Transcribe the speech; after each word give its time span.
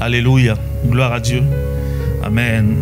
Alléluia. 0.00 0.54
Gloire 0.86 1.12
à 1.12 1.18
Dieu. 1.18 1.42
Amen. 2.22 2.76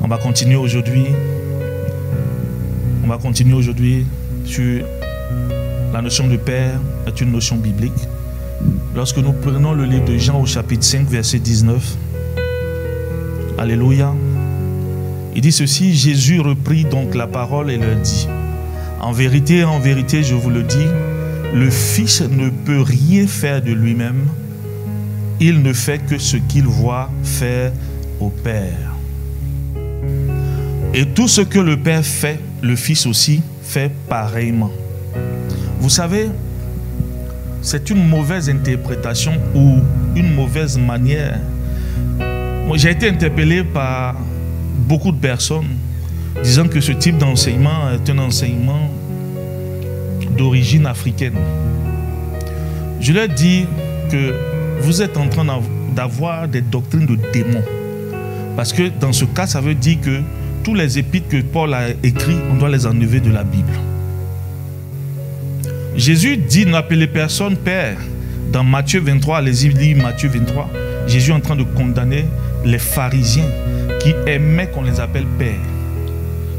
On 0.00 0.08
va 0.08 0.16
continuer 0.16 0.56
aujourd'hui. 0.56 1.04
On 3.04 3.06
va 3.06 3.18
continuer 3.18 3.54
aujourd'hui 3.54 4.06
sur 4.46 4.82
la 5.92 6.00
notion 6.00 6.26
de 6.26 6.38
Père 6.38 6.80
est 7.06 7.20
une 7.20 7.32
notion 7.32 7.56
biblique. 7.56 8.08
Lorsque 8.96 9.18
nous 9.18 9.34
prenons 9.34 9.74
le 9.74 9.84
livre 9.84 10.06
de 10.06 10.16
Jean 10.16 10.40
au 10.40 10.46
chapitre 10.46 10.84
5, 10.84 11.06
verset 11.06 11.38
19, 11.38 11.96
Alléluia. 13.58 14.14
Il 15.34 15.42
dit 15.42 15.52
ceci, 15.52 15.94
Jésus 15.94 16.40
reprit 16.40 16.84
donc 16.84 17.14
la 17.14 17.26
parole 17.26 17.70
et 17.70 17.76
leur 17.76 17.96
dit, 17.96 18.26
En 19.00 19.12
vérité, 19.12 19.64
en 19.64 19.78
vérité, 19.80 20.22
je 20.22 20.34
vous 20.34 20.50
le 20.50 20.62
dis, 20.62 20.86
le 21.54 21.68
Fils 21.68 22.22
ne 22.22 22.48
peut 22.48 22.80
rien 22.80 23.26
faire 23.26 23.60
de 23.60 23.72
lui-même, 23.72 24.28
il 25.40 25.62
ne 25.62 25.72
fait 25.72 25.98
que 25.98 26.18
ce 26.18 26.36
qu'il 26.36 26.64
voit 26.64 27.10
faire 27.22 27.72
au 28.20 28.28
Père. 28.28 28.94
Et 30.94 31.06
tout 31.06 31.28
ce 31.28 31.42
que 31.42 31.58
le 31.58 31.76
Père 31.76 32.04
fait, 32.04 32.40
le 32.62 32.74
Fils 32.74 33.06
aussi 33.06 33.42
fait 33.62 33.90
pareillement. 34.08 34.70
Vous 35.80 35.90
savez, 35.90 36.28
c'est 37.62 37.90
une 37.90 38.08
mauvaise 38.08 38.48
interprétation 38.48 39.32
ou 39.54 39.76
une 40.16 40.34
mauvaise 40.34 40.78
manière. 40.78 41.38
J'ai 42.74 42.90
été 42.90 43.08
interpellé 43.08 43.64
par 43.64 44.16
beaucoup 44.86 45.12
de 45.12 45.18
personnes 45.18 45.68
disant 46.42 46.68
que 46.68 46.80
ce 46.80 46.92
type 46.92 47.18
d'enseignement 47.18 47.90
est 47.90 48.10
un 48.10 48.18
enseignement 48.18 48.90
d'origine 50.36 50.86
africaine. 50.86 51.34
Je 53.00 53.12
leur 53.12 53.28
dis 53.28 53.66
que 54.10 54.34
vous 54.80 55.02
êtes 55.02 55.16
en 55.16 55.28
train 55.28 55.44
d'avoir 55.94 56.48
des 56.48 56.60
doctrines 56.60 57.06
de 57.06 57.18
démons. 57.32 57.64
Parce 58.56 58.72
que 58.72 58.88
dans 59.00 59.12
ce 59.12 59.24
cas, 59.24 59.46
ça 59.46 59.60
veut 59.60 59.74
dire 59.74 60.00
que 60.00 60.20
tous 60.64 60.74
les 60.74 60.98
épîtres 60.98 61.28
que 61.28 61.40
Paul 61.42 61.74
a 61.74 61.90
écrits, 62.02 62.36
on 62.50 62.54
doit 62.54 62.68
les 62.68 62.86
enlever 62.86 63.20
de 63.20 63.30
la 63.30 63.44
Bible. 63.44 63.72
Jésus 65.96 66.36
dit 66.36 66.66
n'appelez 66.66 67.06
personne 67.06 67.56
Père. 67.56 67.98
Dans 68.52 68.64
Matthieu 68.64 69.00
23, 69.00 69.38
allez-y 69.38 69.68
lire 69.68 69.96
Matthieu 69.98 70.28
23, 70.28 70.70
Jésus 71.06 71.30
est 71.30 71.34
en 71.34 71.40
train 71.40 71.56
de 71.56 71.64
condamner 71.64 72.24
les 72.64 72.78
pharisiens 72.78 73.48
qui 74.00 74.14
aimaient 74.26 74.68
qu'on 74.68 74.82
les 74.82 75.00
appelle 75.00 75.26
Père. 75.38 75.60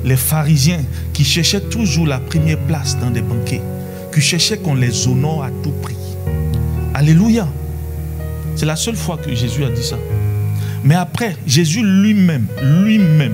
Les 0.03 0.15
pharisiens 0.15 0.81
qui 1.13 1.23
cherchaient 1.23 1.61
toujours 1.61 2.07
la 2.07 2.19
première 2.19 2.59
place 2.59 2.97
dans 2.99 3.11
des 3.11 3.21
banquets, 3.21 3.61
qui 4.13 4.21
cherchaient 4.21 4.57
qu'on 4.57 4.75
les 4.75 5.07
honore 5.07 5.43
à 5.43 5.49
tout 5.63 5.73
prix. 5.81 5.95
Alléluia. 6.93 7.47
C'est 8.55 8.65
la 8.65 8.75
seule 8.75 8.95
fois 8.95 9.17
que 9.17 9.33
Jésus 9.33 9.63
a 9.63 9.69
dit 9.69 9.83
ça. 9.83 9.97
Mais 10.83 10.95
après, 10.95 11.35
Jésus 11.45 11.81
lui-même, 11.83 12.47
lui-même, 12.61 13.33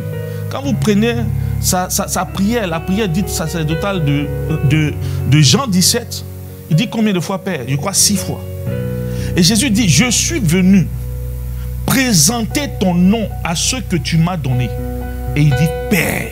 quand 0.50 0.62
vous 0.62 0.74
prenez 0.74 1.16
sa, 1.62 1.88
prière, 2.34 2.68
la 2.68 2.80
prière 2.80 3.10
dite 3.10 3.30
sacerdotale 3.30 4.04
de, 4.06 4.28
de, 4.70 4.94
de 5.30 5.42
Jean 5.42 5.68
17, 5.68 6.26
il 6.70 6.76
dit 6.76 6.90
combien 6.90 7.14
de 7.14 7.20
fois 7.20 7.44
Père? 7.44 7.62
Je 7.68 7.76
crois 7.76 7.94
six 7.94 8.18
fois. 8.18 8.44
Et 9.36 9.44
Jésus 9.44 9.70
dit, 9.70 9.90
je 9.90 10.10
suis 10.10 10.40
venu 10.40 10.88
présenter 11.86 12.70
ton 12.80 12.94
nom 12.94 13.28
à 13.44 13.56
ceux 13.56 13.82
que 13.82 13.96
tu 13.96 14.18
m'as 14.18 14.38
donné. 14.38 14.70
Et 15.36 15.42
il 15.42 15.50
dit 15.50 15.70
Père. 15.90 16.30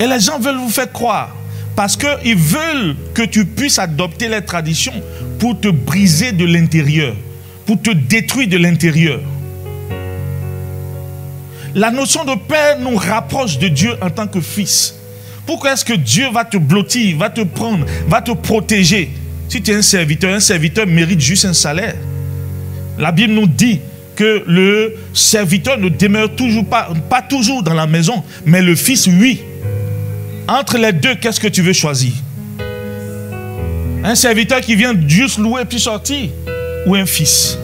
Et 0.00 0.06
les 0.06 0.20
gens 0.20 0.38
veulent 0.38 0.56
vous 0.56 0.70
faire 0.70 0.90
croire 0.90 1.34
parce 1.76 1.96
qu'ils 1.96 2.36
veulent 2.36 2.96
que 3.14 3.22
tu 3.22 3.44
puisses 3.44 3.78
adopter 3.78 4.28
les 4.28 4.42
traditions 4.42 4.94
pour 5.38 5.58
te 5.58 5.68
briser 5.68 6.32
de 6.32 6.44
l'intérieur, 6.44 7.14
pour 7.66 7.80
te 7.80 7.90
détruire 7.90 8.48
de 8.48 8.56
l'intérieur. 8.56 9.20
La 11.74 11.90
notion 11.90 12.24
de 12.24 12.34
Père 12.36 12.78
nous 12.78 12.96
rapproche 12.96 13.58
de 13.58 13.66
Dieu 13.68 13.94
en 14.00 14.10
tant 14.10 14.28
que 14.28 14.40
fils. 14.40 14.94
Pourquoi 15.44 15.72
est-ce 15.72 15.84
que 15.84 15.94
Dieu 15.94 16.26
va 16.32 16.44
te 16.44 16.56
blottir, 16.56 17.18
va 17.18 17.30
te 17.30 17.42
prendre, 17.42 17.84
va 18.08 18.22
te 18.22 18.30
protéger? 18.30 19.10
Si 19.48 19.60
tu 19.60 19.72
es 19.72 19.74
un 19.74 19.82
serviteur, 19.82 20.32
un 20.32 20.40
serviteur 20.40 20.86
mérite 20.86 21.20
juste 21.20 21.44
un 21.44 21.52
salaire. 21.52 21.96
La 22.96 23.10
Bible 23.10 23.34
nous 23.34 23.48
dit 23.48 23.80
que 24.14 24.44
le 24.46 24.94
serviteur 25.12 25.76
ne 25.78 25.88
demeure 25.88 26.34
toujours 26.34 26.64
pas, 26.64 26.88
pas 27.10 27.22
toujours 27.22 27.62
dans 27.62 27.74
la 27.74 27.88
maison, 27.88 28.22
mais 28.46 28.62
le 28.62 28.76
fils, 28.76 29.08
oui. 29.08 29.42
Entre 30.46 30.76
les 30.76 30.92
deux, 30.92 31.14
qu'est-ce 31.14 31.40
que 31.40 31.48
tu 31.48 31.62
veux 31.62 31.72
choisir? 31.72 32.12
Un 34.04 34.14
serviteur 34.14 34.60
qui 34.60 34.76
vient 34.76 34.92
juste 35.06 35.38
louer 35.38 35.64
puis 35.64 35.80
sortir 35.80 36.28
ou 36.86 36.94
un 36.94 37.06
fils? 37.06 37.58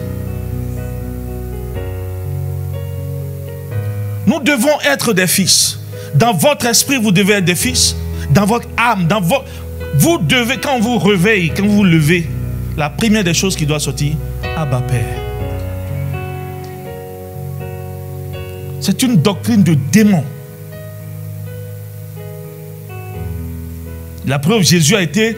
Nous 4.25 4.39
devons 4.39 4.79
être 4.89 5.13
des 5.13 5.27
fils. 5.27 5.79
Dans 6.15 6.33
votre 6.33 6.65
esprit, 6.65 6.97
vous 6.97 7.11
devez 7.11 7.35
être 7.35 7.45
des 7.45 7.55
fils. 7.55 7.95
Dans 8.31 8.45
votre 8.45 8.67
âme, 8.77 9.05
dans 9.07 9.21
votre... 9.21 9.45
Vous 9.95 10.17
devez, 10.17 10.57
quand 10.57 10.79
vous 10.79 10.97
réveillez, 10.97 11.51
quand 11.55 11.67
vous 11.67 11.83
levez, 11.83 12.27
la 12.77 12.89
première 12.89 13.23
des 13.23 13.33
choses 13.33 13.55
qui 13.55 13.65
doit 13.65 13.79
sortir, 13.79 14.13
Abba 14.57 14.81
Père. 14.81 15.05
C'est 18.79 19.03
une 19.03 19.17
doctrine 19.17 19.61
de 19.61 19.75
démon. 19.91 20.23
La 24.25 24.39
preuve, 24.39 24.63
Jésus 24.63 24.95
a 24.95 25.01
été, 25.01 25.35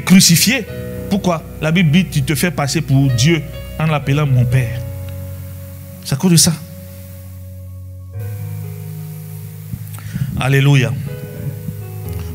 crucifié. 0.00 0.66
Pourquoi? 1.08 1.42
La 1.60 1.72
Bible 1.72 1.90
dit 1.90 2.06
tu 2.06 2.22
te 2.22 2.34
fais 2.34 2.50
passer 2.50 2.80
pour 2.80 3.10
Dieu 3.10 3.42
en 3.78 3.86
l'appelant 3.86 4.26
mon 4.26 4.44
Père. 4.44 4.80
C'est 6.04 6.14
à 6.14 6.16
cause 6.16 6.32
de 6.32 6.36
ça. 6.36 6.52
Alléluia. 10.38 10.92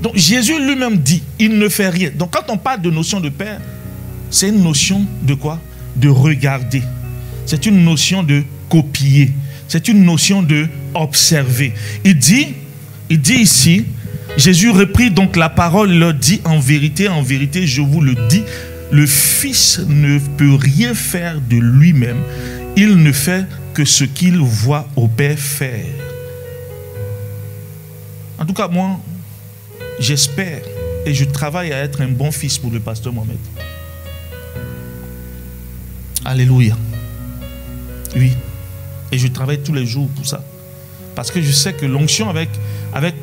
Donc 0.02 0.16
Jésus 0.16 0.60
lui-même 0.60 0.98
dit, 0.98 1.24
il 1.40 1.58
ne 1.58 1.70
fait 1.70 1.90
rien. 1.90 2.12
Donc 2.14 2.32
quand 2.32 2.54
on 2.54 2.58
parle 2.58 2.82
de 2.82 2.92
notion 2.92 3.20
de 3.20 3.30
Père, 3.30 3.60
c'est 4.30 4.50
une 4.50 4.62
notion 4.62 5.06
de 5.24 5.34
quoi? 5.34 5.60
De 5.96 6.10
regarder. 6.10 6.84
C'est 7.46 7.66
une 7.66 7.84
notion 7.84 8.22
de 8.22 8.44
copier. 8.70 9.32
C'est 9.68 9.88
une 9.88 10.04
notion 10.04 10.44
de 10.44 10.68
observer. 10.94 11.74
Il 12.04 12.18
dit 12.18 12.54
ici, 13.10 13.86
Jésus 14.38 14.70
reprit 14.70 15.12
donc 15.12 15.36
la 15.38 15.50
parole 15.50 15.92
et 15.92 15.98
leur 15.98 16.14
dit 16.14 16.42
en 16.44 16.60
vérité, 16.60 17.08
en 17.08 17.22
vérité, 17.22 17.66
je 17.66 17.82
vous 17.82 18.02
le 18.02 18.16
dis, 18.28 18.44
le 18.92 19.06
Fils 19.06 19.80
ne 19.88 20.20
peut 20.20 20.56
rien 20.56 20.94
faire 20.94 21.40
de 21.42 21.56
lui-même. 21.56 22.22
Il 22.76 22.98
ne 22.98 23.12
fait 23.12 23.46
que 23.74 23.86
ce 23.86 24.04
qu'il 24.04 24.38
voit 24.38 24.88
au 24.96 25.08
Père 25.08 25.40
faire. 25.40 25.86
En 28.38 28.46
tout 28.46 28.54
cas, 28.54 28.68
moi, 28.68 29.00
j'espère 30.00 30.62
et 31.06 31.14
je 31.14 31.24
travaille 31.24 31.72
à 31.72 31.78
être 31.78 32.02
un 32.02 32.08
bon 32.10 32.32
fils 32.32 32.58
pour 32.58 32.72
le 32.72 32.80
pasteur 32.80 33.14
Mohamed. 33.14 33.38
Alléluia. 36.26 36.76
Oui. 38.16 38.34
Et 39.12 39.18
je 39.18 39.28
travaille 39.28 39.60
tous 39.60 39.74
les 39.74 39.86
jours 39.86 40.10
pour 40.10 40.26
ça. 40.26 40.44
Parce 41.16 41.32
que 41.32 41.42
je 41.42 41.52
sais 41.52 41.74
que 41.74 41.86
l'onction 41.86 42.30
avec, 42.30 42.50
avec 42.94 43.16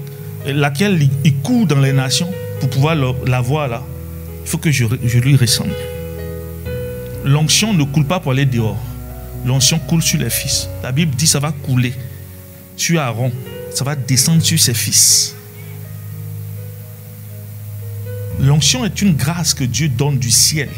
laquelle 0.47 1.09
il 1.25 1.35
court 1.37 1.67
dans 1.67 1.81
les 1.81 1.93
nations 1.93 2.31
pour 2.61 2.71
pouvoir 2.71 2.97
l'avoir 3.27 3.69
là, 3.69 3.83
il 4.45 4.49
faut 4.49 4.59
que 4.59 4.71
je, 4.71 4.85
je 5.05 5.19
lui 5.19 5.37
ressemble. 5.37 5.75
L'onction 7.25 7.73
ne 7.73 7.85
coule 7.85 8.07
pas 8.07 8.21
pour 8.21 8.33
aller 8.33 8.47
dehors. 8.47 8.79
L'onction 9.45 9.79
coule 9.79 10.03
sur 10.03 10.19
les 10.19 10.31
fils. 10.31 10.69
La 10.83 10.93
Bible 10.93 11.15
dit 11.15 11.27
ça 11.27 11.41
va 11.41 11.53
couler 11.53 11.95
sur 12.77 13.01
Aaron. 13.01 13.33
Ça 13.71 13.85
va 13.85 13.97
descendre 13.97 14.43
sur 14.43 14.59
ses 14.59 14.75
fils. 14.75 15.35
L'onction 18.41 18.85
est 18.85 19.01
une 19.03 19.15
grâce 19.15 19.55
que 19.55 19.65
Dieu 19.65 19.89
donne 19.89 20.19
du 20.19 20.31
ciel 20.31 20.69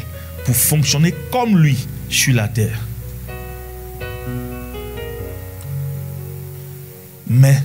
pour 0.45 0.55
fonctionner 0.55 1.13
comme 1.31 1.57
lui 1.57 1.77
sur 2.09 2.35
la 2.35 2.47
terre. 2.47 2.79
Mais, 7.27 7.57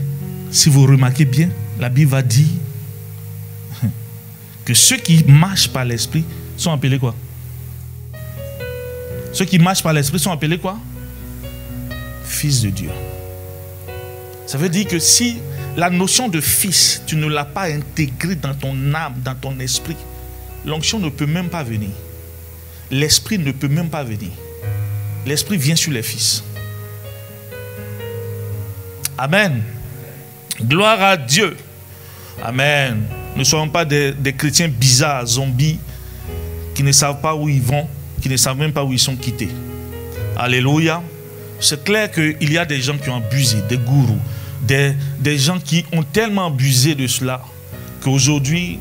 si 0.51 0.71
vous 0.71 0.87
remarquez 0.87 1.27
bien, 1.27 1.51
la 1.81 1.89
Bible 1.89 2.11
va 2.11 2.23
dire 2.23 2.47
que 4.65 4.75
ceux 4.75 4.99
qui 4.99 5.25
marchent 5.25 5.69
par 5.69 5.85
l'esprit 5.85 6.25
sont 6.57 6.71
appelés 6.71 6.99
quoi? 6.99 7.15
Ceux 9.33 9.47
qui 9.47 9.59
marchent 9.59 9.83
par 9.83 9.93
l'esprit 9.93 10.19
sont 10.19 10.31
appelés 10.31 10.59
quoi? 10.59 10.79
Fils 12.25 12.61
de 12.61 12.71
Dieu. 12.71 12.91
Ça 14.47 14.59
veut 14.59 14.69
dire 14.69 14.87
que 14.87 14.99
si 14.99 15.39
la 15.77 15.89
notion 15.89 16.29
de 16.29 16.41
fils, 16.41 17.03
tu 17.07 17.17
ne 17.17 17.27
l'as 17.27 17.45
pas 17.45 17.73
intégrée 17.73 18.35
dans 18.35 18.55
ton 18.55 18.95
âme, 18.95 19.15
dans 19.25 19.35
ton 19.35 19.59
esprit, 19.61 19.97
l'onction 20.67 20.99
ne 20.99 21.09
peut 21.09 21.27
même 21.27 21.49
pas 21.49 21.63
venir. 21.63 21.91
L'esprit 22.91 23.39
ne 23.39 23.53
peut 23.53 23.69
même 23.69 23.89
pas 23.89 24.05
venir. 24.05 24.31
L'esprit 25.25 25.57
vient 25.57 25.77
sur 25.77 25.93
les 25.93 26.03
fils. 26.03 26.43
Amen. 29.17 29.63
Gloire 30.61 31.01
à 31.01 31.17
Dieu. 31.17 31.57
Amen. 32.43 33.03
Ne 33.37 33.45
soyons 33.45 33.69
pas 33.69 33.85
des, 33.85 34.15
chrétiens 34.37 34.69
bizarres, 34.69 35.27
zombies, 35.27 35.79
qui 36.75 36.83
ne 36.83 36.93
savent 36.93 37.21
pas 37.21 37.35
où 37.35 37.49
ils 37.49 37.63
vont, 37.63 37.87
qui 38.21 38.29
ne 38.29 38.37
savent 38.37 38.59
même 38.59 38.73
pas 38.73 38.85
où 38.85 38.93
ils 38.93 38.99
sont 38.99 39.17
quittés. 39.17 39.51
Alléluia. 40.37 41.03
C'est 41.61 41.85
clair 41.85 42.11
qu'il 42.11 42.53
y 42.53 42.57
a 42.59 42.65
des 42.65 42.81
gens 42.81 42.97
qui 42.97 43.11
ont 43.11 43.17
abusé, 43.17 43.59
des 43.69 43.77
gourous, 43.77 44.19
des, 44.63 44.95
des 45.19 45.37
gens 45.37 45.59
qui 45.59 45.85
ont 45.93 46.03
tellement 46.03 46.47
abusé 46.47 46.95
de 46.95 47.07
cela 47.07 47.43
qu'aujourd'hui, 48.03 48.79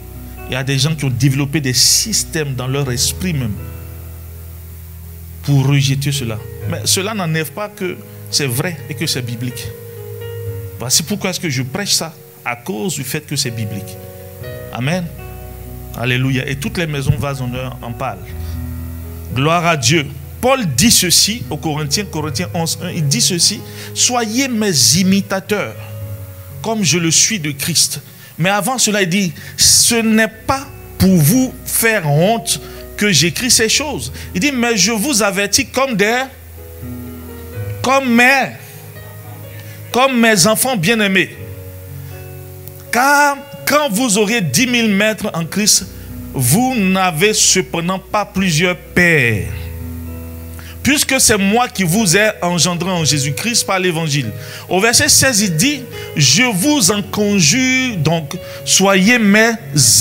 il 0.49 0.53
y 0.53 0.55
a 0.55 0.63
des 0.63 0.79
gens 0.79 0.95
qui 0.95 1.05
ont 1.05 1.09
développé 1.11 1.61
des 1.61 1.73
systèmes 1.73 2.55
dans 2.55 2.67
leur 2.67 2.89
esprit 2.91 3.33
même 3.33 3.53
pour 5.43 5.67
rejeter 5.67 6.11
cela. 6.11 6.39
Mais 6.69 6.81
cela 6.85 7.13
n'enlève 7.13 7.51
pas 7.51 7.69
que 7.69 7.97
c'est 8.31 8.47
vrai 8.47 8.77
et 8.89 8.93
que 8.93 9.05
c'est 9.05 9.21
biblique. 9.21 9.67
Voici 10.79 11.03
pourquoi 11.03 11.31
est-ce 11.31 11.39
que 11.39 11.49
je 11.49 11.61
prêche 11.63 11.91
ça, 11.91 12.13
à 12.45 12.55
cause 12.55 12.95
du 12.95 13.03
fait 13.03 13.21
que 13.21 13.35
c'est 13.35 13.51
biblique. 13.51 13.97
Amen. 14.73 15.05
Alléluia. 15.97 16.47
Et 16.47 16.55
toutes 16.55 16.77
les 16.77 16.87
maisons 16.87 17.15
vas 17.17 17.33
en 17.81 17.91
parlent. 17.91 18.19
Gloire 19.33 19.65
à 19.65 19.77
Dieu. 19.77 20.07
Paul 20.41 20.65
dit 20.65 20.91
ceci 20.91 21.43
aux 21.49 21.57
Corinthiens, 21.57 22.05
Corinthiens 22.05 22.47
11, 22.53 22.79
1, 22.83 22.89
il 22.91 23.07
dit 23.07 23.21
ceci, 23.21 23.59
soyez 23.93 24.47
mes 24.47 24.97
imitateurs, 24.97 25.75
comme 26.61 26.83
je 26.83 26.97
le 26.97 27.11
suis 27.11 27.39
de 27.39 27.51
Christ. 27.51 28.01
Mais 28.37 28.49
avant 28.49 28.77
cela, 28.77 29.01
il 29.01 29.09
dit, 29.09 29.33
ce 29.57 29.95
n'est 29.95 30.29
pas 30.29 30.65
pour 30.97 31.15
vous 31.15 31.53
faire 31.65 32.09
honte 32.09 32.61
que 32.95 33.11
j'écris 33.11 33.51
ces 33.51 33.67
choses. 33.67 34.13
Il 34.33 34.39
dit, 34.39 34.51
mais 34.53 34.77
je 34.77 34.91
vous 34.91 35.21
avertis 35.23 35.65
comme 35.67 35.95
des, 35.95 36.23
comme 37.81 38.09
mes, 38.13 38.51
comme 39.91 40.19
mes 40.19 40.47
enfants 40.47 40.77
bien-aimés. 40.77 41.35
Car 42.91 43.37
quand 43.65 43.89
vous 43.89 44.17
aurez 44.17 44.41
10 44.41 44.69
000 44.69 44.87
mètres 44.87 45.29
en 45.33 45.45
Christ, 45.45 45.85
vous 46.33 46.75
n'avez 46.75 47.33
cependant 47.33 47.99
pas 47.99 48.25
plusieurs 48.25 48.75
pères. 48.75 49.47
Puisque 50.81 51.19
c'est 51.19 51.37
moi 51.37 51.67
qui 51.67 51.83
vous 51.83 52.17
ai 52.17 52.31
engendré 52.41 52.89
en 52.89 53.03
Jésus-Christ 53.03 53.65
par 53.65 53.79
l'évangile. 53.79 54.31
Au 54.67 54.79
verset 54.79 55.09
16, 55.09 55.41
il 55.41 55.55
dit, 55.55 55.81
je 56.15 56.43
vous 56.43 56.89
en 56.89 57.01
conjure 57.01 57.97
donc, 57.97 58.35
soyez 58.65 59.19
mes 59.19 59.51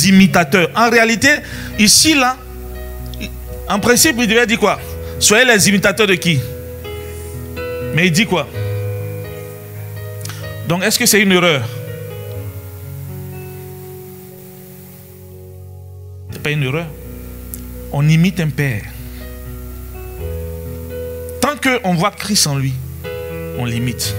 imitateurs. 0.07 0.71
En 0.75 0.89
réalité, 0.89 1.29
ici, 1.79 2.15
là, 2.15 2.37
en 3.69 3.79
principe, 3.81 4.17
il 4.19 4.27
devait 4.27 4.47
dire 4.47 4.59
quoi? 4.59 4.81
Soyez 5.19 5.45
les 5.45 5.69
imitateurs 5.69 6.07
de 6.07 6.15
qui? 6.15 6.41
Mais 7.95 8.07
il 8.07 8.13
dit 8.13 8.25
quoi? 8.25 8.49
Donc, 10.69 10.83
est-ce 10.85 10.99
que 10.99 11.07
c'est 11.07 11.21
une 11.21 11.33
erreur? 11.33 11.69
Pas 16.39 16.51
une 16.51 16.63
erreur. 16.63 16.87
On 17.93 18.09
imite 18.09 18.41
un 18.41 18.49
père. 18.49 18.83
Tant 21.41 21.57
qu'on 21.57 21.95
voit 21.95 22.11
Christ 22.11 22.47
en 22.47 22.57
lui, 22.57 22.75
on 23.59 23.65
l'imite. 23.65 24.15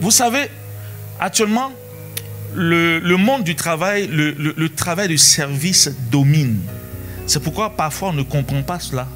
Vous 0.00 0.10
savez, 0.10 0.48
actuellement, 1.18 1.72
le, 2.54 3.16
monde 3.16 3.44
du 3.44 3.54
travail, 3.54 4.08
le, 4.08 4.68
travail 4.68 5.08
de 5.08 5.16
service 5.16 5.90
domine. 6.10 6.58
C'est 7.26 7.42
pourquoi 7.42 7.70
parfois 7.70 8.08
on 8.08 8.12
ne 8.12 8.22
comprend 8.22 8.62
pas 8.62 8.80
cela. 8.80 9.06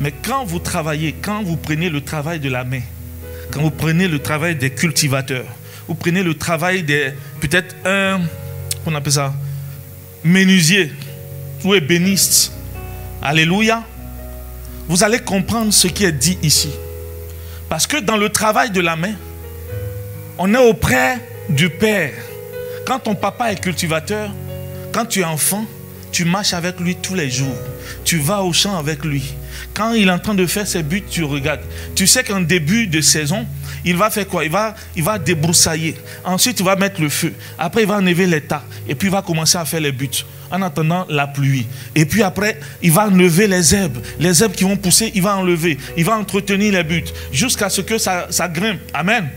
Mais 0.00 0.12
quand 0.12 0.44
vous 0.44 0.58
travaillez, 0.58 1.14
quand 1.20 1.42
vous 1.42 1.56
prenez 1.56 1.90
le 1.90 2.00
travail 2.00 2.40
de 2.40 2.48
la 2.48 2.64
main, 2.64 2.80
quand 3.50 3.60
vous 3.60 3.70
prenez 3.70 4.08
le 4.08 4.18
travail 4.18 4.56
des 4.56 4.70
cultivateurs, 4.70 5.44
vous 5.88 5.94
prenez 5.94 6.22
le 6.22 6.34
travail 6.34 6.82
des, 6.82 7.12
peut-être 7.40 7.74
un, 7.84 8.20
on 8.86 8.94
appelle 8.94 9.12
ça, 9.12 9.34
menuisier 10.24 10.92
ou 11.64 11.74
ébéniste, 11.74 12.52
alléluia, 13.22 13.82
vous 14.88 15.04
allez 15.04 15.18
comprendre 15.18 15.72
ce 15.72 15.88
qui 15.88 16.04
est 16.04 16.12
dit 16.12 16.38
ici. 16.42 16.70
Parce 17.68 17.86
que 17.86 17.98
dans 17.98 18.16
le 18.16 18.28
travail 18.28 18.70
de 18.70 18.80
la 18.80 18.96
main, 18.96 19.14
on 20.38 20.52
est 20.54 20.68
auprès 20.68 21.18
du 21.48 21.70
Père. 21.70 22.12
Quand 22.86 22.98
ton 22.98 23.14
papa 23.14 23.52
est 23.52 23.60
cultivateur, 23.60 24.30
quand 24.92 25.06
tu 25.06 25.20
es 25.20 25.24
enfant, 25.24 25.64
tu 26.12 26.24
marches 26.24 26.52
avec 26.52 26.78
lui 26.78 26.94
tous 26.96 27.14
les 27.14 27.30
jours. 27.30 27.56
Tu 28.04 28.18
vas 28.18 28.42
au 28.42 28.52
champ 28.52 28.78
avec 28.78 29.04
lui. 29.04 29.34
Quand 29.74 29.92
il 29.94 30.08
est 30.08 30.10
en 30.10 30.18
train 30.18 30.34
de 30.34 30.46
faire 30.46 30.66
ses 30.66 30.82
buts, 30.82 31.02
tu 31.08 31.24
regardes. 31.24 31.62
Tu 31.94 32.06
sais 32.06 32.22
qu'en 32.22 32.40
début 32.40 32.86
de 32.86 33.00
saison, 33.00 33.46
il 33.84 33.96
va 33.96 34.10
faire 34.10 34.28
quoi? 34.28 34.44
Il 34.44 34.50
va, 34.50 34.74
il 34.94 35.04
débroussailler. 35.24 35.96
Ensuite, 36.24 36.60
il 36.60 36.64
va 36.64 36.76
mettre 36.76 37.00
le 37.00 37.08
feu. 37.08 37.32
Après, 37.58 37.82
il 37.82 37.88
va 37.88 37.96
enlever 37.96 38.26
les 38.26 38.42
tas. 38.42 38.62
Et 38.88 38.94
puis, 38.94 39.08
il 39.08 39.10
va 39.10 39.22
commencer 39.22 39.58
à 39.58 39.64
faire 39.64 39.80
les 39.80 39.92
buts 39.92 40.24
en 40.52 40.60
attendant 40.60 41.06
la 41.08 41.26
pluie. 41.26 41.66
Et 41.94 42.04
puis 42.04 42.22
après, 42.22 42.60
il 42.82 42.92
va 42.92 43.06
enlever 43.06 43.46
les 43.48 43.74
herbes. 43.74 43.98
Les 44.20 44.42
herbes 44.42 44.52
qui 44.52 44.64
vont 44.64 44.76
pousser, 44.76 45.10
il 45.14 45.22
va 45.22 45.36
enlever. 45.36 45.78
Il 45.96 46.04
va 46.04 46.18
entretenir 46.18 46.74
les 46.74 46.84
buts 46.84 47.04
jusqu'à 47.32 47.70
ce 47.70 47.80
que 47.80 47.96
ça, 47.96 48.26
ça 48.28 48.48
grimpe. 48.48 48.80
Amen. 48.92 49.28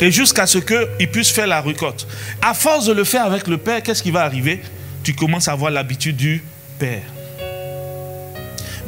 Et 0.00 0.10
jusqu'à 0.10 0.46
ce 0.46 0.58
qu'il 0.58 1.08
puisse 1.08 1.30
faire 1.30 1.46
la 1.46 1.60
récolte. 1.60 2.06
À 2.40 2.54
force 2.54 2.86
de 2.86 2.94
le 2.94 3.04
faire 3.04 3.24
avec 3.26 3.46
le 3.46 3.58
Père, 3.58 3.82
qu'est-ce 3.82 4.02
qui 4.02 4.10
va 4.10 4.22
arriver? 4.22 4.62
Tu 5.06 5.14
commences 5.14 5.46
à 5.46 5.52
avoir 5.52 5.70
l'habitude 5.70 6.16
du 6.16 6.42
Père. 6.80 7.04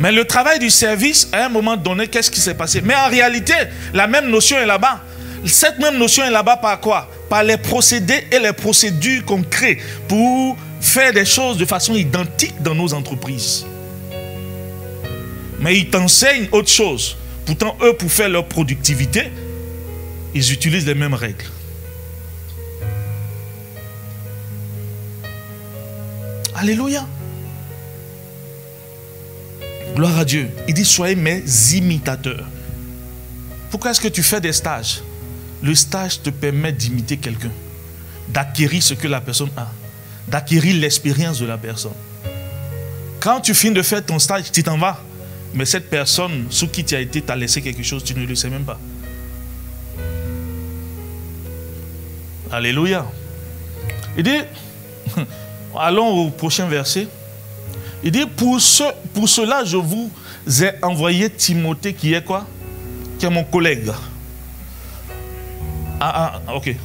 Mais 0.00 0.10
le 0.10 0.24
travail 0.24 0.58
du 0.58 0.68
service, 0.68 1.28
à 1.30 1.46
un 1.46 1.48
moment 1.48 1.76
donné, 1.76 2.08
qu'est-ce 2.08 2.28
qui 2.28 2.40
s'est 2.40 2.56
passé? 2.56 2.80
Mais 2.80 2.96
en 2.96 3.08
réalité, 3.08 3.54
la 3.94 4.08
même 4.08 4.28
notion 4.28 4.56
est 4.58 4.66
là-bas. 4.66 5.00
Cette 5.46 5.78
même 5.78 5.96
notion 5.96 6.24
est 6.24 6.30
là-bas 6.32 6.56
par 6.56 6.80
quoi? 6.80 7.08
Par 7.30 7.44
les 7.44 7.56
procédés 7.56 8.26
et 8.32 8.40
les 8.40 8.52
procédures 8.52 9.24
qu'on 9.24 9.44
crée 9.44 9.78
pour 10.08 10.56
faire 10.80 11.12
des 11.12 11.24
choses 11.24 11.56
de 11.56 11.64
façon 11.64 11.94
identique 11.94 12.60
dans 12.62 12.74
nos 12.74 12.92
entreprises. 12.94 13.64
Mais 15.60 15.78
ils 15.78 15.88
t'enseignent 15.88 16.48
autre 16.50 16.68
chose. 16.68 17.16
Pourtant, 17.46 17.76
eux, 17.80 17.92
pour 17.92 18.10
faire 18.10 18.28
leur 18.28 18.46
productivité, 18.46 19.30
ils 20.34 20.52
utilisent 20.52 20.86
les 20.86 20.96
mêmes 20.96 21.14
règles. 21.14 21.44
Alléluia. 26.60 27.06
Gloire 29.94 30.18
à 30.18 30.24
Dieu. 30.24 30.50
Il 30.66 30.74
dit, 30.74 30.84
soyez 30.84 31.14
mes 31.14 31.44
imitateurs. 31.72 32.44
Pourquoi 33.70 33.92
est-ce 33.92 34.00
que 34.00 34.08
tu 34.08 34.24
fais 34.24 34.40
des 34.40 34.52
stages? 34.52 35.00
Le 35.62 35.72
stage 35.76 36.20
te 36.20 36.30
permet 36.30 36.72
d'imiter 36.72 37.16
quelqu'un, 37.16 37.52
d'acquérir 38.28 38.82
ce 38.82 38.94
que 38.94 39.06
la 39.06 39.20
personne 39.20 39.50
a, 39.56 39.68
d'acquérir 40.26 40.74
l'expérience 40.80 41.38
de 41.38 41.46
la 41.46 41.58
personne. 41.58 41.92
Quand 43.20 43.40
tu 43.40 43.54
finis 43.54 43.74
de 43.74 43.82
faire 43.82 44.04
ton 44.04 44.18
stage, 44.18 44.50
tu 44.50 44.64
t'en 44.64 44.78
vas. 44.78 45.00
Mais 45.54 45.64
cette 45.64 45.88
personne 45.88 46.46
sous 46.50 46.66
qui 46.66 46.84
tu 46.84 46.96
as 46.96 47.00
été 47.00 47.22
t'a 47.22 47.36
laissé 47.36 47.62
quelque 47.62 47.84
chose, 47.84 48.02
tu 48.02 48.16
ne 48.16 48.26
le 48.26 48.34
sais 48.34 48.50
même 48.50 48.64
pas. 48.64 48.80
Alléluia. 52.50 53.06
Il 54.16 54.24
dit, 54.24 54.40
allons 55.76 56.08
au 56.08 56.30
prochain 56.30 56.66
verset. 56.66 57.08
Il 58.02 58.12
dit, 58.12 58.26
pour, 58.26 58.60
ce, 58.60 58.84
pour 59.12 59.28
cela, 59.28 59.64
je 59.64 59.76
vous 59.76 60.10
ai 60.62 60.70
envoyé 60.82 61.28
Timothée 61.30 61.94
qui 61.94 62.14
est 62.14 62.24
quoi? 62.24 62.46
Qui 63.18 63.26
est 63.26 63.30
mon 63.30 63.44
collègue. 63.44 63.90
Ah, 66.00 66.40
ah, 66.46 66.54
ok. 66.54 66.76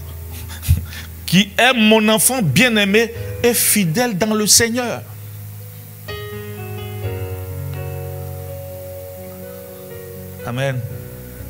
qui 1.25 1.51
est 1.57 1.73
mon 1.73 2.07
enfant 2.09 2.41
bien-aimé 2.41 3.13
et 3.43 3.53
fidèle 3.53 4.17
dans 4.17 4.33
le 4.33 4.47
Seigneur. 4.47 5.03
Amen. 10.45 10.79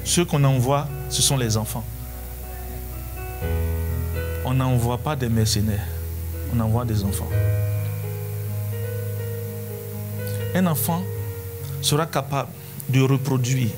Ceux 0.03 0.25
qu'on 0.25 0.43
envoie, 0.43 0.87
ce 1.09 1.21
sont 1.21 1.37
les 1.37 1.55
enfants. 1.55 1.85
On 4.45 4.53
n'envoie 4.53 4.97
pas 4.97 5.15
des 5.15 5.29
mercenaires 5.29 5.87
on 6.53 6.60
envoie 6.60 6.86
des 6.86 7.03
enfants. 7.03 7.29
Un 10.55 10.65
enfant 10.67 11.03
sera 11.81 12.05
capable 12.05 12.50
de 12.89 13.01
reproduire, 13.01 13.69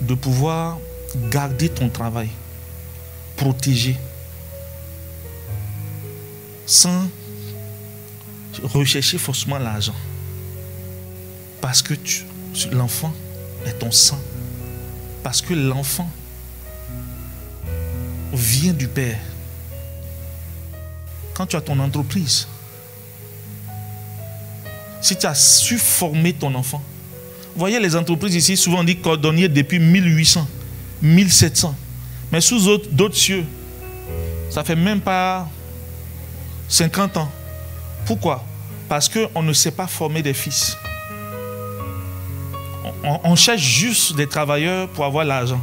de 0.00 0.14
pouvoir 0.14 0.78
garder 1.30 1.68
ton 1.68 1.88
travail, 1.88 2.30
protéger, 3.36 3.96
sans 6.66 7.08
rechercher 8.62 9.18
forcément 9.18 9.58
l'argent. 9.58 9.94
Parce 11.60 11.82
que 11.82 11.94
l'enfant 12.72 13.12
est 13.66 13.78
ton 13.78 13.90
sang. 13.90 14.18
Parce 15.22 15.42
que 15.42 15.54
l'enfant 15.54 16.10
vient 18.32 18.72
du 18.72 18.88
Père. 18.88 19.18
Quand 21.34 21.46
tu 21.46 21.56
as 21.56 21.60
ton 21.60 21.78
entreprise, 21.78 22.46
si 25.00 25.16
tu 25.16 25.26
as 25.26 25.34
su 25.34 25.78
former 25.78 26.32
ton 26.32 26.54
enfant, 26.54 26.82
voyez 27.56 27.80
les 27.80 27.96
entreprises 27.96 28.34
ici, 28.34 28.56
souvent 28.56 28.80
on 28.80 28.84
dit 28.84 28.96
cordonnier 28.96 29.48
depuis 29.48 29.78
1800, 29.78 30.46
1700. 31.02 31.74
Mais 32.32 32.40
sous 32.40 32.78
d'autres 32.92 33.16
cieux, 33.16 33.44
Ça 34.50 34.64
fait 34.64 34.74
même 34.74 35.00
pas 35.00 35.48
50 36.68 37.16
ans. 37.18 37.30
Pourquoi? 38.04 38.44
Parce 38.88 39.08
qu'on 39.08 39.42
ne 39.42 39.52
sait 39.52 39.70
pas 39.70 39.86
former 39.86 40.22
des 40.22 40.34
fils. 40.34 40.76
On, 43.04 43.20
on 43.22 43.36
cherche 43.36 43.62
juste 43.62 44.16
des 44.16 44.26
travailleurs 44.26 44.88
pour 44.88 45.04
avoir 45.04 45.24
l'argent. 45.24 45.60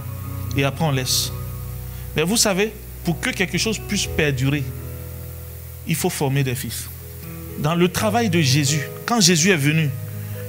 Et 0.55 0.63
après, 0.63 0.86
on 0.86 0.91
laisse. 0.91 1.31
Mais 2.17 2.24
vous 2.24 2.36
savez, 2.36 2.74
pour 3.03 3.19
que 3.21 3.29
quelque 3.29 3.59
chose 3.59 3.77
puisse 3.77 4.07
perdurer, 4.07 4.63
il 5.88 5.95
faut 5.95 6.09
former 6.09 6.43
des 6.43 6.55
fils. 6.55 6.89
Dans 7.59 7.75
le 7.75 7.88
travail 7.89 8.29
de 8.29 8.41
Jésus, 8.41 8.81
quand 9.05 9.21
Jésus 9.21 9.51
est 9.51 9.57
venu, 9.57 9.89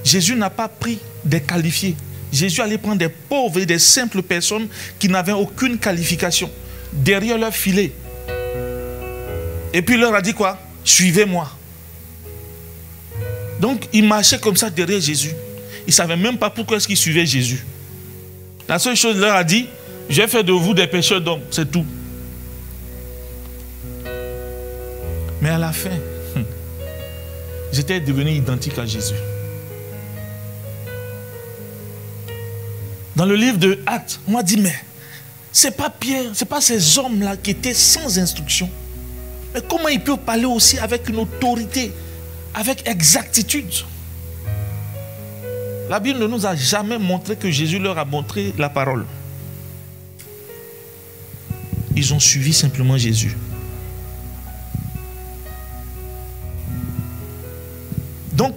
Jésus 0.03 0.35
n'a 0.35 0.49
pas 0.49 0.69
pris 0.69 0.99
des 1.25 1.43
qualifiés. 1.43 1.95
Jésus 2.33 2.63
allait 2.63 2.79
prendre 2.79 2.97
des 2.97 3.11
pauvres 3.11 3.61
et 3.61 3.67
des 3.67 3.79
simples 3.79 4.23
personnes 4.23 4.67
qui 4.99 5.11
n'avaient 5.11 5.33
aucune 5.33 5.79
qualification 5.79 6.51
derrière 6.93 7.37
leur 7.37 7.55
filet. 7.55 7.93
Et 9.75 9.83
puis 9.83 9.97
il 9.97 10.01
leur 10.01 10.15
a 10.15 10.23
dit 10.23 10.33
quoi? 10.33 10.59
Suivez-moi. 10.85 11.51
Donc 13.61 13.89
il 13.93 14.05
marchait 14.05 14.39
comme 14.39 14.57
ça 14.57 14.71
derrière 14.71 15.01
Jésus. 15.01 15.33
Il 15.87 15.91
ne 15.91 15.93
savait 15.93 16.17
même 16.17 16.39
pas 16.39 16.49
pourquoi 16.49 16.79
est-ce 16.79 16.87
qu'il 16.87 16.97
suivait 16.97 17.27
Jésus. 17.27 17.65
La 18.69 18.79
seule 18.79 18.97
chose 18.97 19.13
qu'il 19.13 19.21
leur 19.21 19.35
a 19.35 19.45
dit, 19.45 19.67
j'ai 20.09 20.27
fait 20.27 20.43
de 20.43 20.53
vous 20.53 20.75
des 20.75 20.87
pécheurs 20.87 21.21
d'hommes, 21.21 21.43
c'est 21.51 21.71
tout. 21.71 21.85
Mais 25.41 25.51
à 25.51 25.59
la 25.59 25.73
fin, 25.73 25.99
j'étais 27.73 28.01
devenu 28.01 28.33
identique 28.33 28.79
à 28.79 28.87
Jésus. 28.87 29.15
Dans 33.15 33.27
le 33.27 33.35
livre 33.35 33.59
de 33.59 33.79
Actes, 33.87 34.21
on 34.29 34.33
m'a 34.33 34.43
dit, 34.43 34.57
mais 34.57 34.75
c'est 35.53 35.77
pas 35.77 35.91
Pierre, 35.91 36.31
c'est 36.35 36.49
pas 36.49 36.61
ces 36.61 36.99
hommes-là 36.99 37.37
qui 37.37 37.51
étaient 37.51 37.75
sans 37.75 38.19
instruction. 38.19 38.71
Mais 39.55 39.61
comment 39.69 39.89
ils 39.89 40.01
peuvent 40.01 40.19
parler 40.19 40.45
aussi 40.45 40.79
avec 40.79 41.09
une 41.09 41.17
autorité, 41.17 41.93
avec 42.55 42.87
exactitude? 42.89 43.73
La 45.89 45.99
Bible 46.01 46.19
ne 46.19 46.27
nous 46.27 46.47
a 46.47 46.55
jamais 46.55 46.99
montré 46.99 47.35
que 47.35 47.51
Jésus 47.51 47.79
leur 47.79 47.99
a 47.99 48.05
montré 48.05 48.53
la 48.59 48.69
parole. 48.69 49.05
Ils 51.99 52.15
ont 52.15 52.21
suivi 52.21 52.53
simplement 52.53 52.97
Jésus. 52.97 53.37
Donc, 58.35 58.55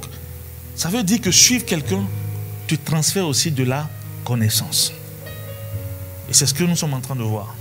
ça 0.76 0.90
veut 0.90 1.02
dire 1.02 1.20
que 1.20 1.32
suivre 1.32 1.66
quelqu'un 1.66 2.04
te 2.68 2.76
transfère 2.76 3.26
aussi 3.26 3.50
de 3.50 3.64
la 3.64 3.90
connaissance. 4.24 4.94
Et 6.30 6.34
c'est 6.34 6.46
ce 6.46 6.54
que 6.54 6.64
nous 6.66 6.76
sommes 6.76 6.94
en 6.94 7.02
train 7.02 7.16
de 7.16 7.24
voir. 7.24 7.56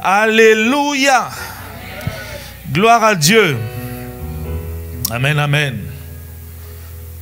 Alléluia. 0.00 1.30
Gloire 2.72 3.02
à 3.02 3.16
Dieu. 3.16 3.58
Amen, 5.10 5.36
amen. 5.36 5.80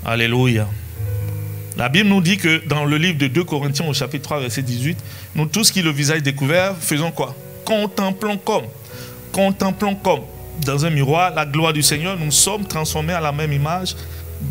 Alléluia. 0.04 0.68
La 1.76 1.90
Bible 1.90 2.09
nous 2.09 2.23
dit 2.23 2.38
que 2.38 2.66
dans 2.66 2.87
le 2.87 2.97
livre 2.97 3.18
de 3.18 3.26
2 3.26 3.45
Corinthiens 3.45 3.87
au 3.87 3.92
chapitre 3.92 4.25
3 4.25 4.40
verset 4.40 4.62
18, 4.62 4.97
nous 5.35 5.45
tous 5.45 5.71
qui 5.71 5.83
le 5.83 5.90
visage 5.90 6.23
découvert 6.23 6.75
faisons 6.78 7.11
quoi? 7.11 7.37
Contemplons 7.66 8.38
comme? 8.38 8.64
Contemplons 9.30 9.95
comme? 9.95 10.21
Dans 10.64 10.87
un 10.87 10.90
miroir 10.90 11.35
la 11.35 11.45
gloire 11.45 11.75
du 11.75 11.83
Seigneur, 11.83 12.18
nous 12.18 12.30
sommes 12.30 12.66
transformés 12.66 13.12
à 13.12 13.21
la 13.21 13.30
même 13.30 13.52
image, 13.52 13.95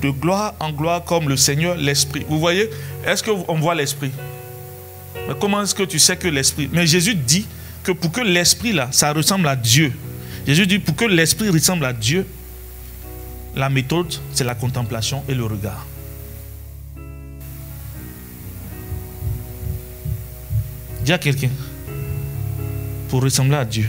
de 0.01 0.11
gloire 0.11 0.53
en 0.59 0.71
gloire 0.71 1.03
comme 1.03 1.27
le 1.27 1.35
Seigneur, 1.35 1.75
l'Esprit. 1.75 2.23
Vous 2.29 2.39
voyez, 2.39 2.69
est-ce 3.07 3.23
qu'on 3.23 3.59
voit 3.59 3.73
l'Esprit? 3.73 4.11
Mais 5.27 5.33
comment 5.39 5.63
est-ce 5.63 5.73
que 5.73 5.83
tu 5.83 5.97
sais 5.97 6.17
que 6.17 6.27
l'Esprit? 6.27 6.69
Mais 6.71 6.85
Jésus 6.85 7.15
dit 7.15 7.47
que 7.83 7.91
pour 7.91 8.11
que 8.11 8.21
l'Esprit, 8.21 8.71
là, 8.71 8.89
ça 8.91 9.11
ressemble 9.13 9.47
à 9.47 9.55
Dieu. 9.55 9.91
Jésus 10.45 10.67
dit, 10.67 10.77
pour 10.77 10.95
que 10.95 11.05
l'Esprit 11.05 11.49
ressemble 11.49 11.85
à 11.85 11.93
Dieu, 11.93 12.27
la 13.55 13.69
méthode, 13.69 14.13
c'est 14.31 14.43
la 14.43 14.53
contemplation 14.53 15.23
et 15.27 15.33
le 15.33 15.45
regard. 15.45 15.87
Dis 21.05 21.13
à 21.13 21.19
quelqu'un, 21.19 21.51
pour 23.09 23.21
ressembler 23.21 23.57
à 23.57 23.63
Dieu, 23.63 23.87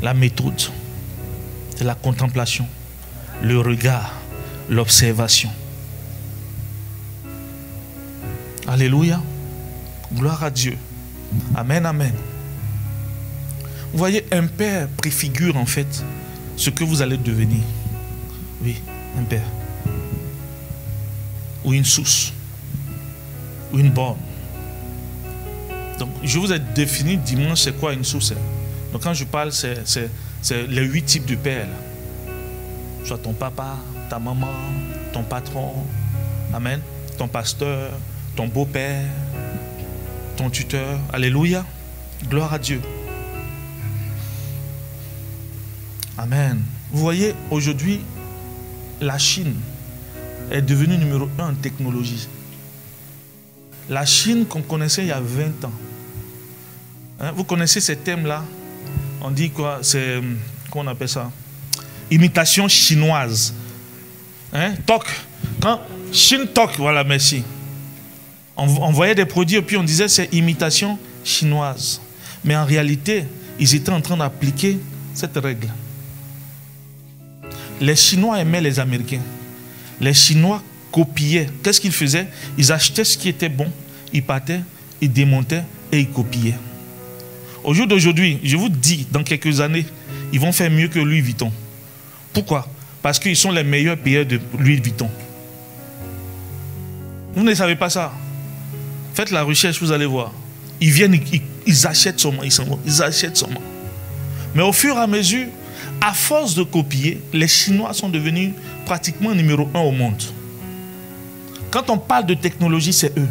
la 0.00 0.14
méthode, 0.14 0.70
c'est 1.76 1.84
la 1.84 1.94
contemplation, 1.94 2.66
le 3.42 3.60
regard, 3.60 4.14
l'observation. 4.70 5.50
Alléluia. 8.66 9.20
Gloire 10.14 10.44
à 10.44 10.50
Dieu. 10.50 10.78
Amen, 11.54 11.84
amen. 11.84 12.14
Vous 13.92 13.98
voyez, 13.98 14.24
un 14.32 14.46
père 14.46 14.88
préfigure 14.96 15.58
en 15.58 15.66
fait 15.66 16.02
ce 16.56 16.70
que 16.70 16.84
vous 16.84 17.02
allez 17.02 17.18
devenir. 17.18 17.62
Oui, 18.62 18.76
un 19.18 19.24
père. 19.24 19.44
Ou 21.66 21.74
une 21.74 21.84
source. 21.84 22.32
Ou 23.74 23.78
une 23.78 23.90
borne. 23.90 24.16
Donc, 25.98 26.10
je 26.22 26.38
vous 26.38 26.52
ai 26.52 26.58
défini 26.58 27.16
dimanche 27.16 27.62
c'est 27.62 27.78
quoi 27.78 27.92
une 27.92 28.04
source? 28.04 28.34
Donc 28.92 29.02
quand 29.02 29.14
je 29.14 29.24
parle, 29.24 29.52
c'est 29.52 29.80
les 30.50 30.82
huit 30.84 31.04
types 31.04 31.26
de 31.26 31.36
pères. 31.36 31.68
Soit 33.04 33.18
ton 33.18 33.32
papa, 33.32 33.76
ta 34.08 34.18
maman, 34.18 34.54
ton 35.12 35.22
patron, 35.22 35.72
Amen, 36.52 36.80
ton 37.18 37.28
pasteur, 37.28 37.92
ton 38.34 38.46
beau-père, 38.46 39.04
ton 40.36 40.48
tuteur. 40.48 40.98
Alléluia. 41.12 41.64
Gloire 42.30 42.54
à 42.54 42.58
Dieu. 42.58 42.80
Amen. 46.16 46.62
Vous 46.92 47.00
voyez, 47.00 47.34
aujourd'hui, 47.50 48.00
la 49.00 49.18
Chine 49.18 49.54
est 50.50 50.62
devenue 50.62 50.96
numéro 50.96 51.28
un 51.38 51.50
en 51.50 51.54
technologie. 51.54 52.28
La 53.90 54.06
Chine 54.06 54.46
qu'on 54.46 54.62
connaissait 54.62 55.02
il 55.02 55.08
y 55.08 55.12
a 55.12 55.20
20 55.20 55.64
ans. 55.64 55.72
Hein, 57.18 57.32
vous 57.34 57.44
connaissez 57.44 57.80
ces 57.80 57.96
thèmes-là? 57.96 58.44
On 59.22 59.30
dit 59.30 59.50
quoi? 59.50 59.78
C'est, 59.82 60.20
comment 60.70 60.84
on 60.84 60.92
appelle 60.92 61.08
ça? 61.08 61.30
Imitation 62.10 62.68
chinoise. 62.68 63.54
Hein? 64.52 64.74
Toc. 64.84 65.04
Quand 65.60 65.80
Chine 66.12 66.46
toc, 66.46 66.76
voilà, 66.78 67.02
merci. 67.04 67.42
On, 68.56 68.64
on 68.64 68.92
voyait 68.92 69.14
des 69.14 69.24
produits 69.24 69.56
et 69.56 69.62
puis 69.62 69.76
on 69.76 69.82
disait 69.82 70.08
c'est 70.08 70.32
imitation 70.32 70.98
chinoise. 71.24 72.00
Mais 72.44 72.54
en 72.54 72.64
réalité, 72.64 73.24
ils 73.58 73.74
étaient 73.74 73.90
en 73.90 74.00
train 74.00 74.16
d'appliquer 74.16 74.78
cette 75.14 75.36
règle. 75.36 75.68
Les 77.80 77.96
Chinois 77.96 78.38
aimaient 78.38 78.60
les 78.60 78.78
Américains. 78.78 79.22
Les 80.00 80.14
Chinois 80.14 80.62
copiaient. 80.92 81.48
Qu'est-ce 81.62 81.80
qu'ils 81.80 81.92
faisaient? 81.92 82.28
Ils 82.56 82.70
achetaient 82.70 83.04
ce 83.04 83.18
qui 83.18 83.28
était 83.28 83.48
bon, 83.48 83.70
ils 84.12 84.22
partaient, 84.22 84.60
ils 85.00 85.12
démontaient 85.12 85.64
et 85.90 86.00
ils 86.00 86.10
copiaient. 86.10 86.54
Au 87.66 87.74
jour 87.74 87.88
d'aujourd'hui, 87.88 88.38
je 88.44 88.56
vous 88.56 88.68
dis, 88.68 89.08
dans 89.10 89.24
quelques 89.24 89.60
années, 89.60 89.84
ils 90.32 90.38
vont 90.38 90.52
faire 90.52 90.70
mieux 90.70 90.86
que 90.86 91.00
Louis 91.00 91.20
Vuitton. 91.20 91.50
Pourquoi? 92.32 92.68
Parce 93.02 93.18
qu'ils 93.18 93.36
sont 93.36 93.50
les 93.50 93.64
meilleurs 93.64 93.98
payeurs 93.98 94.24
de 94.24 94.40
Louis 94.56 94.80
Vuitton. 94.80 95.10
Vous 97.34 97.42
ne 97.42 97.52
savez 97.54 97.74
pas 97.74 97.90
ça. 97.90 98.12
Faites 99.14 99.32
la 99.32 99.42
recherche, 99.42 99.80
vous 99.80 99.90
allez 99.90 100.06
voir. 100.06 100.30
Ils 100.80 100.92
viennent, 100.92 101.18
ils, 101.66 101.86
achètent 101.88 102.20
seulement, 102.20 102.44
ils, 102.44 102.56
ils 102.86 103.02
achètent 103.02 103.36
seulement. 103.36 103.62
Mais 104.54 104.62
au 104.62 104.72
fur 104.72 104.96
et 104.96 105.00
à 105.00 105.08
mesure, 105.08 105.48
à 106.00 106.12
force 106.12 106.54
de 106.54 106.62
copier, 106.62 107.20
les 107.32 107.48
Chinois 107.48 107.92
sont 107.94 108.08
devenus 108.08 108.52
pratiquement 108.84 109.34
numéro 109.34 109.68
un 109.74 109.80
au 109.80 109.90
monde. 109.90 110.22
Quand 111.72 111.90
on 111.90 111.98
parle 111.98 112.26
de 112.26 112.34
technologie, 112.34 112.92
c'est 112.92 113.18
eux. 113.18 113.28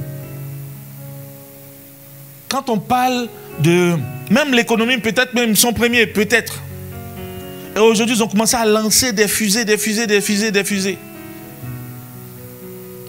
Quand 2.50 2.70
on 2.70 2.80
parle 2.80 3.30
de 3.60 3.96
même 4.30 4.54
l'économie, 4.54 4.98
peut-être 4.98 5.34
même 5.34 5.56
son 5.56 5.74
premier, 5.74 6.08
peut-être. 6.08 6.62
Et 7.76 7.80
aujourd'hui, 7.80 8.16
ils 8.16 8.24
ont 8.24 8.28
commencé 8.28 8.56
à 8.56 8.66
lancer 8.66 9.12
des 9.14 9.28
fusées, 9.28 9.66
des 9.66 9.78
fusées, 9.78 10.08
des 10.08 10.22
fusées, 10.22 10.52
des 10.52 10.64
fusées. 10.64 10.98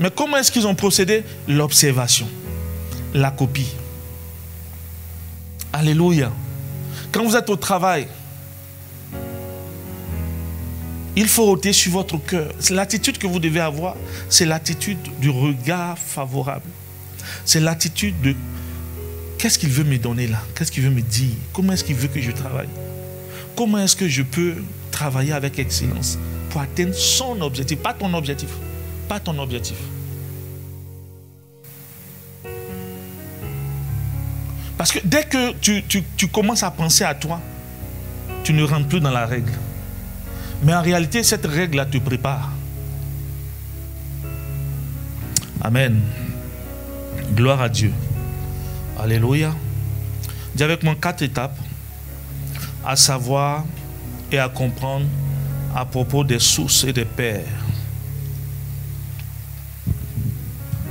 Mais 0.01 0.11
comment 0.15 0.37
est-ce 0.37 0.51
qu'ils 0.51 0.67
ont 0.67 0.75
procédé? 0.75 1.23
L'observation, 1.49 2.29
la 3.15 3.31
copie. 3.31 3.73
Alléluia. 5.73 6.33
Quand 7.13 7.25
vous 7.25 7.37
êtes 7.37 7.49
au 7.49 7.57
travail, 7.57 8.07
il 11.15 11.29
faut 11.29 11.49
ôter 11.49 11.73
sur 11.73 11.93
votre 11.93 12.19
cœur. 12.19 12.49
L'attitude 12.71 13.17
que 13.17 13.27
vous 13.27 13.39
devez 13.39 13.61
avoir, 13.61 13.97
c'est 14.29 14.45
l'attitude 14.45 14.99
du 15.19 15.31
regard 15.31 15.99
favorable. 15.99 16.69
C'est 17.45 17.61
l'attitude 17.61 18.21
de 18.21 18.35
Qu'est-ce 19.39 19.59
qu'il 19.59 19.69
veut 19.69 19.85
me 19.85 19.99
donner 19.99 20.27
là? 20.27 20.43
Qu'est-ce 20.55 20.73
qu'il 20.73 20.83
veut 20.83 20.91
me 20.91 21.03
dire? 21.03 21.35
Comment 21.53 21.73
est-ce 21.73 21.85
qu'il 21.85 21.97
veut 21.97 22.09
que 22.09 22.21
je 22.21 22.31
travaille? 22.31 22.69
Comment 23.55 23.79
est-ce 23.79 23.97
que 23.97 24.09
je 24.09 24.23
peux 24.23 24.55
travailler 24.91 25.33
avec 25.33 25.59
excellence 25.59 26.19
pour 26.49 26.63
atteindre 26.63 26.95
son 26.95 27.41
objectif, 27.43 27.79
pas 27.79 27.93
ton 27.93 28.15
objectif, 28.15 28.49
pas 29.09 29.21
ton 29.21 29.39
objectif. 29.39 29.77
Parce 34.79 34.93
que 34.93 35.01
dès 35.05 35.25
que 35.25 35.53
tu, 35.53 36.29
commences 36.29 36.63
à 36.63 36.71
penser 36.71 37.05
à 37.05 37.15
toi, 37.15 37.41
tu 38.43 38.53
ne 38.53 38.63
rentres 38.63 38.89
plus 38.89 39.01
dans 39.01 39.11
la 39.11 39.27
règle. 39.27 39.53
Mais 40.63 40.75
en 40.75 40.83
réalité, 40.83 41.23
cette 41.23 41.45
règle-là 41.45 41.85
te 41.87 41.99
prépare. 41.99 42.51
Amen. 45.61 46.01
Gloire 47.35 47.61
à 47.61 47.69
Dieu. 47.69 47.93
Alléluia. 48.99 49.55
Dis 50.55 50.63
avec 50.63 50.83
moi 50.83 50.95
quatre 51.01 51.21
étapes 51.23 51.59
à 52.85 52.97
savoir 52.97 53.65
et 54.33 54.39
à 54.39 54.49
comprendre 54.49 55.07
à 55.75 55.85
propos 55.85 56.25
des 56.25 56.39
sources 56.39 56.85
et 56.85 56.95
des 56.95 57.05
pères. 57.05 57.45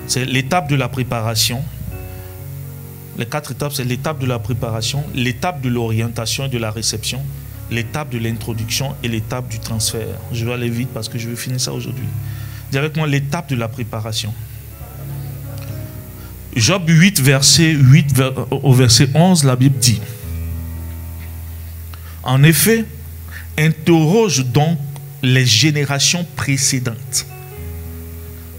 C'est 0.07 0.25
l'étape 0.25 0.69
de 0.69 0.75
la 0.75 0.87
préparation. 0.87 1.63
Les 3.17 3.25
quatre 3.25 3.53
étapes, 3.53 3.73
c'est 3.73 3.85
l'étape 3.85 4.19
de 4.19 4.27
la 4.27 4.37
préparation, 4.37 5.03
l'étape 5.15 5.61
de 5.61 5.69
l'orientation 5.69 6.45
et 6.45 6.49
de 6.49 6.59
la 6.59 6.69
réception, 6.69 7.23
l'étape 7.71 8.09
de 8.09 8.19
l'introduction 8.19 8.95
et 9.01 9.07
l'étape 9.07 9.47
du 9.47 9.57
transfert. 9.59 10.19
Je 10.31 10.45
vais 10.45 10.53
aller 10.53 10.69
vite 10.69 10.89
parce 10.93 11.09
que 11.09 11.17
je 11.17 11.27
veux 11.27 11.35
finir 11.35 11.59
ça 11.59 11.73
aujourd'hui. 11.73 12.05
Dis 12.71 12.77
avec 12.77 12.95
moi 12.97 13.07
l'étape 13.07 13.49
de 13.49 13.55
la 13.55 13.67
préparation. 13.67 14.31
Job 16.55 16.83
8, 16.87 17.19
verset 17.19 17.71
8 17.71 18.21
au 18.51 18.73
verset 18.73 19.09
11, 19.13 19.43
la 19.43 19.55
Bible 19.55 19.77
dit, 19.77 20.01
en 22.23 22.43
effet, 22.43 22.85
interroge 23.57 24.45
donc 24.45 24.79
les 25.21 25.45
générations 25.45 26.25
précédentes 26.35 27.25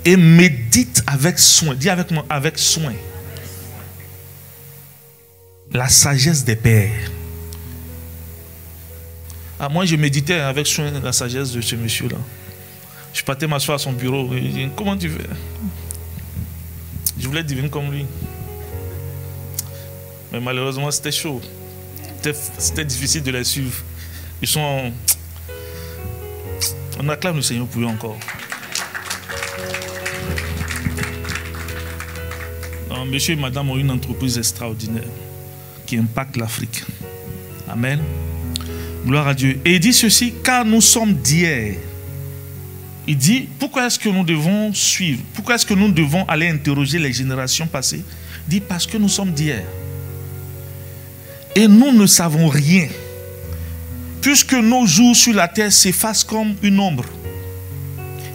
et 0.04 0.16
médite 0.16 1.02
avec 1.06 1.38
soin, 1.38 1.74
dis 1.74 1.88
avec 1.88 2.08
avec 2.28 2.58
soin, 2.58 2.92
la 5.72 5.88
sagesse 5.88 6.44
des 6.44 6.56
pères. 6.56 7.10
Ah, 9.58 9.68
moi, 9.68 9.84
je 9.86 9.96
méditais 9.96 10.34
avec 10.34 10.66
soin 10.66 10.92
la 11.02 11.12
sagesse 11.12 11.50
de 11.52 11.60
ce 11.60 11.74
monsieur-là. 11.76 12.18
Je 13.12 13.22
partais 13.22 13.46
m'asseoir 13.46 13.76
à 13.76 13.78
son 13.78 13.92
bureau. 13.92 14.30
Comment 14.76 14.96
tu 14.96 15.08
fais? 15.08 15.24
Je 17.18 17.26
voulais 17.26 17.42
devenir 17.42 17.70
comme 17.70 17.90
lui. 17.90 18.06
Mais 20.32 20.40
malheureusement, 20.40 20.90
c'était 20.90 21.12
chaud. 21.12 21.40
C'était 22.58 22.84
difficile 22.84 23.22
de 23.22 23.30
les 23.30 23.44
suivre. 23.44 23.82
Ils 24.42 24.48
sont. 24.48 24.92
On 26.98 27.08
acclame 27.08 27.36
le 27.36 27.42
Seigneur 27.42 27.66
pour 27.66 27.82
eux 27.82 27.86
encore. 27.86 28.18
monsieur 33.06 33.34
et 33.34 33.36
madame 33.36 33.70
ont 33.70 33.78
une 33.78 33.90
entreprise 33.90 34.36
extraordinaire 34.36 35.08
qui 35.86 35.96
impacte 35.96 36.36
l'Afrique. 36.36 36.84
Amen. 37.68 38.00
Gloire 39.06 39.28
à 39.28 39.34
Dieu. 39.34 39.60
Et 39.64 39.74
il 39.74 39.80
dit 39.80 39.92
ceci, 39.92 40.34
car 40.42 40.64
nous 40.64 40.80
sommes 40.80 41.14
d'hier. 41.14 41.76
Il 43.08 43.16
dit, 43.16 43.48
pourquoi 43.58 43.86
est-ce 43.86 43.98
que 43.98 44.08
nous 44.08 44.24
devons 44.24 44.74
suivre? 44.74 45.22
Pourquoi 45.34 45.54
est-ce 45.54 45.66
que 45.66 45.74
nous 45.74 45.92
devons 45.92 46.24
aller 46.24 46.48
interroger 46.48 46.98
les 46.98 47.12
générations 47.12 47.66
passées? 47.66 48.02
Il 48.46 48.50
dit, 48.50 48.60
parce 48.60 48.86
que 48.86 48.96
nous 48.96 49.08
sommes 49.08 49.32
d'hier. 49.32 49.62
Et 51.54 51.68
nous 51.68 51.92
ne 51.92 52.06
savons 52.06 52.48
rien. 52.48 52.88
Puisque 54.20 54.54
nos 54.54 54.86
jours 54.86 55.14
sur 55.14 55.34
la 55.34 55.46
terre 55.46 55.72
s'effacent 55.72 56.24
comme 56.24 56.54
une 56.62 56.80
ombre. 56.80 57.04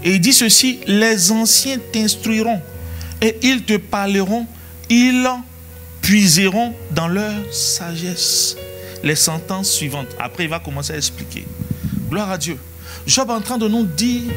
Et 0.04 0.16
il 0.16 0.22
dit 0.22 0.34
ceci, 0.34 0.80
les 0.88 1.32
anciens 1.32 1.78
t'instruiront 1.92 2.62
et 3.22 3.38
ils 3.44 3.62
te 3.64 3.78
parleront, 3.78 4.48
ils 4.90 5.28
puiseront 6.02 6.74
dans 6.92 7.08
leur 7.08 7.36
sagesse 7.54 8.56
les 9.04 9.16
sentences 9.16 9.70
suivantes. 9.70 10.08
Après, 10.20 10.46
il 10.46 10.50
va 10.50 10.60
commencer 10.60 10.94
à 10.94 10.98
expliquer. 10.98 11.46
Gloire 12.10 12.32
à 12.32 12.38
Dieu. 12.38 12.58
Job 13.06 13.30
est 13.30 13.34
en 13.34 13.42
train 13.42 13.58
de 13.58 13.68
nous 13.68 13.84
dire 13.84 14.32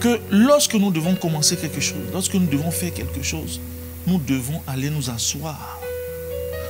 que 0.00 0.20
lorsque 0.30 0.74
nous 0.74 0.90
devons 0.90 1.14
commencer 1.14 1.56
quelque 1.56 1.80
chose, 1.80 1.98
lorsque 2.12 2.34
nous 2.34 2.46
devons 2.46 2.70
faire 2.70 2.92
quelque 2.92 3.22
chose, 3.22 3.60
nous 4.06 4.18
devons 4.18 4.62
aller 4.66 4.90
nous 4.90 5.10
asseoir. 5.10 5.80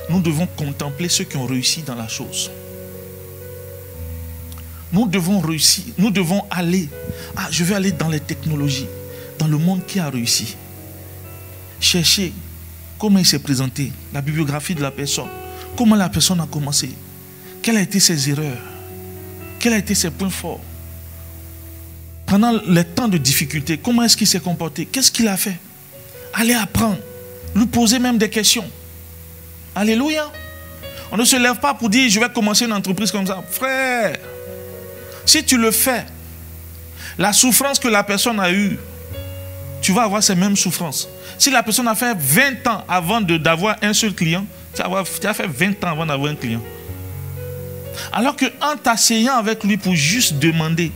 Nous 0.09 0.21
devons 0.21 0.47
contempler 0.47 1.09
ceux 1.09 1.25
qui 1.25 1.37
ont 1.37 1.45
réussi 1.45 1.81
dans 1.81 1.95
la 1.95 2.07
chose. 2.07 2.49
Nous 4.91 5.05
devons 5.07 5.41
réussir, 5.41 5.83
nous 5.97 6.11
devons 6.11 6.43
aller. 6.49 6.87
Ah, 7.35 7.47
je 7.51 7.63
vais 7.63 7.75
aller 7.75 7.91
dans 7.91 8.07
les 8.07 8.21
technologies, 8.21 8.87
dans 9.37 9.47
le 9.47 9.57
monde 9.57 9.85
qui 9.85 9.99
a 9.99 10.09
réussi. 10.09 10.55
Chercher 11.79 12.33
comment 12.97 13.19
il 13.19 13.25
s'est 13.25 13.39
présenté, 13.39 13.91
la 14.13 14.21
bibliographie 14.21 14.75
de 14.75 14.81
la 14.81 14.91
personne, 14.91 15.27
comment 15.75 15.95
la 15.95 16.09
personne 16.09 16.39
a 16.39 16.47
commencé, 16.47 16.89
quelles 17.61 17.75
ont 17.75 17.81
été 17.81 17.99
ses 17.99 18.29
erreurs 18.29 18.57
Quels 19.59 19.73
ont 19.73 19.77
été 19.77 19.93
ses 19.93 20.09
points 20.09 20.29
forts 20.29 20.61
Pendant 22.27 22.59
les 22.67 22.83
temps 22.83 23.07
de 23.07 23.17
difficulté, 23.17 23.77
comment 23.77 24.03
est-ce 24.03 24.17
qu'il 24.17 24.27
s'est 24.27 24.41
comporté? 24.41 24.85
Qu'est-ce 24.85 25.11
qu'il 25.11 25.27
a 25.27 25.37
fait? 25.37 25.57
Allez 26.33 26.53
apprendre. 26.53 26.97
Lui 27.55 27.65
poser 27.65 27.99
même 27.99 28.17
des 28.17 28.29
questions. 28.29 28.69
Alléluia. 29.73 30.29
On 31.11 31.17
ne 31.17 31.23
se 31.23 31.37
lève 31.37 31.57
pas 31.59 31.73
pour 31.73 31.89
dire 31.89 32.09
je 32.09 32.19
vais 32.19 32.29
commencer 32.29 32.65
une 32.65 32.73
entreprise 32.73 33.11
comme 33.11 33.25
ça. 33.25 33.41
Frère, 33.49 34.17
si 35.25 35.43
tu 35.43 35.57
le 35.57 35.71
fais, 35.71 36.05
la 37.17 37.31
souffrance 37.31 37.79
que 37.79 37.87
la 37.87 38.03
personne 38.03 38.39
a 38.39 38.51
eue, 38.51 38.77
tu 39.81 39.93
vas 39.93 40.03
avoir 40.03 40.21
ces 40.21 40.35
mêmes 40.35 40.57
souffrances. 40.57 41.07
Si 41.37 41.49
la 41.49 41.63
personne 41.63 41.87
a 41.87 41.95
fait 41.95 42.13
20 42.17 42.67
ans 42.67 42.83
avant 42.89 43.21
d'avoir 43.21 43.77
un 43.81 43.93
seul 43.93 44.13
client, 44.13 44.45
tu 44.75 44.81
as 44.81 45.33
fait 45.33 45.47
20 45.47 45.83
ans 45.85 45.91
avant 45.91 46.05
d'avoir 46.05 46.31
un 46.31 46.35
client. 46.35 46.61
Alors 48.11 48.35
qu'en 48.35 48.75
t'asseyant 48.75 49.37
avec 49.37 49.63
lui 49.63 49.77
pour 49.77 49.95
juste 49.95 50.37
demander, 50.39 50.91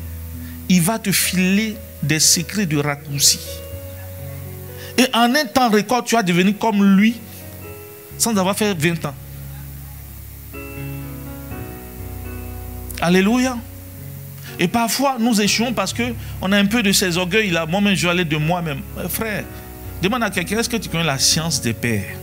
il 0.72 0.80
va 0.80 0.98
te 0.98 1.12
filer 1.12 1.76
des 2.02 2.22
secrets 2.22 2.66
de 2.66 2.78
raccourci. 2.78 3.42
Et 4.98 5.06
en 5.14 5.36
un 5.36 5.46
temps 5.46 5.70
record, 5.70 6.06
tu 6.06 6.16
vas 6.16 6.24
devenir 6.24 6.58
comme 6.58 6.96
lui 6.96 7.20
sans 8.18 8.38
avoir 8.38 8.58
fait 8.58 8.74
20 8.74 9.06
ans. 9.06 9.16
Alléluia. 13.02 13.58
Et 14.60 14.70
parfois, 14.70 15.18
nous 15.20 15.42
échouons 15.42 15.74
parce 15.74 15.94
qu'on 15.94 16.52
a 16.54 16.58
un 16.58 16.66
peu 16.68 16.82
de 16.82 16.94
ces 16.94 17.18
orgueils 17.18 17.50
là. 17.50 17.66
Moi-même, 17.66 17.96
je 17.96 18.04
vais 18.04 18.12
aller 18.12 18.26
de 18.26 18.38
moi-même. 18.38 18.80
Frère, 19.10 19.44
demande 20.02 20.24
à 20.24 20.30
quelqu'un 20.30 20.60
est-ce 20.60 20.70
que 20.70 20.78
tu 20.78 20.88
connais 20.88 21.04
la 21.04 21.20
science 21.20 21.60
des 21.60 21.74
pères? 21.74 22.16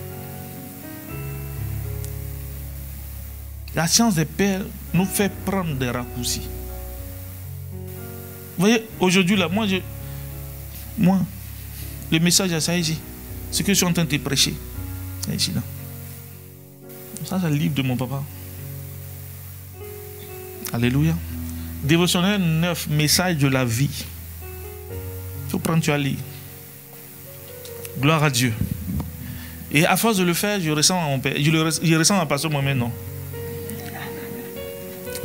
La 3.75 3.87
science 3.87 4.15
des 4.15 4.25
pères 4.25 4.63
nous 4.95 5.05
fait 5.05 5.31
prendre 5.45 5.75
des 5.75 5.91
raccourcis. 5.91 6.49
Voyez, 8.59 8.85
aujourd'hui, 8.99 9.37
là, 9.37 9.49
moi, 9.49 9.67
je, 9.67 9.77
moi, 10.99 11.21
le 12.11 12.19
message 12.19 12.53
à 12.53 12.61
ça 12.61 12.77
ici, 12.77 12.99
ce 13.53 13.63
que 13.63 13.73
je 13.73 13.75
suis 13.79 13.87
en 13.87 13.93
train 13.93 14.05
de 14.05 14.11
te 14.11 14.17
prêcher, 14.17 14.55
c'est 15.25 15.35
ici, 15.37 15.53
là. 15.55 15.63
Ça, 17.25 17.39
c'est 17.41 17.49
le 17.51 17.57
livre 17.57 17.75
de 17.75 17.83
mon 17.83 17.97
papa. 17.97 18.23
Alléluia. 20.73 21.15
Dévotionnel 21.85 22.41
9, 22.41 22.89
message 22.89 23.37
de 23.37 23.49
la 23.49 23.65
vie. 23.65 24.05
Il 25.47 25.51
faut 25.51 25.59
prendre, 25.59 25.83
tu 25.83 25.93
as 25.93 25.99
lire. 25.99 26.19
Gloire 28.01 28.23
à 28.23 28.31
Dieu. 28.31 28.53
Et 29.71 29.87
à 29.87 29.97
force 29.97 30.17
de 30.17 30.25
le 30.25 30.35
faire, 30.35 30.61
je 30.61 30.71
ressens 30.71 30.99
à 30.99 31.07
mon 31.07 31.21
père. 31.21 31.35
Je, 31.39 31.51
le, 31.51 31.71
je 31.83 31.95
ressens 31.95 32.19
à 32.19 32.27
pasteur 32.27 32.51
moi-même, 32.51 32.79
non? 32.79 32.93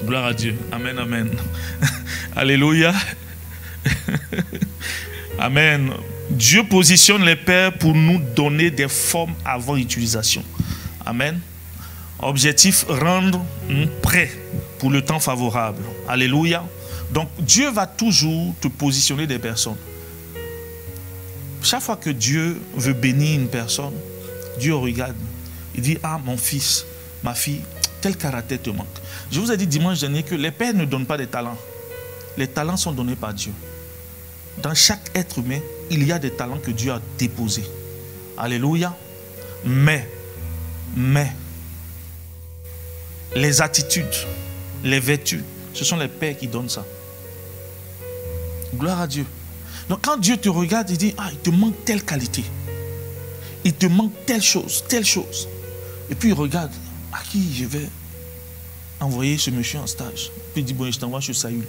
Gloire 0.06 0.26
à 0.26 0.34
Dieu. 0.34 0.56
Amen, 0.72 0.98
amen. 1.00 1.30
Alléluia. 2.36 2.94
amen. 5.40 5.92
Dieu 6.30 6.64
positionne 6.64 7.24
les 7.24 7.36
pères 7.36 7.78
pour 7.78 7.94
nous 7.94 8.20
donner 8.36 8.72
des 8.72 8.88
formes 8.88 9.34
avant 9.46 9.76
utilisation. 9.76 10.44
Amen. 11.06 11.40
Objectif, 12.20 12.86
rendre 12.88 13.46
prêt 14.02 14.32
pour 14.80 14.90
le 14.90 15.02
temps 15.02 15.20
favorable. 15.20 15.84
Alléluia. 16.08 16.64
Donc 17.12 17.30
Dieu 17.40 17.70
va 17.70 17.86
toujours 17.86 18.56
te 18.62 18.68
positionner 18.68 19.28
des 19.28 19.40
personnes. 19.40 19.78
Chaque 21.62 21.82
fois 21.82 21.96
que 21.96 22.10
Dieu 22.10 22.62
veut 22.76 22.94
bénir 22.94 23.40
une 23.40 23.48
personne, 23.48 23.94
Dieu 24.60 24.76
regarde. 24.76 25.16
Il 25.76 25.82
dit, 25.82 25.98
ah 26.04 26.20
mon 26.24 26.38
fils, 26.38 26.86
ma 27.24 27.34
fille, 27.34 27.62
tel 28.02 28.16
caractère 28.18 28.62
te 28.62 28.70
manque. 28.70 28.88
Je 29.32 29.40
vous 29.40 29.52
ai 29.52 29.58
dit 29.58 29.68
dimanche 29.68 30.00
dernier 30.00 30.24
que 30.24 30.36
les 30.36 30.52
pères 30.52 30.74
ne 30.74 30.86
donnent 30.86 31.06
pas 31.06 31.18
des 31.18 31.28
talents. 31.28 31.58
Les 32.38 32.48
talents 32.48 32.78
sont 32.78 32.92
donnés 32.92 33.16
par 33.16 33.34
Dieu. 33.34 33.54
Dans 34.62 34.76
chaque 34.76 35.10
être 35.16 35.40
humain, 35.40 35.60
il 35.90 36.04
y 36.04 36.12
a 36.12 36.20
des 36.20 36.32
talents 36.32 36.60
que 36.60 36.72
Dieu 36.72 36.92
a 36.92 37.02
déposés. 37.18 37.66
Alléluia. 38.38 38.96
Mais, 39.66 40.08
mais, 40.96 41.32
les 43.36 43.62
attitudes, 43.62 44.06
les 44.84 45.00
vertus, 45.00 45.42
ce 45.74 45.84
sont 45.86 45.98
les 45.98 46.08
pères 46.08 46.38
qui 46.38 46.48
donnent 46.48 46.70
ça. 46.70 46.86
Gloire 48.76 49.02
à 49.02 49.08
Dieu. 49.08 49.26
Donc 49.90 50.00
quand 50.02 50.18
Dieu 50.18 50.38
te 50.38 50.50
regarde, 50.50 50.90
il 50.90 50.98
dit, 50.98 51.14
ah, 51.18 51.30
il 51.32 51.38
te 51.38 51.50
manque 51.50 51.86
telle 51.86 52.04
qualité. 52.04 52.44
Il 53.64 53.74
te 53.74 53.86
manque 53.86 54.14
telle 54.26 54.42
chose, 54.42 54.84
telle 54.88 55.06
chose. 55.06 55.48
Et 56.10 56.16
puis 56.16 56.30
il 56.30 56.34
regarde, 56.34 56.72
à 57.12 57.22
qui 57.24 57.54
je 57.56 57.66
vais 57.66 57.90
envoyer 59.00 59.38
ce 59.38 59.50
monsieur 59.50 59.80
en 59.80 59.88
stage? 59.88 60.32
Puis 60.54 60.62
il 60.62 60.66
dit, 60.66 60.74
bon, 60.74 60.92
je 60.92 61.00
t'envoie 61.00 61.22
chez 61.22 61.34
Saül. 61.34 61.66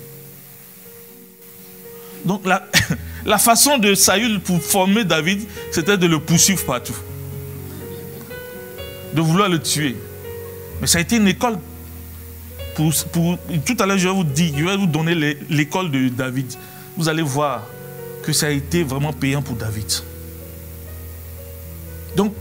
Donc 2.24 2.42
la, 3.24 3.38
façon 3.38 3.78
de 3.78 3.94
Saül 3.94 4.40
pour 4.40 4.62
former 4.62 5.04
David, 5.04 5.46
c'était 5.70 5.98
de 5.98 6.06
le 6.06 6.18
poursuivre 6.18 6.64
partout. 6.64 6.96
De 9.12 9.20
vouloir 9.20 9.48
le 9.48 9.60
tuer. 9.60 9.96
Mais 10.80 10.86
ça 10.86 10.98
a 10.98 11.00
été 11.00 11.16
une 11.16 11.28
école. 11.28 11.58
Pour, 12.74 12.92
pour, 13.12 13.38
tout 13.64 13.76
à 13.78 13.86
l'heure, 13.86 13.98
je 13.98 14.08
vais 14.08 14.14
vous 14.14 14.24
dire, 14.24 14.52
je 14.56 14.64
vais 14.64 14.76
vous 14.76 14.86
donner 14.86 15.36
l'école 15.48 15.90
de 15.90 16.08
David. 16.08 16.52
Vous 16.96 17.08
allez 17.08 17.22
voir 17.22 17.62
que 18.22 18.32
ça 18.32 18.46
a 18.46 18.50
été 18.50 18.82
vraiment 18.82 19.12
payant 19.12 19.42
pour 19.42 19.54
David. 19.54 19.86
Donc, 22.16 22.34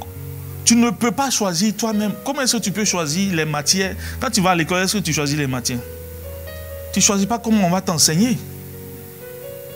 tu 0.65 0.76
ne 0.76 0.89
peux 0.91 1.12
pas 1.12 1.30
choisir 1.30 1.76
toi-même. 1.76 2.13
Comment 2.24 2.41
est-ce 2.41 2.58
que 2.58 2.62
tu 2.62 2.72
peux 2.72 2.86
choisir 2.86 3.36
les 3.36 3.46
matières? 3.46 3.96
Quand 4.19 4.30
tu 4.30 4.41
vas 4.41 4.52
à 4.52 4.56
l'école, 4.56 4.82
est-ce 4.82 4.98
que 4.98 5.04
tu 5.04 5.13
choisis 5.13 5.38
les 5.38 5.48
matières? 5.48 5.80
Tu 6.93 7.00
ne 7.00 7.04
choisis 7.04 7.26
pas 7.26 7.38
comment 7.38 7.67
on 7.67 7.69
va 7.69 7.82
t'enseigner. 7.82 8.38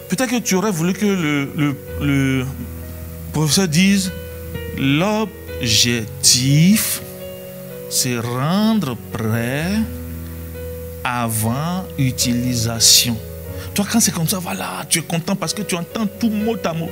Peut-être 0.10 0.30
que 0.30 0.39
tu 0.39 0.56
aurais 0.56 0.72
voulu 0.72 0.93
que 0.93 1.76
le, 2.00 2.46
professeur 3.34 3.67
dise 3.67 4.12
l'objectif, 4.78 7.02
c'est 7.89 8.17
rendre 8.20 8.96
prêt 9.12 9.67
avant 11.04 11.86
utilisation. 11.98 13.17
Toi, 13.74 13.86
quand 13.91 14.00
c'est 14.00 14.12
comme 14.12 14.28
ça, 14.28 14.38
voilà, 14.39 14.86
tu 14.89 15.00
es 15.00 15.02
content 15.02 15.36
parce 15.36 15.54
que 15.54 15.62
tu 15.62 15.76
entends 15.76 16.08
tout 16.08 16.30
mot 16.30 16.56
à 16.63 16.74
mot. 16.74 16.89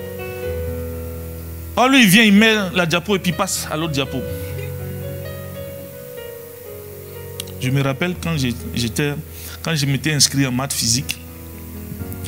Oh, 1.78 1.88
lui, 1.88 2.04
il 2.04 2.10
vient, 2.10 2.24
il 2.24 2.34
met 2.34 2.56
la 2.74 2.86
diapo 2.86 3.16
et 3.16 3.20
puis 3.20 3.32
il 3.32 3.36
passe 3.36 3.68
à 3.72 3.78
l'autre 3.78 3.94
diapo. 3.94 4.18
Je 7.60 7.70
me 7.70 7.82
rappelle 7.82 8.16
quand 8.22 8.36
j'étais, 8.38 9.14
quand 9.62 9.76
je 9.76 9.86
m'étais 9.86 10.14
inscrit 10.14 10.46
en 10.46 10.52
maths 10.52 10.74
physique, 10.74 11.18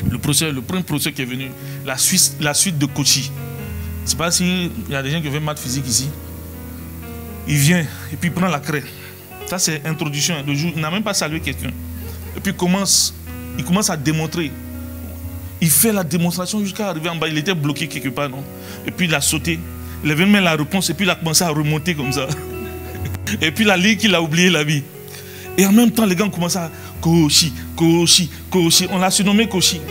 le, 0.09 0.17
professeur, 0.17 0.51
le 0.51 0.61
premier 0.61 0.83
professeur 0.83 1.13
qui 1.13 1.21
est 1.21 1.25
venu, 1.25 1.49
la, 1.85 1.95
la 2.39 2.53
suite 2.53 2.77
de 2.77 2.85
Kochi. 2.85 3.31
Je 3.31 4.03
ne 4.03 4.07
sais 4.09 4.15
pas 4.15 4.31
s'il 4.31 4.71
y 4.89 4.95
a 4.95 5.03
des 5.03 5.11
gens 5.11 5.21
qui 5.21 5.29
font 5.29 5.41
maths 5.41 5.59
physique 5.59 5.87
ici. 5.87 6.09
Il 7.47 7.57
vient 7.57 7.85
et 8.11 8.15
puis 8.15 8.29
il 8.29 8.31
prend 8.31 8.47
la 8.47 8.59
craie. 8.59 8.83
Ça, 9.47 9.57
c'est 9.59 9.85
introduction. 9.85 10.35
Le 10.45 10.53
jour, 10.53 10.71
il 10.75 10.81
n'a 10.81 10.91
même 10.91 11.03
pas 11.03 11.13
salué 11.13 11.39
quelqu'un. 11.39 11.71
Et 12.35 12.39
puis 12.39 12.51
il 12.51 12.57
commence, 12.57 13.13
il 13.57 13.63
commence 13.63 13.89
à 13.89 13.97
démontrer 13.97 14.51
il 15.61 15.69
fait 15.69 15.91
la 15.91 16.03
démonstration 16.03 16.59
jusqu'à 16.59 16.89
arriver 16.89 17.09
en 17.09 17.15
bas. 17.15 17.27
Il 17.27 17.37
était 17.37 17.55
bloqué 17.55 17.87
quelque 17.87 18.09
part, 18.09 18.29
non? 18.29 18.43
Et 18.85 18.91
puis 18.91 19.07
il 19.07 19.15
a 19.15 19.21
sauté. 19.21 19.59
Il 20.03 20.11
avait 20.11 20.25
même 20.25 20.43
la 20.43 20.55
réponse 20.55 20.89
et 20.89 20.93
puis 20.93 21.05
il 21.05 21.09
a 21.09 21.15
commencé 21.15 21.43
à 21.43 21.49
remonter 21.49 21.95
comme 21.95 22.11
ça. 22.11 22.27
Et 23.41 23.51
puis 23.51 23.65
la 23.65 23.75
ligne 23.75 23.97
qu'il 23.97 24.15
a 24.15 24.21
oublié 24.21 24.49
la 24.49 24.63
vie. 24.63 24.83
Et 25.57 25.65
en 25.65 25.71
même 25.71 25.91
temps, 25.91 26.05
les 26.05 26.15
gars 26.15 26.29
commencé 26.29 26.57
à 26.57 26.69
Koshi, 27.01 27.51
Koshi, 27.75 28.29
Koshi. 28.49 28.87
On 28.91 28.99
l'a 28.99 29.09
surnommé 29.09 29.49
Koshi. 29.49 29.81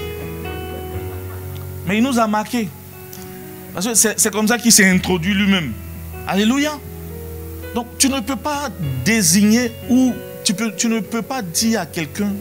Mais 1.86 1.98
il 1.98 2.02
nous 2.02 2.18
a 2.18 2.26
marqué. 2.26 2.68
Parce 3.74 3.86
que 3.86 3.94
c'est 3.94 4.30
comme 4.30 4.48
ça 4.48 4.58
qu'il 4.58 4.72
s'est 4.72 4.88
introduit 4.88 5.34
lui-même. 5.34 5.72
Alléluia. 6.26 6.78
Donc 7.74 7.86
tu 7.98 8.08
ne 8.08 8.20
peux 8.20 8.36
pas 8.36 8.70
désigner 9.04 9.72
ou 9.90 10.14
tu 10.44 10.54
ne 10.88 11.00
peux 11.00 11.22
pas 11.22 11.42
dire 11.42 11.80
à 11.80 11.86
quelqu'un 11.86 12.32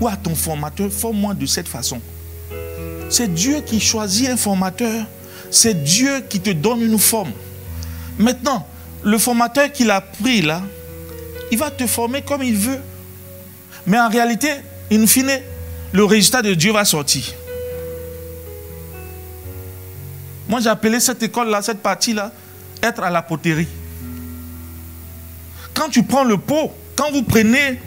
ou 0.00 0.08
à 0.08 0.16
ton 0.16 0.34
formateur, 0.34 0.90
forme-moi 0.90 1.34
de 1.34 1.46
cette 1.46 1.68
façon. 1.68 2.00
C'est 3.08 3.32
Dieu 3.32 3.60
qui 3.64 3.78
choisit 3.78 4.28
un 4.28 4.36
formateur. 4.36 5.04
C'est 5.50 5.84
Dieu 5.84 6.24
qui 6.28 6.40
te 6.40 6.50
donne 6.50 6.80
une 6.80 6.98
forme. 6.98 7.30
Maintenant, 8.18 8.66
le 9.02 9.18
formateur 9.18 9.70
qu'il 9.70 9.90
a 9.90 10.00
pris 10.00 10.40
là, 10.42 10.62
il 11.52 11.58
va 11.58 11.70
te 11.70 11.86
former 11.86 12.22
comme 12.22 12.42
il 12.42 12.56
veut. 12.56 12.80
Mais 13.86 14.00
en 14.00 14.08
réalité, 14.08 14.48
in 14.90 15.06
fine, 15.06 15.38
le 15.92 16.04
résultat 16.04 16.40
de 16.40 16.54
Dieu 16.54 16.72
va 16.72 16.86
sortir. 16.86 17.24
Moi, 20.48 20.60
j'ai 20.60 20.70
appelé 20.70 20.98
cette 20.98 21.22
école-là, 21.22 21.60
cette 21.60 21.80
partie-là, 21.80 22.32
être 22.82 23.02
à 23.02 23.10
la 23.10 23.20
poterie. 23.20 23.68
Quand 25.74 25.90
tu 25.90 26.02
prends 26.02 26.24
le 26.24 26.38
pot, 26.38 26.72
quand 26.96 27.12
vous 27.12 27.22
prenez 27.22 27.78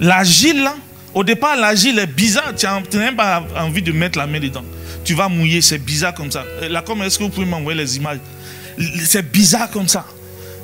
l'argile 0.00 0.64
là, 0.64 0.74
au 1.14 1.22
départ, 1.22 1.54
l'argile 1.54 2.00
est 2.00 2.06
bizarre. 2.08 2.54
Tu 2.56 2.66
n'as 2.66 2.80
même 3.04 3.16
pas 3.16 3.44
envie 3.56 3.82
de 3.82 3.92
mettre 3.92 4.18
la 4.18 4.26
main 4.26 4.40
dedans. 4.40 4.64
Tu 5.04 5.14
vas 5.14 5.28
mouiller, 5.28 5.60
c'est 5.60 5.78
bizarre 5.78 6.14
comme 6.14 6.32
ça. 6.32 6.44
Là, 6.68 6.82
comment 6.84 7.04
est-ce 7.04 7.18
que 7.18 7.24
vous 7.24 7.30
pouvez 7.30 7.46
m'envoyer 7.46 7.78
les 7.78 7.96
images? 7.96 8.18
C'est 9.04 9.30
bizarre 9.30 9.70
comme 9.70 9.86
ça. 9.86 10.04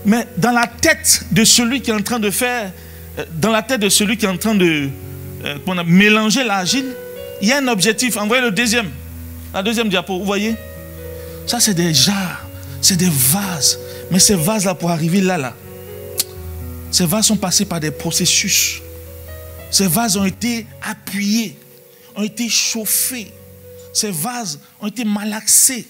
Mais 0.08 0.26
dans 0.38 0.52
la 0.52 0.66
tête 0.66 1.24
de 1.32 1.44
celui 1.44 1.82
qui 1.82 1.90
est 1.90 1.94
en 1.94 2.00
train 2.00 2.18
de 2.18 2.30
faire, 2.30 2.72
euh, 3.18 3.26
dans 3.36 3.50
la 3.50 3.62
tête 3.62 3.82
de 3.82 3.90
celui 3.90 4.16
qui 4.16 4.24
est 4.24 4.28
en 4.28 4.38
train 4.38 4.54
de 4.54 4.88
euh, 5.44 5.84
mélanger 5.86 6.44
l'argile, 6.44 6.86
il 7.42 7.48
y 7.48 7.52
a 7.52 7.58
un 7.58 7.68
objectif. 7.68 8.16
Envoyez 8.16 8.42
le 8.42 8.50
deuxième. 8.50 8.90
La 9.52 9.62
deuxième 9.62 9.90
diapo, 9.90 10.18
vous 10.18 10.24
voyez? 10.24 10.54
Ça, 11.46 11.60
c'est 11.60 11.74
des 11.74 11.92
jarres, 11.92 12.48
c'est 12.80 12.96
des 12.96 13.10
vases. 13.10 13.78
Mais 14.10 14.18
ces 14.18 14.34
vases-là, 14.34 14.74
pour 14.74 14.90
arriver 14.90 15.20
là, 15.20 15.36
là, 15.36 15.54
ces 16.90 17.04
vases 17.04 17.26
sont 17.26 17.36
passés 17.36 17.66
par 17.66 17.78
des 17.78 17.90
processus. 17.90 18.80
Ces 19.70 19.88
vases 19.88 20.16
ont 20.16 20.24
été 20.24 20.66
appuyés, 20.80 21.54
ont 22.16 22.22
été 22.22 22.48
chauffés. 22.48 23.30
Ces 23.92 24.10
vases 24.10 24.58
ont 24.80 24.86
été 24.86 25.04
malaxés. 25.04 25.86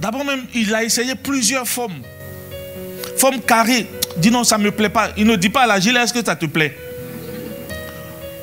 D'abord 0.00 0.24
même, 0.24 0.46
il 0.54 0.74
a 0.74 0.82
essayé 0.82 1.14
plusieurs 1.14 1.68
formes. 1.68 2.00
Forme 3.16 3.40
carrée, 3.40 3.86
dit 4.16 4.30
non, 4.30 4.44
ça 4.44 4.58
ne 4.58 4.64
me 4.64 4.70
plaît 4.70 4.88
pas. 4.88 5.10
Il 5.16 5.26
ne 5.26 5.36
dit 5.36 5.50
pas 5.50 5.62
à 5.62 5.66
la 5.66 5.80
gilet, 5.80 6.00
est-ce 6.00 6.12
que 6.12 6.24
ça 6.24 6.36
te 6.36 6.46
plaît? 6.46 6.76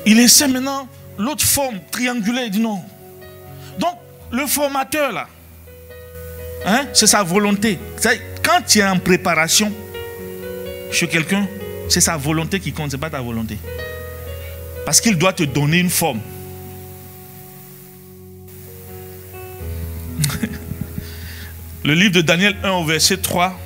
Il 0.06 0.18
essaie 0.18 0.48
maintenant 0.48 0.88
l'autre 1.18 1.44
forme 1.44 1.78
triangulaire, 1.90 2.46
il 2.46 2.50
dit 2.50 2.60
non. 2.60 2.80
Donc, 3.78 3.94
le 4.30 4.46
formateur 4.46 5.12
là, 5.12 5.28
hein, 6.66 6.86
c'est 6.92 7.06
sa 7.06 7.22
volonté. 7.22 7.78
Quand 8.42 8.60
tu 8.66 8.80
es 8.80 8.84
en 8.84 8.98
préparation 8.98 9.72
chez 10.90 11.06
quelqu'un, 11.06 11.46
c'est 11.88 12.00
sa 12.00 12.16
volonté 12.16 12.58
qui 12.60 12.72
compte, 12.72 12.90
ce 12.90 12.96
n'est 12.96 13.00
pas 13.00 13.10
ta 13.10 13.20
volonté. 13.20 13.58
Parce 14.84 15.00
qu'il 15.00 15.16
doit 15.16 15.32
te 15.32 15.44
donner 15.44 15.78
une 15.78 15.90
forme. 15.90 16.20
Le 21.84 21.94
livre 21.94 22.12
de 22.12 22.20
Daniel 22.20 22.56
1 22.62 22.70
au 22.72 22.84
verset 22.84 23.16
3 23.18 23.58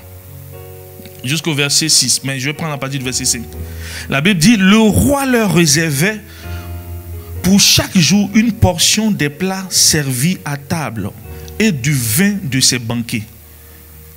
jusqu'au 1.24 1.54
verset 1.54 1.88
6. 1.88 2.22
Mais 2.24 2.38
je 2.38 2.46
vais 2.46 2.52
prendre 2.52 2.72
la 2.72 2.78
partie 2.78 2.98
du 2.98 3.04
verset 3.04 3.24
5. 3.24 3.42
La 4.08 4.20
Bible 4.20 4.38
dit, 4.38 4.56
le 4.56 4.78
roi 4.78 5.26
leur 5.26 5.54
réservait 5.54 6.20
pour 7.42 7.60
chaque 7.60 7.96
jour 7.96 8.28
une 8.34 8.52
portion 8.52 9.10
des 9.10 9.28
plats 9.28 9.66
servis 9.70 10.38
à 10.44 10.56
table 10.56 11.10
et 11.58 11.72
du 11.72 11.92
vin 11.92 12.36
de 12.42 12.60
ses 12.60 12.78
banquets. 12.78 13.22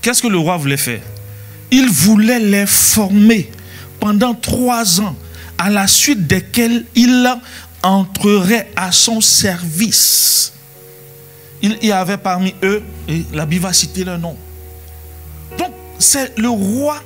Qu'est-ce 0.01 0.21
que 0.21 0.27
le 0.27 0.37
roi 0.37 0.57
voulait 0.57 0.77
faire? 0.77 1.01
Il 1.71 1.87
voulait 1.89 2.39
les 2.39 2.65
former 2.65 3.49
pendant 3.99 4.33
trois 4.33 5.01
ans 5.01 5.15
à 5.57 5.69
la 5.69 5.87
suite 5.87 6.25
desquels 6.25 6.85
il 6.95 7.27
entrerait 7.83 8.71
à 8.75 8.91
son 8.91 9.21
service. 9.21 10.53
Il 11.61 11.77
y 11.83 11.91
avait 11.91 12.17
parmi 12.17 12.55
eux, 12.63 12.81
et 13.07 13.23
la 13.33 13.45
Bible 13.45 13.63
va 13.63 13.73
citer 13.73 14.03
leur 14.03 14.17
nom. 14.17 14.37
C'est 15.99 16.37
le 16.37 16.49
roi 16.49 16.97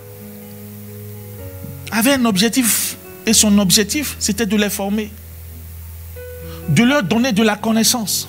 avait 1.91 2.13
un 2.13 2.25
objectif, 2.25 2.95
et 3.25 3.33
son 3.33 3.57
objectif, 3.59 4.15
c'était 4.19 4.45
de 4.45 4.55
les 4.55 4.69
former, 4.69 5.11
de 6.69 6.83
leur 6.83 7.03
donner 7.03 7.31
de 7.33 7.43
la 7.43 7.55
connaissance, 7.55 8.27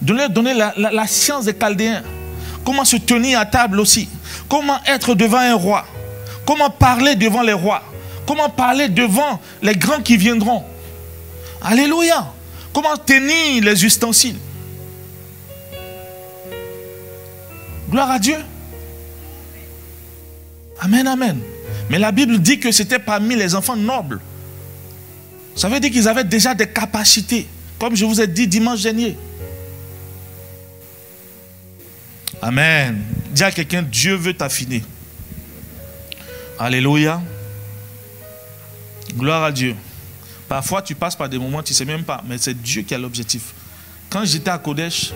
de 0.00 0.14
leur 0.14 0.30
donner 0.30 0.54
la, 0.54 0.72
la 0.76 1.06
science 1.06 1.46
des 1.46 1.54
Chaldéens, 1.54 2.02
comment 2.64 2.84
se 2.84 2.96
tenir 2.96 3.40
à 3.40 3.46
table 3.46 3.80
aussi, 3.80 4.08
comment 4.48 4.78
être 4.86 5.14
devant 5.14 5.38
un 5.38 5.54
roi, 5.54 5.84
comment 6.46 6.70
parler 6.70 7.14
devant 7.14 7.42
les 7.42 7.52
rois, 7.52 7.82
Comment 8.26 8.48
parler 8.48 8.88
devant 8.88 9.40
les 9.62 9.74
grands 9.74 10.00
qui 10.00 10.16
viendront 10.16 10.64
Alléluia. 11.62 12.32
Comment 12.72 12.96
tenir 12.96 13.62
les 13.62 13.84
ustensiles 13.84 14.38
Gloire 17.90 18.10
à 18.10 18.18
Dieu. 18.18 18.36
Amen, 20.84 21.06
amen. 21.06 21.40
Mais 21.88 21.98
la 21.98 22.12
Bible 22.12 22.38
dit 22.38 22.60
que 22.60 22.70
c'était 22.70 22.98
parmi 22.98 23.36
les 23.36 23.54
enfants 23.54 23.76
nobles. 23.76 24.20
Ça 25.56 25.70
veut 25.70 25.80
dire 25.80 25.90
qu'ils 25.90 26.08
avaient 26.08 26.24
déjà 26.24 26.54
des 26.54 26.66
capacités, 26.66 27.46
comme 27.78 27.96
je 27.96 28.04
vous 28.04 28.20
ai 28.20 28.26
dit 28.26 28.46
dimanche 28.46 28.82
dernier. 28.82 29.16
Amen. 32.42 33.02
Dis 33.30 33.42
à 33.44 33.50
quelqu'un, 33.50 33.82
Dieu 33.82 34.14
veut 34.14 34.34
t'affiner. 34.34 34.82
Alléluia. 36.58 37.22
Gloire 39.16 39.44
à 39.44 39.52
Dieu. 39.52 39.74
Parfois, 40.48 40.82
tu 40.82 40.94
passes 40.94 41.16
par 41.16 41.30
des 41.30 41.38
moments, 41.38 41.62
tu 41.62 41.72
ne 41.72 41.76
sais 41.76 41.86
même 41.86 42.04
pas, 42.04 42.22
mais 42.28 42.36
c'est 42.36 42.60
Dieu 42.60 42.82
qui 42.82 42.94
a 42.94 42.98
l'objectif. 42.98 43.54
Quand 44.10 44.26
j'étais 44.26 44.50
à 44.50 44.58
Kodesh, 44.58 45.12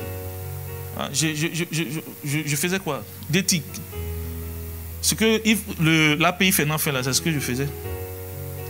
hein, 0.98 1.10
je, 1.12 2.56
faisais 2.56 2.78
quoi? 2.78 3.04
Tics. 3.46 3.64
Ce 5.00 5.14
que 5.14 6.20
l'API 6.20 6.52
Fernand 6.52 6.78
fait 6.78 6.92
là, 6.92 7.02
c'est 7.02 7.12
ce 7.12 7.22
que 7.22 7.32
je 7.32 7.38
faisais. 7.38 7.68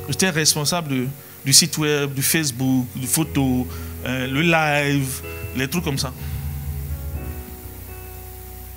J'étais 0.09 0.31
responsable 0.31 1.09
du 1.45 1.53
site 1.53 1.77
web, 1.79 2.13
du 2.15 2.23
Facebook, 2.23 2.87
du 2.95 3.07
photo, 3.07 3.67
euh, 4.05 4.27
le 4.27 4.43
live, 4.43 5.21
les 5.57 5.69
trucs 5.69 5.85
comme 5.85 5.99
ça. 5.99 6.13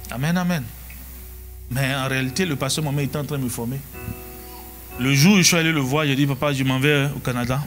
Amen, 0.09 0.37
amen. 0.37 0.63
Mais 1.69 1.95
en 1.95 2.07
réalité, 2.07 2.45
le 2.45 2.55
pasteur 2.55 2.83
Mohamed 2.83 3.05
était 3.05 3.17
en 3.17 3.23
train 3.23 3.37
de 3.37 3.43
me 3.43 3.49
former. 3.49 3.79
Le 4.99 5.13
jour 5.13 5.35
où 5.35 5.37
je 5.37 5.43
suis 5.43 5.55
allé 5.55 5.71
le 5.71 5.79
voir, 5.79 6.05
j'ai 6.05 6.15
dit, 6.15 6.27
papa, 6.27 6.51
je 6.51 6.63
m'en 6.63 6.79
vais 6.79 7.07
au 7.15 7.19
Canada. 7.19 7.61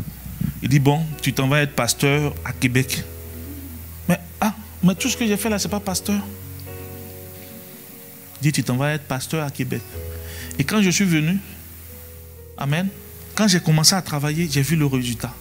Il 0.62 0.68
dit, 0.68 0.78
bon, 0.78 1.00
tu 1.22 1.32
t'en 1.32 1.48
vas 1.48 1.62
être 1.62 1.74
pasteur 1.74 2.34
à 2.44 2.52
Québec. 2.52 3.02
Mais, 4.08 4.18
ah, 4.40 4.54
mais 4.82 4.94
tout 4.94 5.08
ce 5.08 5.16
que 5.16 5.26
j'ai 5.26 5.38
fait 5.38 5.48
là, 5.48 5.58
ce 5.58 5.66
n'est 5.66 5.70
pas 5.70 5.80
pasteur. 5.80 6.20
Dit, 8.44 8.52
tu 8.52 8.62
t'en 8.62 8.76
vas 8.76 8.92
être 8.92 9.04
pasteur 9.04 9.42
à 9.42 9.50
Québec. 9.50 9.80
Et 10.58 10.64
quand 10.64 10.82
je 10.82 10.90
suis 10.90 11.06
venu, 11.06 11.38
Amen, 12.58 12.88
quand 13.34 13.48
j'ai 13.48 13.58
commencé 13.58 13.94
à 13.94 14.02
travailler, 14.02 14.46
j'ai 14.50 14.60
vu 14.60 14.76
le 14.76 14.84
résultat. 14.84 15.32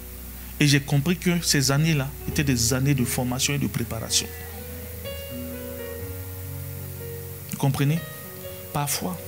Et 0.57 0.67
j'ai 0.67 0.79
compris 0.79 1.17
que 1.17 1.41
ces 1.41 1.69
années-là 1.69 2.07
étaient 2.29 2.45
des 2.45 2.73
années 2.73 2.93
de 2.93 3.03
formation 3.03 3.55
et 3.55 3.57
de 3.57 3.67
préparation. 3.67 4.25
Vous 7.51 7.57
comprenez? 7.57 7.99
Parfois, 8.71 9.19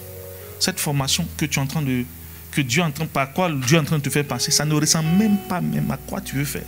cette 0.57 0.79
formation 0.79 1.27
que 1.35 1.45
tu 1.45 1.59
es 1.59 1.61
en 1.61 1.67
train 1.67 1.81
de 1.81 2.05
que 2.51 2.61
Dieu 2.61 2.81
est 2.81 2.85
en 2.85 2.91
train, 2.91 3.05
par 3.07 3.33
quoi 3.33 3.51
Dieu 3.51 3.75
est 3.75 3.81
en 3.81 3.83
train 3.83 3.97
de 3.97 4.03
te 4.03 4.09
faire 4.09 4.23
passer, 4.23 4.51
ça 4.51 4.63
ne 4.63 4.73
ressemble 4.73 5.09
même 5.17 5.37
pas 5.49 5.59
même 5.59 5.91
à 5.91 5.97
quoi 5.97 6.21
tu 6.21 6.37
veux 6.37 6.45
faire 6.45 6.63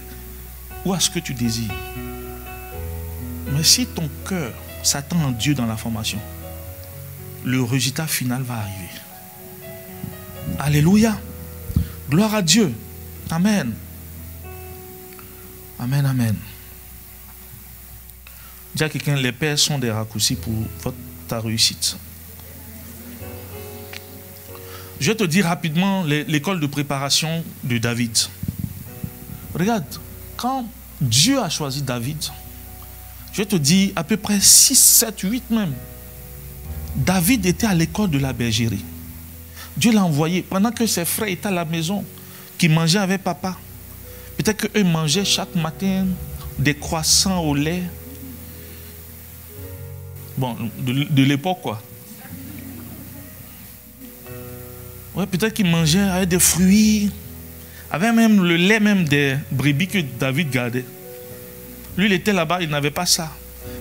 ou 0.83 0.93
à 0.93 0.99
ce 0.99 1.09
que 1.09 1.19
tu 1.19 1.33
désires. 1.33 1.71
Mais 3.53 3.63
si 3.63 3.85
ton 3.85 4.09
cœur 4.27 4.51
s'attend 4.83 5.23
en 5.23 5.31
Dieu 5.31 5.53
dans 5.53 5.65
la 5.65 5.77
formation, 5.77 6.19
le 7.47 7.63
résultat 7.63 8.07
final 8.07 8.41
va 8.43 8.55
arriver. 8.55 8.89
Alléluia. 10.59 11.17
Gloire 12.09 12.35
à 12.35 12.41
Dieu. 12.41 12.73
Amen. 13.29 13.73
Amen, 15.79 16.05
amen. 16.05 16.35
Dis 18.75 18.83
à 18.83 18.89
quelqu'un, 18.89 19.15
les 19.15 19.31
pères 19.31 19.57
sont 19.57 19.79
des 19.79 19.89
raccourcis 19.89 20.35
pour 20.35 20.93
ta 21.27 21.39
réussite. 21.39 21.97
Je 24.99 25.11
vais 25.11 25.15
te 25.15 25.23
dire 25.23 25.45
rapidement 25.45 26.03
l'école 26.03 26.59
de 26.59 26.67
préparation 26.67 27.43
de 27.63 27.77
David. 27.77 28.17
Regarde, 29.53 29.85
quand 30.35 30.65
Dieu 30.99 31.39
a 31.39 31.49
choisi 31.49 31.81
David, 31.81 32.23
je 33.31 33.43
te 33.43 33.55
dire 33.55 33.93
à 33.95 34.03
peu 34.03 34.17
près 34.17 34.39
6, 34.41 34.75
7, 34.75 35.19
8 35.21 35.49
même. 35.51 35.73
David 36.97 37.45
était 37.45 37.67
à 37.67 37.75
l'école 37.75 38.09
de 38.09 38.17
la 38.17 38.33
bergerie. 38.33 38.83
Dieu 39.77 39.91
l'a 39.91 40.03
envoyé 40.03 40.41
pendant 40.41 40.71
que 40.71 40.87
ses 40.87 41.05
frères 41.05 41.29
étaient 41.29 41.47
à 41.47 41.51
la 41.51 41.63
maison, 41.63 42.03
qui 42.57 42.67
mangeaient 42.67 42.97
avec 42.97 43.23
papa. 43.23 43.55
Peut-être 44.37 44.67
qu'eux 44.67 44.83
mangeaient 44.83 45.25
chaque 45.25 45.53
matin 45.55 46.07
des 46.57 46.73
croissants 46.73 47.39
au 47.41 47.53
lait. 47.53 47.83
Bon, 50.37 50.55
de 50.79 51.23
l'époque, 51.23 51.59
quoi. 51.61 51.81
peut-être 55.25 55.53
qu'il 55.53 55.65
mangeait 55.65 55.99
avec 55.99 56.29
des 56.29 56.39
fruits, 56.39 57.11
avec 57.89 58.13
même 58.13 58.43
le 58.43 58.55
lait 58.55 58.79
même 58.79 59.05
des 59.05 59.35
brebis 59.51 59.87
que 59.87 59.99
David 59.99 60.49
gardait. 60.51 60.85
Lui, 61.97 62.05
il 62.05 62.13
était 62.13 62.33
là-bas, 62.33 62.61
il 62.61 62.69
n'avait 62.69 62.91
pas 62.91 63.05
ça. 63.07 63.31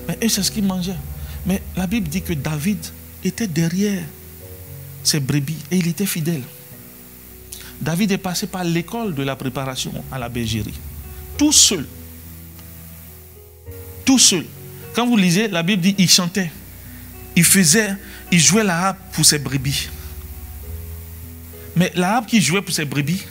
Mais 0.09 0.17
eux, 0.25 0.29
c'est 0.29 0.43
ce 0.43 0.51
qu'il 0.51 0.65
mangeait. 0.65 0.97
Mais 1.45 1.61
la 1.77 1.87
Bible 1.87 2.09
dit 2.09 2.23
que 2.23 2.33
David 2.33 2.79
était 3.27 3.47
derrière 3.47 4.03
ses 5.03 5.21
brebis 5.21 5.59
et 5.71 5.77
il 5.77 5.87
était 5.89 6.07
fidèle. 6.07 6.43
David 7.81 8.13
est 8.13 8.19
passé 8.19 8.47
par 8.47 8.65
l'école 8.65 9.15
de 9.15 9.23
la 9.23 9.37
préparation 9.37 9.93
à 10.11 10.19
la 10.19 10.29
bergerie. 10.29 10.75
Tout 11.37 11.53
seul. 11.53 11.87
Tout 14.05 14.19
seul. 14.19 14.47
Quand 14.95 15.07
vous 15.07 15.17
lisez, 15.17 15.49
la 15.49 15.63
Bible 15.63 15.83
dit 15.83 15.95
il 15.99 16.09
chantait. 16.09 16.51
Il 17.35 17.45
faisait, 17.45 17.95
il 18.33 18.41
jouait 18.41 18.65
la 18.65 18.89
harpe 18.89 18.99
pour 19.13 19.27
ses 19.27 19.39
brebis. 19.39 19.91
Mais 21.77 21.93
l'arabe 21.95 22.25
qui 22.25 22.41
jouait 22.41 22.63
pour 22.63 22.75
ses 22.75 22.87
brebis 22.87 23.23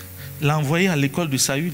l'a 0.42 0.60
envoyé 0.60 0.88
à 0.88 0.96
l'école 0.96 1.30
de 1.30 1.38
Saül. 1.38 1.74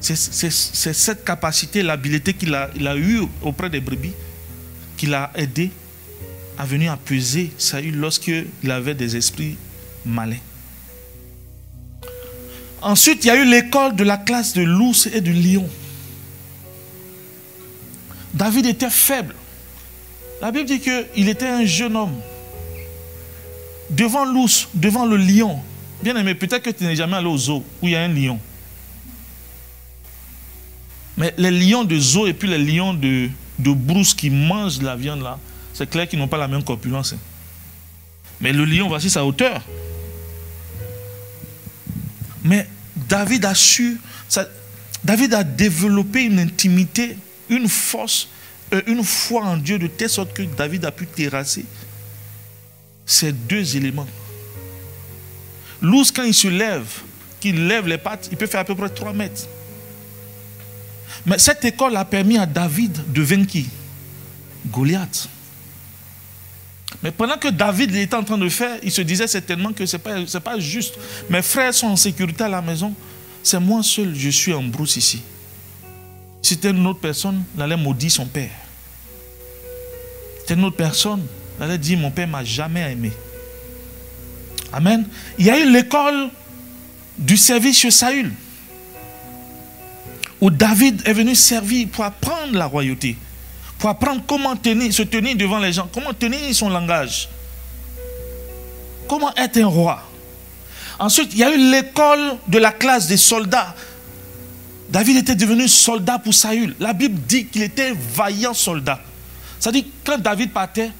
C'est 0.00 0.16
cette 0.16 1.24
capacité, 1.24 1.82
l'habileté 1.82 2.32
qu'il 2.32 2.54
a, 2.54 2.70
il 2.76 2.86
a 2.88 2.96
eue 2.96 3.20
auprès 3.42 3.68
des 3.68 3.80
brebis 3.80 4.12
qui 4.96 5.06
l'a 5.06 5.30
aidé 5.34 5.70
à 6.58 6.64
venir 6.64 6.92
apaiser 6.92 7.52
Saül 7.58 7.96
lorsqu'il 7.96 8.70
avait 8.70 8.94
des 8.94 9.16
esprits 9.16 9.56
malins. 10.04 10.36
Ensuite, 12.82 13.24
il 13.24 13.28
y 13.28 13.30
a 13.30 13.36
eu 13.36 13.48
l'école 13.48 13.96
de 13.96 14.04
la 14.04 14.18
classe 14.18 14.52
de 14.52 14.62
l'ours 14.62 15.06
et 15.06 15.20
du 15.20 15.32
lion. 15.32 15.68
David 18.34 18.66
était 18.66 18.90
faible. 18.90 19.34
La 20.42 20.50
Bible 20.50 20.66
dit 20.66 20.80
qu'il 20.80 21.28
était 21.28 21.46
un 21.46 21.64
jeune 21.64 21.96
homme. 21.96 22.20
Devant 23.90 24.24
l'ours, 24.24 24.68
devant 24.74 25.06
le 25.06 25.16
lion, 25.16 25.60
Bien 26.04 26.16
aimé, 26.16 26.34
peut-être 26.34 26.62
que 26.62 26.70
tu 26.70 26.84
n'es 26.84 26.96
jamais 26.96 27.16
allé 27.16 27.28
au 27.28 27.38
zoo 27.38 27.64
où 27.80 27.86
il 27.86 27.92
y 27.92 27.96
a 27.96 28.02
un 28.02 28.08
lion. 28.08 28.38
Mais 31.16 31.32
les 31.38 31.50
lions 31.50 31.84
de 31.84 31.98
zoo 31.98 32.26
et 32.26 32.34
puis 32.34 32.46
les 32.46 32.58
lions 32.58 32.92
de 32.92 33.30
brousse 33.58 34.12
qui 34.12 34.28
mangent 34.28 34.82
la 34.82 34.96
viande 34.96 35.22
là, 35.22 35.38
c'est 35.74 35.90
clair 35.90 36.08
qu'ils 36.08 36.18
n'ont 36.18 36.28
pas 36.28 36.38
la 36.38 36.48
même 36.48 36.62
corpulence. 36.62 37.12
Hein. 37.12 37.18
Mais 38.40 38.52
le 38.52 38.64
lion, 38.64 38.88
voici 38.88 39.10
sa 39.10 39.24
hauteur. 39.24 39.60
Mais 42.44 42.68
David 42.94 43.44
a 43.44 43.54
su, 43.54 44.00
David 45.02 45.34
a 45.34 45.42
développé 45.44 46.22
une 46.22 46.38
intimité, 46.38 47.16
une 47.48 47.68
force, 47.68 48.28
euh, 48.72 48.82
une 48.86 49.02
foi 49.02 49.44
en 49.44 49.56
Dieu 49.56 49.78
de 49.78 49.86
telle 49.88 50.10
sorte 50.10 50.32
que 50.32 50.42
David 50.42 50.84
a 50.84 50.92
pu 50.92 51.06
terrasser 51.06 51.64
ces 53.04 53.32
deux 53.32 53.76
éléments. 53.76 54.06
L'ours, 55.82 56.10
quand 56.12 56.22
il 56.22 56.34
se 56.34 56.48
lève, 56.48 56.86
qu'il 57.40 57.66
lève 57.66 57.86
les 57.86 57.98
pattes, 57.98 58.28
il 58.30 58.36
peut 58.38 58.46
faire 58.46 58.60
à 58.60 58.64
peu 58.64 58.74
près 58.74 58.88
3 58.88 59.12
mètres. 59.12 59.46
Mais 61.26 61.38
cette 61.38 61.64
école 61.64 61.96
a 61.96 62.04
permis 62.04 62.38
à 62.38 62.46
David 62.46 63.12
de 63.12 63.22
vaincre 63.22 63.58
Goliath. 64.66 65.28
Mais 67.02 67.10
pendant 67.10 67.36
que 67.36 67.48
David 67.48 67.94
était 67.94 68.14
en 68.14 68.24
train 68.24 68.38
de 68.38 68.48
faire, 68.48 68.78
il 68.82 68.90
se 68.90 69.02
disait 69.02 69.26
certainement 69.26 69.72
que 69.72 69.84
ce 69.84 69.96
n'est 69.96 70.02
pas, 70.02 70.40
pas 70.40 70.58
juste. 70.58 70.94
Mes 71.28 71.42
frères 71.42 71.74
sont 71.74 71.88
en 71.88 71.96
sécurité 71.96 72.44
à 72.44 72.48
la 72.48 72.62
maison. 72.62 72.94
C'est 73.42 73.60
moi 73.60 73.82
seul, 73.82 74.14
je 74.14 74.30
suis 74.30 74.54
en 74.54 74.62
brousse 74.62 74.96
ici. 74.96 75.22
C'était 76.40 76.70
une 76.70 76.86
autre 76.86 77.00
personne, 77.00 77.42
il 77.56 77.62
allait 77.62 77.76
maudire 77.76 78.10
son 78.10 78.26
père. 78.26 78.50
C'était 80.40 80.54
une 80.54 80.64
autre 80.64 80.76
personne, 80.76 81.22
il 81.58 81.64
allait 81.64 81.78
dire 81.78 81.98
Mon 81.98 82.10
père 82.10 82.28
m'a 82.28 82.44
jamais 82.44 82.92
aimé. 82.92 83.12
Amen. 84.72 85.06
Il 85.38 85.46
y 85.46 85.50
a 85.50 85.58
eu 85.58 85.70
l'école 85.70 86.30
du 87.16 87.36
service 87.36 87.78
chez 87.78 87.90
Saül, 87.90 88.32
où 90.40 90.50
David 90.50 91.02
est 91.06 91.12
venu 91.12 91.34
servir 91.34 91.88
pour 91.88 92.04
apprendre 92.04 92.52
la 92.52 92.66
royauté, 92.66 93.16
pour 93.78 93.90
apprendre 93.90 94.22
comment 94.26 94.54
se 94.54 95.02
tenir 95.02 95.36
devant 95.36 95.58
les 95.58 95.72
gens, 95.72 95.88
comment 95.92 96.12
tenir 96.12 96.54
son 96.54 96.70
langage, 96.70 97.28
comment 99.08 99.34
être 99.36 99.58
un 99.58 99.66
roi. 99.66 100.02
Ensuite, 100.98 101.32
il 101.32 101.38
y 101.40 101.44
a 101.44 101.52
eu 101.52 101.70
l'école 101.70 102.36
de 102.46 102.58
la 102.58 102.72
classe 102.72 103.08
des 103.08 103.16
soldats. 103.16 103.74
David 104.88 105.16
était 105.16 105.34
devenu 105.34 105.66
soldat 105.68 106.18
pour 106.18 106.32
Saül. 106.32 106.76
La 106.78 106.92
Bible 106.92 107.20
dit 107.26 107.46
qu'il 107.46 107.62
était 107.62 107.90
un 107.90 107.96
vaillant 108.14 108.54
soldat. 108.54 109.00
C'est-à-dire, 109.58 109.84
quand 110.04 110.18
David 110.18 110.52
partait, 110.52 110.90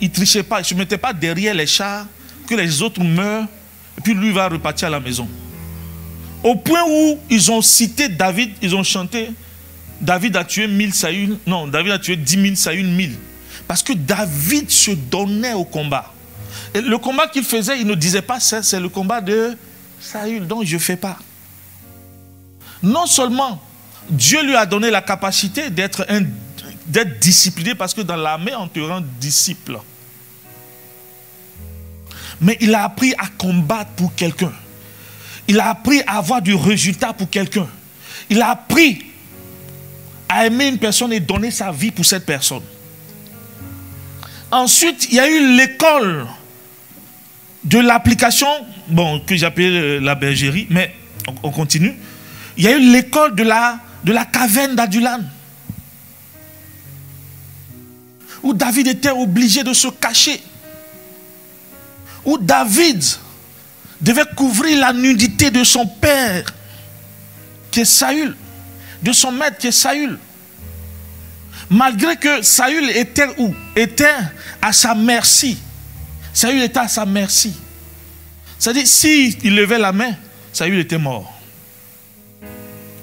il 0.00 0.08
ne 0.08 0.14
trichait 0.14 0.42
pas, 0.42 0.58
il 0.58 0.62
ne 0.62 0.66
se 0.66 0.74
mettait 0.74 0.98
pas 0.98 1.12
derrière 1.12 1.54
les 1.54 1.66
chars 1.66 2.06
que 2.46 2.54
les 2.54 2.82
autres 2.82 3.00
meurent, 3.02 3.46
et 3.98 4.00
puis 4.00 4.14
lui 4.14 4.32
va 4.32 4.48
repartir 4.48 4.88
à 4.88 4.90
la 4.90 5.00
maison. 5.00 5.28
Au 6.42 6.56
point 6.56 6.82
où 6.88 7.18
ils 7.30 7.50
ont 7.50 7.62
cité 7.62 8.08
David, 8.08 8.50
ils 8.60 8.74
ont 8.74 8.82
chanté, 8.82 9.30
David 10.02 10.36
a 10.36 10.44
tué 10.44 10.66
mille 10.66 10.92
Saül, 10.92 11.38
non, 11.46 11.68
David 11.68 11.92
a 11.92 11.98
tué 11.98 12.16
dix 12.16 12.36
mille 12.36 12.56
Saül 12.56 12.86
mille. 12.86 13.16
Parce 13.68 13.82
que 13.82 13.92
David 13.92 14.70
se 14.70 14.90
donnait 14.90 15.54
au 15.54 15.64
combat. 15.64 16.12
Le 16.74 16.96
combat 16.98 17.28
qu'il 17.28 17.44
faisait, 17.44 17.80
il 17.80 17.86
ne 17.86 17.94
disait 17.94 18.22
pas 18.22 18.40
ça, 18.40 18.62
c'est 18.62 18.80
le 18.80 18.88
combat 18.88 19.20
de 19.20 19.56
Saül, 20.00 20.46
donc 20.46 20.64
je 20.64 20.74
ne 20.74 20.80
fais 20.80 20.96
pas. 20.96 21.16
Non 22.82 23.06
seulement 23.06 23.62
Dieu 24.10 24.42
lui 24.42 24.56
a 24.56 24.66
donné 24.66 24.90
la 24.90 25.00
capacité 25.00 25.70
d'être 25.70 26.04
discipliné, 27.20 27.74
parce 27.74 27.94
que 27.94 28.00
dans 28.00 28.16
l'armée, 28.16 28.54
on 28.56 28.68
te 28.68 28.80
rend 28.80 29.02
disciple 29.20 29.78
mais 32.42 32.58
il 32.60 32.74
a 32.74 32.84
appris 32.84 33.14
à 33.14 33.28
combattre 33.38 33.92
pour 33.92 34.14
quelqu'un. 34.14 34.52
Il 35.46 35.60
a 35.60 35.70
appris 35.70 36.02
à 36.06 36.18
avoir 36.18 36.42
du 36.42 36.54
résultat 36.54 37.12
pour 37.12 37.30
quelqu'un. 37.30 37.68
Il 38.28 38.42
a 38.42 38.50
appris 38.50 39.06
à 40.32 40.46
aimer 40.46 40.68
une 40.68 40.78
personne 40.78 41.12
et 41.12 41.20
donner 41.20 41.50
sa 41.50 41.70
vie 41.70 41.90
pour 41.90 42.06
cette 42.06 42.24
personne. 42.24 42.62
Ensuite, 44.50 45.08
il 45.10 45.16
y 45.16 45.20
a 45.20 45.28
eu 45.28 45.56
l'école 45.56 46.26
de 47.64 47.78
l'application, 47.78 48.48
bon, 48.88 49.20
que 49.20 49.36
j'appelle 49.36 49.76
euh, 49.76 50.00
la 50.00 50.14
bergerie, 50.14 50.66
mais 50.70 50.94
on, 51.42 51.50
continue. 51.50 51.94
Il 52.56 52.64
y 52.64 52.68
a 52.68 52.76
eu 52.76 52.80
l'école 52.80 53.34
de 53.34 53.42
la, 53.42 53.78
de 54.04 54.12
la 54.12 54.24
caverne 54.24 54.74
d'Adulan. 54.74 55.20
Où 58.42 58.54
David 58.54 58.88
était 58.88 59.10
obligé 59.10 59.62
de 59.62 59.74
se 59.74 59.88
cacher. 59.88 60.40
Où 62.24 62.38
David 62.38 63.04
devait 64.00 64.24
couvrir 64.34 64.80
la 64.80 64.94
nudité 64.94 65.50
de 65.50 65.62
son 65.62 65.86
père, 65.86 66.44
qui 67.70 67.80
est 67.80 67.84
Saül, 67.84 68.34
de 69.02 69.12
son 69.12 69.32
maître, 69.32 69.58
qui 69.58 69.68
est 69.68 69.72
Saül. 69.72 70.18
Malgré 71.68 72.16
que 72.16 72.42
Saül 72.42 72.90
était 72.90 73.28
où? 73.38 73.54
Était 73.74 74.14
à 74.60 74.72
sa 74.72 74.94
merci. 74.94 75.58
Saül 76.32 76.62
était 76.62 76.78
à 76.78 76.88
sa 76.88 77.04
merci. 77.04 77.54
C'est-à-dire, 78.58 78.86
s'il 78.86 79.54
levait 79.54 79.78
la 79.78 79.92
main, 79.92 80.14
Saül 80.52 80.78
était 80.78 80.98
mort. 80.98 81.32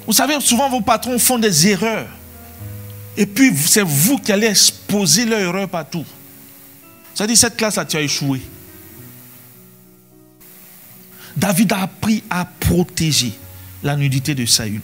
Vous 0.06 0.14
savez, 0.14 0.40
souvent 0.40 0.70
vos 0.70 0.82
patrons 0.82 1.20
font 1.20 1.38
des 1.38 1.68
erreurs. 1.68 2.08
Et 3.18 3.26
puis, 3.26 3.52
c'est 3.56 3.84
vous 3.84 4.18
qui 4.18 4.32
allez 4.32 4.48
exposer 4.48 5.26
leur 5.26 5.40
erreur 5.40 5.68
partout. 5.68 6.06
C'est-à-dire, 7.14 7.38
cette 7.38 7.58
classe-là, 7.58 7.86
tu 7.86 7.98
as 7.98 8.02
échoué. 8.02 8.42
David 11.36 11.74
a 11.74 11.82
appris 11.84 12.24
à 12.30 12.46
protéger 12.46 13.34
la 13.84 13.96
nudité 13.96 14.36
de 14.36 14.46
Saül, 14.46 14.82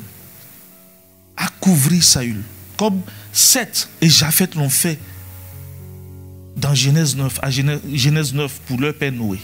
à 1.37 1.47
couvrir 1.59 2.03
Saül, 2.03 2.41
comme 2.77 3.01
Seth 3.31 3.89
et 4.01 4.09
Japheth 4.09 4.55
l'ont 4.55 4.69
fait 4.69 4.99
dans 6.55 6.73
Genèse 6.73 7.15
9, 7.15 7.39
à 7.41 7.49
Genèse 7.51 8.33
9 8.33 8.61
pour 8.67 8.79
leur 8.79 8.93
père 8.93 9.11
Noé. 9.11 9.39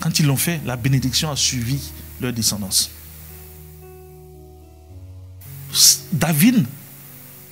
Quand 0.00 0.18
ils 0.18 0.26
l'ont 0.26 0.36
fait, 0.36 0.60
la 0.64 0.76
bénédiction 0.76 1.30
a 1.30 1.36
suivi 1.36 1.80
leur 2.20 2.32
descendance. 2.32 2.90
David, 6.12 6.64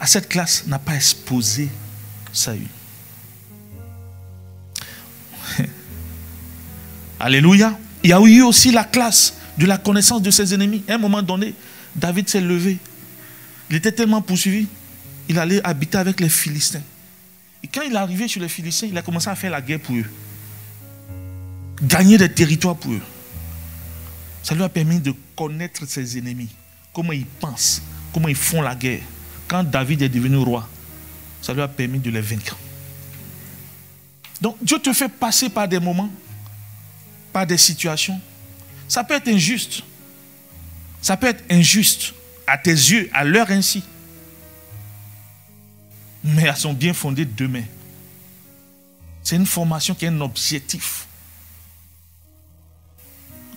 à 0.00 0.06
cette 0.06 0.28
classe, 0.28 0.66
n'a 0.66 0.78
pas 0.78 0.94
exposé 0.94 1.68
Saül. 2.32 2.66
Alléluia. 7.20 7.78
Il 8.02 8.10
y 8.10 8.12
a 8.12 8.20
eu 8.20 8.42
aussi 8.42 8.70
la 8.70 8.84
classe 8.84 9.34
de 9.56 9.66
la 9.66 9.78
connaissance 9.78 10.22
de 10.22 10.30
ses 10.30 10.52
ennemis. 10.54 10.82
À 10.88 10.94
un 10.94 10.98
moment 10.98 11.22
donné, 11.22 11.54
David 11.94 12.28
s'est 12.28 12.40
levé. 12.40 12.78
Il 13.74 13.78
était 13.78 13.90
tellement 13.90 14.22
poursuivi, 14.22 14.68
il 15.28 15.36
allait 15.36 15.60
habiter 15.66 15.98
avec 15.98 16.20
les 16.20 16.28
Philistins. 16.28 16.80
Et 17.60 17.66
quand 17.66 17.82
il 17.82 17.92
est 17.92 17.96
arrivé 17.96 18.28
sur 18.28 18.40
les 18.40 18.48
Philistins, 18.48 18.86
il 18.88 18.96
a 18.96 19.02
commencé 19.02 19.28
à 19.28 19.34
faire 19.34 19.50
la 19.50 19.60
guerre 19.60 19.80
pour 19.80 19.96
eux. 19.96 20.08
Gagner 21.82 22.16
des 22.16 22.28
territoires 22.28 22.76
pour 22.76 22.92
eux. 22.92 23.02
Ça 24.44 24.54
lui 24.54 24.62
a 24.62 24.68
permis 24.68 25.00
de 25.00 25.12
connaître 25.34 25.88
ses 25.88 26.16
ennemis, 26.16 26.50
comment 26.92 27.10
ils 27.10 27.26
pensent, 27.26 27.82
comment 28.12 28.28
ils 28.28 28.36
font 28.36 28.62
la 28.62 28.76
guerre. 28.76 29.02
Quand 29.48 29.64
David 29.64 30.02
est 30.02 30.08
devenu 30.08 30.36
roi, 30.36 30.68
ça 31.42 31.52
lui 31.52 31.60
a 31.60 31.66
permis 31.66 31.98
de 31.98 32.10
les 32.10 32.20
vaincre. 32.20 32.56
Donc 34.40 34.56
Dieu 34.62 34.78
te 34.78 34.92
fait 34.92 35.08
passer 35.08 35.48
par 35.48 35.66
des 35.66 35.80
moments, 35.80 36.10
par 37.32 37.44
des 37.44 37.58
situations. 37.58 38.20
Ça 38.86 39.02
peut 39.02 39.14
être 39.14 39.26
injuste. 39.26 39.82
Ça 41.02 41.16
peut 41.16 41.26
être 41.26 41.42
injuste 41.50 42.14
à 42.46 42.58
tes 42.58 42.70
yeux, 42.70 43.08
à 43.12 43.24
l'heure 43.24 43.50
ainsi 43.50 43.82
mais 46.24 46.44
elles 46.44 46.56
sont 46.56 46.72
bien 46.72 46.94
fondées 46.94 47.26
demain. 47.26 47.64
C'est 49.22 49.36
une 49.36 49.46
formation 49.46 49.94
qui 49.94 50.06
a 50.06 50.10
un 50.10 50.20
objectif. 50.22 51.06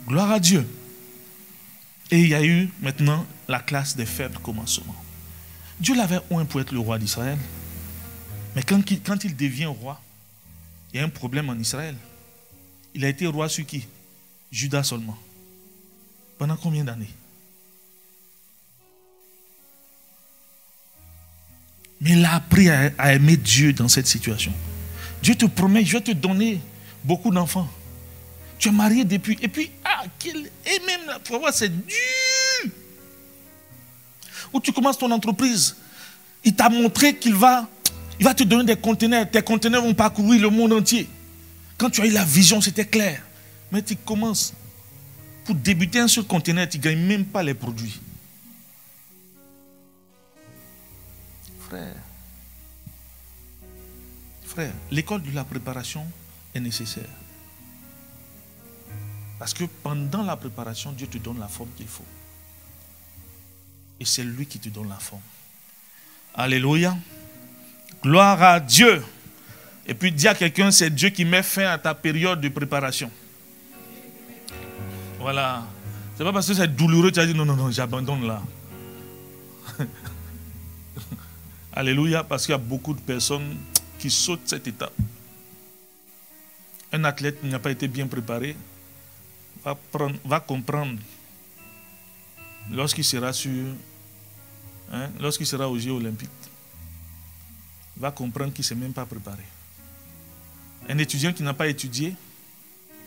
Gloire 0.05 0.31
à 0.31 0.39
Dieu. 0.39 0.67
Et 2.11 2.21
il 2.21 2.27
y 2.29 2.35
a 2.35 2.43
eu 2.43 2.69
maintenant 2.81 3.25
la 3.47 3.59
classe 3.59 3.95
des 3.95 4.05
faibles 4.05 4.37
commencements. 4.39 4.95
Dieu 5.79 5.95
l'avait 5.95 6.19
oint 6.29 6.45
pour 6.45 6.59
être 6.61 6.73
le 6.73 6.79
roi 6.79 6.99
d'Israël. 6.99 7.37
Mais 8.55 8.63
quand 8.63 9.23
il 9.23 9.35
devient 9.35 9.65
roi, 9.65 10.01
il 10.93 10.97
y 10.97 10.99
a 10.99 11.05
un 11.05 11.09
problème 11.09 11.49
en 11.49 11.55
Israël. 11.55 11.95
Il 12.93 13.05
a 13.05 13.09
été 13.09 13.27
roi 13.27 13.47
sur 13.49 13.65
qui? 13.65 13.87
Judas 14.51 14.83
seulement. 14.83 15.17
Pendant 16.37 16.57
combien 16.57 16.83
d'années? 16.83 17.13
Mais 22.01 22.11
il 22.11 22.25
a 22.25 22.35
appris 22.35 22.69
à, 22.69 23.13
aimer 23.13 23.37
Dieu 23.37 23.73
dans 23.73 23.87
cette 23.87 24.07
situation. 24.07 24.53
Dieu 25.21 25.35
te 25.35 25.45
promet, 25.45 25.83
je 25.83 25.93
vais 25.93 26.03
te 26.03 26.11
donner 26.11 26.59
beaucoup 27.03 27.31
d'enfants. 27.31 27.67
Tu 28.59 28.69
es 28.69 28.71
marié 28.71 29.03
depuis. 29.03 29.37
Et 29.41 29.47
puis, 29.47 29.71
ah, 29.83 30.03
et 30.25 30.85
même 30.85 31.01
la 31.07 31.19
fois, 31.23 31.51
c'est 31.51 31.69
dur. 31.69 32.71
Où 34.53 34.59
tu 34.59 34.71
commences 34.71 34.97
ton 34.97 35.11
entreprise, 35.11 35.75
il 36.43 36.53
t'a 36.53 36.69
montré 36.69 37.15
qu'il 37.15 37.33
va, 37.33 37.67
il 38.19 38.25
va 38.25 38.33
te 38.33 38.43
donner 38.43 38.63
des 38.63 38.79
conteneurs. 38.79 39.29
Tes 39.29 39.41
conteneurs 39.41 39.83
vont 39.83 39.93
parcourir 39.93 40.41
le 40.41 40.49
monde 40.49 40.73
entier. 40.73 41.07
Quand 41.77 41.89
tu 41.89 42.01
as 42.01 42.05
eu 42.05 42.11
la 42.11 42.23
vision, 42.23 42.61
c'était 42.61 42.85
clair. 42.85 43.21
Mais 43.71 43.81
tu 43.81 43.95
commences. 43.95 44.53
Pour 45.45 45.55
débuter 45.55 45.99
un 45.99 46.07
seul 46.07 46.23
conteneur, 46.23 46.67
tu 46.67 46.77
ne 46.77 46.83
gagnes 46.83 47.05
même 47.05 47.25
pas 47.25 47.43
les 47.43 47.53
produits. 47.53 47.99
Frère, 51.67 51.95
frère, 54.45 54.71
l'école 54.89 55.21
de 55.21 55.35
la 55.35 55.43
préparation 55.43 56.05
est 56.55 56.61
nécessaire. 56.61 57.09
Parce 59.37 59.53
que 59.53 59.65
pendant 59.83 60.23
la 60.23 60.37
préparation, 60.37 60.93
Dieu 60.93 61.07
te 61.07 61.17
donne 61.17 61.39
la 61.39 61.49
forme 61.49 61.69
qu'il 61.75 61.87
faut. 61.87 62.05
Et 63.99 64.05
c'est 64.05 64.23
lui 64.23 64.45
qui 64.45 64.59
te 64.59 64.69
donne 64.69 64.87
la 64.87 64.95
forme. 64.95 65.21
Alléluia. 66.35 66.97
Gloire 68.01 68.41
à 68.41 68.59
Dieu. 68.61 69.03
Et 69.85 69.93
puis 69.93 70.13
dis 70.13 70.29
à 70.29 70.35
quelqu'un, 70.35 70.71
c'est 70.71 70.89
Dieu 70.89 71.09
qui 71.09 71.25
met 71.25 71.43
fin 71.43 71.65
à 71.65 71.77
ta 71.77 71.93
période 71.93 72.39
de 72.39 72.47
préparation. 72.47 73.11
Voilà. 75.19 75.65
C'est 76.17 76.23
pas 76.23 76.31
parce 76.31 76.47
que 76.47 76.53
c'est 76.53 76.73
douloureux, 76.73 77.11
tu 77.11 77.19
as 77.19 77.25
dit 77.25 77.33
non, 77.33 77.45
non, 77.45 77.57
non, 77.57 77.69
j'abandonne 77.71 78.25
là. 78.25 78.41
Alléluia, 81.77 82.23
parce 82.23 82.47
qu'il 82.47 82.53
y 82.53 82.55
a 82.55 82.57
beaucoup 82.57 82.95
de 82.95 82.99
personnes 82.99 83.55
qui 83.99 84.09
sautent 84.09 84.47
cette 84.47 84.65
étape. 84.65 84.95
Un 86.91 87.03
athlète 87.03 87.39
qui 87.39 87.45
n'a 87.45 87.59
pas 87.59 87.69
été 87.69 87.87
bien 87.87 88.07
préparé 88.07 88.55
va, 89.63 90.39
comprendre 90.39 90.99
lorsqu'il 92.71 93.03
sera 93.03 93.31
sur, 93.31 93.63
hein, 94.91 95.11
lorsqu'il 95.19 95.45
sera 95.45 95.69
aux 95.69 95.77
Jeux 95.77 95.91
olympiques, 95.91 96.31
va 97.95 98.09
comprendre 98.09 98.53
qu'il 98.53 98.63
ne 98.63 98.67
s'est 98.67 98.73
même 98.73 98.93
pas 98.93 99.05
préparé. 99.05 99.43
Un 100.89 100.97
étudiant 100.97 101.31
qui 101.31 101.43
n'a 101.43 101.53
pas 101.53 101.67
étudié, 101.67 102.15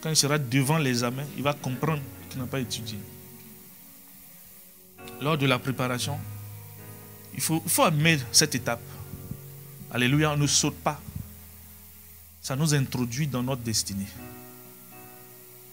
quand 0.01 0.11
il 0.11 0.17
sera 0.17 0.39
devant 0.39 0.79
l'examen, 0.79 1.25
il 1.37 1.43
va 1.43 1.55
comprendre 1.55 2.03
qu'il 2.29 2.39
n'a 2.39 2.47
pas 2.47 2.61
étudié. 2.61 3.01
Lors 5.21 5.37
de 5.37 5.47
la 5.47 5.59
préparation, 5.59 6.17
il 7.35 7.41
faut, 7.41 7.63
il 7.67 7.83
aimer 7.89 8.19
cette 8.33 8.55
étape. 8.55 8.83
Alléluia, 9.91 10.33
on 10.33 10.37
ne 10.37 10.47
saute 10.47 10.77
pas. 10.77 11.01
Ça 12.41 12.57
nous 12.57 12.75
introduit 12.75 13.27
dans 13.27 13.43
notre 13.43 13.63
destinée. 13.63 14.07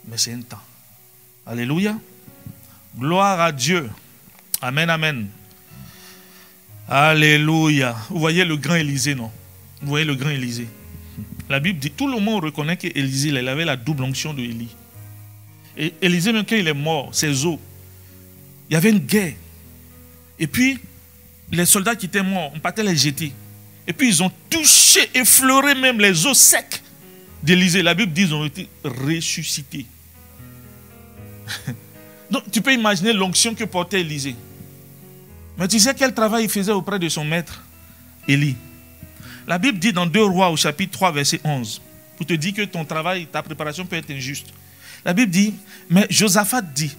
Mais 0.08 0.18
c'est 0.18 0.34
un 0.34 0.42
temps. 0.42 0.62
Alléluia. 1.46 1.98
Gloire 2.98 3.40
à 3.40 3.52
Dieu. 3.52 3.90
Amen, 4.62 4.90
amen. 4.90 5.28
Alléluia. 6.88 7.96
Vous 8.10 8.20
voyez 8.20 8.44
le 8.44 8.58
grand 8.58 8.76
Élysée, 8.76 9.16
non? 9.16 9.32
Vous 9.82 9.90
voyez 9.90 10.06
le 10.06 10.16
grand 10.16 10.30
Élysée. 10.30 10.68
La 11.50 11.60
Bible 11.60 11.80
dit, 11.80 11.92
tout 11.92 12.08
le 12.08 12.20
monde 12.20 12.44
reconnaît 12.44 12.78
qu'Élysée, 12.78 13.30
il 13.30 13.48
avait 13.48 13.66
la 13.66 13.76
double 13.76 14.04
onction 14.04 14.34
de 14.34 14.42
Élie. 14.42 14.76
Et 15.78 15.94
Élysée, 16.02 16.34
même 16.34 16.46
quand 16.46 16.56
il 16.56 16.68
est 16.68 16.74
mort, 16.74 17.14
ses 17.14 17.46
os, 17.46 17.60
il 18.70 18.74
y 18.74 18.76
avait 18.76 18.90
une 18.90 19.00
guerre. 19.00 19.36
Et 20.40 20.48
puis, 20.48 20.80
les 21.52 21.66
soldats 21.66 21.96
qui 21.96 22.08
étaient 22.08 22.24
morts, 22.24 22.52
on 22.54 22.60
partait 22.60 22.84
les 22.84 22.96
jeter. 22.96 23.34
Et 23.88 23.94
puis 23.94 24.10
ils 24.10 24.22
ont 24.24 24.32
touché, 24.50 25.10
effleuré 25.14 25.76
même 25.76 26.00
les 26.00 26.26
os 26.26 26.38
secs 26.38 26.82
d'Élysée. 27.42 27.82
La 27.82 27.94
Bible 27.94 28.12
dit 28.12 28.24
qu'ils 28.24 28.34
ont 28.34 28.46
été 28.46 28.68
ressuscités. 28.84 29.86
Donc 32.32 32.44
tu 32.52 32.62
peux 32.62 32.74
imaginer 32.74 33.14
l'onction 33.14 33.56
que 33.56 33.64
portait 33.64 34.02
Élysée. 34.02 34.36
Mais 35.58 35.68
tu 35.68 35.80
sais 35.80 35.94
quel 35.96 36.14
travail 36.14 36.44
il 36.44 36.50
faisait 36.50 36.72
auprès 36.72 37.00
de 37.00 37.10
son 37.10 37.26
maître, 37.26 37.64
Élie. 38.28 38.56
La 39.48 39.58
Bible 39.58 39.80
dit 39.80 39.94
dans 39.94 40.06
2 40.06 40.24
Rois 40.24 40.50
au 40.50 40.58
chapitre 40.58 40.92
3, 40.92 41.14
verset 41.14 41.40
11, 41.44 41.82
pour 42.18 42.26
te 42.26 42.34
dire 42.34 42.54
que 42.54 42.64
ton 42.64 42.84
travail, 42.84 43.28
ta 43.28 43.42
préparation 43.42 43.86
peut 43.86 43.96
être 43.96 44.12
injuste. 44.12 44.48
La 45.06 45.14
Bible 45.14 45.32
dit, 45.32 45.54
mais 45.90 46.06
Josaphat 46.10 46.62
dit, 46.62 46.96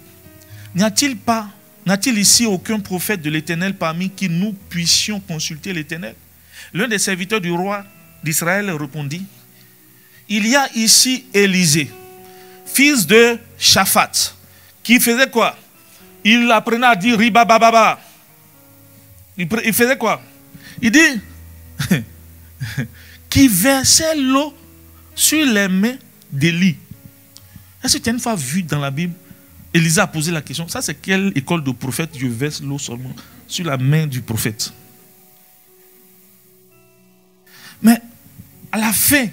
n'y 0.75 0.83
a-t-il 0.83 1.17
pas 1.17 1.49
N'a-t-il 1.89 2.19
ici 2.19 2.45
aucun 2.45 2.81
prophète 2.81 3.23
de 3.23 3.31
l'Éternel 3.31 3.73
parmi 3.73 4.11
qui 4.11 4.29
nous 4.29 4.53
puissions 4.53 5.21
consulter 5.21 5.73
l'Éternel? 5.73 6.15
L'un 6.75 6.87
des 6.87 6.99
serviteurs 6.99 7.41
du 7.41 7.51
roi 7.51 7.83
d'Israël 8.23 8.71
répondit, 8.73 9.25
Il 10.29 10.47
y 10.47 10.55
a 10.55 10.69
ici 10.75 11.25
Élisée, 11.33 11.91
fils 12.67 13.07
de 13.07 13.39
Shaphat, 13.59 14.35
qui 14.83 15.01
faisait 15.01 15.31
quoi? 15.31 15.57
Il 16.23 16.53
apprenait 16.53 16.89
à 16.89 16.95
dire 16.95 17.19
ribababa. 17.19 17.99
Il, 19.39 19.49
il 19.65 19.73
faisait 19.73 19.97
quoi? 19.97 20.21
Il 20.83 20.91
dit 20.91 21.23
qui 23.31 23.49
versait 23.49 24.15
l'eau 24.15 24.55
sur 25.15 25.43
les 25.47 25.69
mains 25.69 25.97
d'Élie. 26.31 26.77
Est-ce 27.83 27.97
que 27.97 28.03
tu 28.03 28.11
as 28.11 28.13
une 28.13 28.21
fois 28.21 28.35
vu 28.35 28.63
dans 28.63 28.79
la 28.79 28.91
Bible 28.91 29.15
Élisée 29.79 30.01
a 30.01 30.09
posé 30.09 30.33
la 30.33 30.43
question, 30.43 30.67
ça 30.67 30.83
c'est 30.83 30.97
quelle 30.97 31.33
école 31.37 31.63
de 31.63 31.71
prophète 31.71 32.11
je 32.19 32.27
verse 32.27 32.61
l'eau 32.61 32.81
seulement 32.81 33.15
sur 33.47 33.65
la 33.65 33.77
main 33.77 34.09
du 34.09 34.21
prophète? 34.23 34.73
Mais 37.81 38.01
à 38.73 38.79
la 38.79 38.93
fin, 38.93 39.29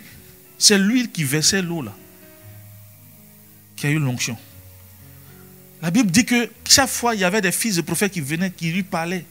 c'est 0.59 0.77
lui 0.77 1.09
qui 1.09 1.23
versait 1.23 1.63
l'eau 1.63 1.81
là, 1.81 1.95
qui 3.75 3.87
a 3.87 3.89
eu 3.89 3.97
l'onction. 3.97 4.37
La 5.81 5.89
Bible 5.89 6.11
dit 6.11 6.25
que 6.25 6.49
chaque 6.69 6.89
fois, 6.89 7.15
il 7.15 7.21
y 7.21 7.23
avait 7.23 7.41
des 7.41 7.51
fils 7.51 7.77
de 7.77 7.81
prophètes 7.81 8.11
qui 8.11 8.21
venaient, 8.21 8.51
qui 8.51 8.71
lui 8.71 8.83
parlaient. 8.83 9.25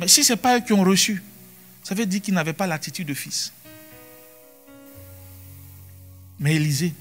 Mais 0.00 0.08
si 0.08 0.24
ce 0.24 0.32
n'est 0.32 0.36
pas 0.36 0.58
eux 0.58 0.60
qui 0.60 0.72
ont 0.72 0.82
reçu, 0.82 1.22
ça 1.84 1.94
veut 1.94 2.04
dire 2.04 2.20
qu'ils 2.20 2.34
n'avaient 2.34 2.52
pas 2.52 2.66
l'attitude 2.66 3.06
de 3.06 3.14
fils. 3.14 3.52
Mais 6.40 6.56
Élisée, 6.56 6.94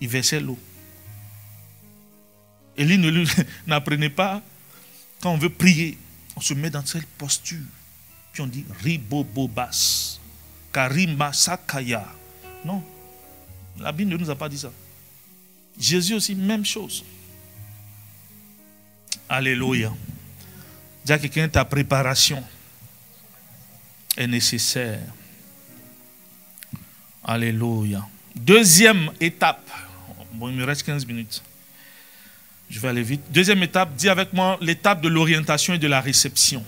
il 0.00 0.08
versait 0.08 0.40
l'eau. 0.40 0.58
Élie 2.80 2.98
n'apprenait 3.66 4.08
pas, 4.08 4.42
quand 5.20 5.32
on 5.32 5.36
veut 5.36 5.50
prier, 5.50 5.98
on 6.34 6.40
se 6.40 6.54
met 6.54 6.70
dans 6.70 6.84
cette 6.84 7.06
posture. 7.06 7.58
Puis 8.32 8.40
on 8.40 8.46
dit 8.46 8.64
Ribobobas, 8.82 10.18
Karima 10.72 11.30
Sakaya. 11.34 12.06
Non, 12.64 12.82
la 13.78 13.92
Bible 13.92 14.12
ne 14.12 14.16
nous 14.16 14.30
a 14.30 14.34
pas 14.34 14.48
dit 14.48 14.58
ça. 14.58 14.72
Jésus 15.78 16.14
aussi, 16.14 16.34
même 16.34 16.64
chose. 16.64 17.04
Alléluia. 19.28 19.92
Dis 21.04 21.12
à 21.12 21.18
quelqu'un, 21.18 21.48
ta 21.50 21.66
préparation 21.66 22.42
est 24.16 24.26
nécessaire. 24.26 25.02
Alléluia. 27.22 28.08
Deuxième 28.34 29.10
étape. 29.20 29.70
Bon, 30.32 30.48
il 30.48 30.56
me 30.56 30.64
reste 30.64 30.82
15 30.84 31.06
minutes. 31.06 31.42
Je 32.70 32.78
vais 32.78 32.88
aller 32.88 33.02
vite. 33.02 33.22
Deuxième 33.30 33.62
étape, 33.64 33.96
dis 33.96 34.08
avec 34.08 34.32
moi 34.32 34.56
l'étape 34.60 35.00
de 35.00 35.08
l'orientation 35.08 35.74
et 35.74 35.78
de 35.78 35.88
la 35.88 36.00
réception. 36.00 36.64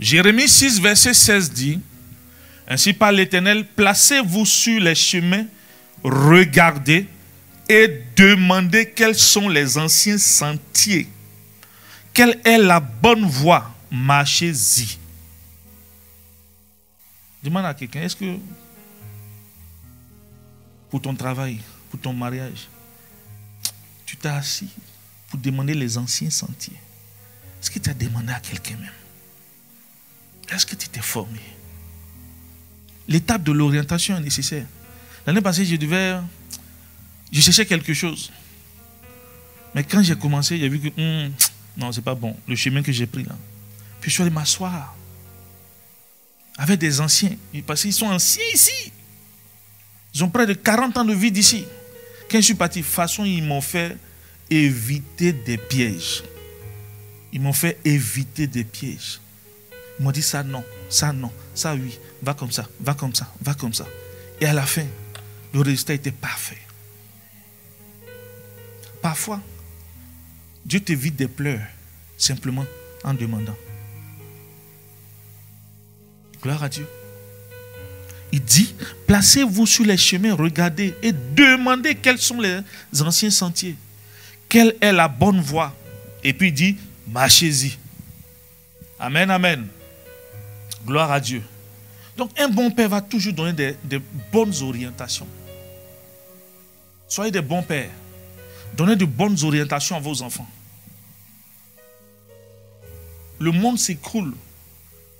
Jérémie 0.00 0.48
6, 0.48 0.80
verset 0.80 1.14
16 1.14 1.52
dit, 1.52 1.80
Ainsi 2.66 2.92
par 2.92 3.12
l'Éternel, 3.12 3.64
placez-vous 3.64 4.44
sur 4.44 4.80
les 4.80 4.96
chemins, 4.96 5.46
regardez 6.02 7.06
et 7.68 8.02
demandez 8.16 8.90
quels 8.90 9.14
sont 9.14 9.48
les 9.48 9.78
anciens 9.78 10.18
sentiers. 10.18 11.08
Quelle 12.12 12.40
est 12.44 12.58
la 12.58 12.80
bonne 12.80 13.24
voie? 13.24 13.72
Marchez-y. 13.90 14.98
Demande 17.42 17.66
à 17.66 17.74
quelqu'un, 17.74 18.02
est-ce 18.02 18.16
que 18.16 18.36
pour 20.90 21.00
ton 21.00 21.14
travail, 21.14 21.60
pour 21.90 22.00
ton 22.00 22.12
mariage, 22.12 22.68
tu 24.08 24.16
t'es 24.16 24.28
assis 24.28 24.70
pour 25.28 25.38
demander 25.38 25.74
les 25.74 25.98
anciens 25.98 26.30
sentiers. 26.30 26.78
Est-ce 27.60 27.70
que 27.70 27.78
tu 27.78 27.90
as 27.90 27.94
demandé 27.94 28.32
à 28.32 28.40
quelqu'un 28.40 28.76
même? 28.76 28.90
Est-ce 30.50 30.64
que 30.64 30.74
tu 30.74 30.88
t'es 30.88 31.02
formé? 31.02 31.40
L'étape 33.06 33.42
de 33.42 33.52
l'orientation 33.52 34.16
est 34.16 34.22
nécessaire. 34.22 34.64
L'année 35.26 35.42
passée, 35.42 35.66
je 35.66 35.76
devais. 35.76 36.16
Je 37.30 37.42
cherchais 37.42 37.66
quelque 37.66 37.92
chose. 37.92 38.32
Mais 39.74 39.84
quand 39.84 40.02
j'ai 40.02 40.16
commencé, 40.16 40.58
j'ai 40.58 40.70
vu 40.70 40.80
que. 40.80 40.88
Hmm, 40.88 41.30
non, 41.76 41.92
c'est 41.92 42.00
pas 42.00 42.14
bon. 42.14 42.34
Le 42.46 42.56
chemin 42.56 42.82
que 42.82 42.92
j'ai 42.92 43.06
pris 43.06 43.24
là. 43.24 43.36
Puis 44.00 44.10
je 44.10 44.14
suis 44.14 44.22
allé 44.22 44.30
m'asseoir. 44.30 44.96
Avec 46.56 46.80
des 46.80 46.98
anciens. 46.98 47.36
Parce 47.66 47.82
qu'ils 47.82 47.92
sont 47.92 48.06
anciens 48.06 48.42
ici. 48.54 48.90
Ils 50.14 50.24
ont 50.24 50.30
près 50.30 50.46
de 50.46 50.54
40 50.54 50.96
ans 50.96 51.04
de 51.04 51.12
vie 51.12 51.30
d'ici. 51.30 51.66
Quand 52.30 52.38
je 52.38 52.44
suis 52.44 52.54
parti, 52.54 52.82
façon, 52.82 53.24
ils 53.24 53.42
m'ont 53.42 53.60
fait 53.60 53.96
éviter 54.50 55.32
des 55.32 55.56
pièges. 55.56 56.22
Ils 57.32 57.40
m'ont 57.40 57.52
fait 57.52 57.78
éviter 57.84 58.46
des 58.46 58.64
pièges. 58.64 59.20
Ils 59.98 60.04
m'ont 60.04 60.10
dit 60.10 60.22
ça 60.22 60.42
non, 60.42 60.64
ça 60.88 61.12
non, 61.12 61.32
ça 61.54 61.74
oui, 61.74 61.98
va 62.22 62.34
comme 62.34 62.52
ça, 62.52 62.68
va 62.80 62.94
comme 62.94 63.14
ça, 63.14 63.32
va 63.40 63.54
comme 63.54 63.74
ça. 63.74 63.86
Et 64.40 64.46
à 64.46 64.52
la 64.52 64.64
fin, 64.64 64.86
le 65.52 65.60
résultat 65.60 65.94
était 65.94 66.12
parfait. 66.12 66.58
Parfois, 69.02 69.40
Dieu 70.64 70.80
t'évite 70.80 71.16
des 71.16 71.28
pleurs 71.28 71.66
simplement 72.16 72.64
en 73.04 73.14
demandant. 73.14 73.56
Gloire 76.42 76.62
à 76.62 76.68
Dieu. 76.68 76.86
Il 78.32 78.42
dit, 78.42 78.74
placez-vous 79.06 79.66
sur 79.66 79.84
les 79.84 79.96
chemins, 79.96 80.34
regardez 80.34 80.94
et 81.02 81.12
demandez 81.12 81.94
quels 81.94 82.18
sont 82.18 82.40
les 82.40 82.60
anciens 83.00 83.30
sentiers. 83.30 83.76
Quelle 84.48 84.74
est 84.80 84.92
la 84.92 85.08
bonne 85.08 85.40
voie? 85.40 85.74
Et 86.22 86.32
puis 86.32 86.48
il 86.48 86.54
dit, 86.54 86.76
marchez-y. 87.06 87.78
Amen, 88.98 89.30
amen. 89.30 89.66
Gloire 90.84 91.10
à 91.12 91.20
Dieu. 91.20 91.42
Donc 92.16 92.30
un 92.38 92.48
bon 92.48 92.70
père 92.70 92.88
va 92.88 93.00
toujours 93.00 93.32
donner 93.32 93.52
des, 93.52 94.00
bonnes 94.32 94.54
orientations. 94.62 95.28
Soyez 97.06 97.30
des 97.30 97.40
bons 97.40 97.62
pères. 97.62 97.90
Donnez 98.76 98.96
de 98.96 99.04
bonnes 99.04 99.36
orientations 99.44 99.96
à 99.96 100.00
vos 100.00 100.20
enfants. 100.22 100.48
Le 103.38 103.52
monde 103.52 103.78
s'écroule. 103.78 104.34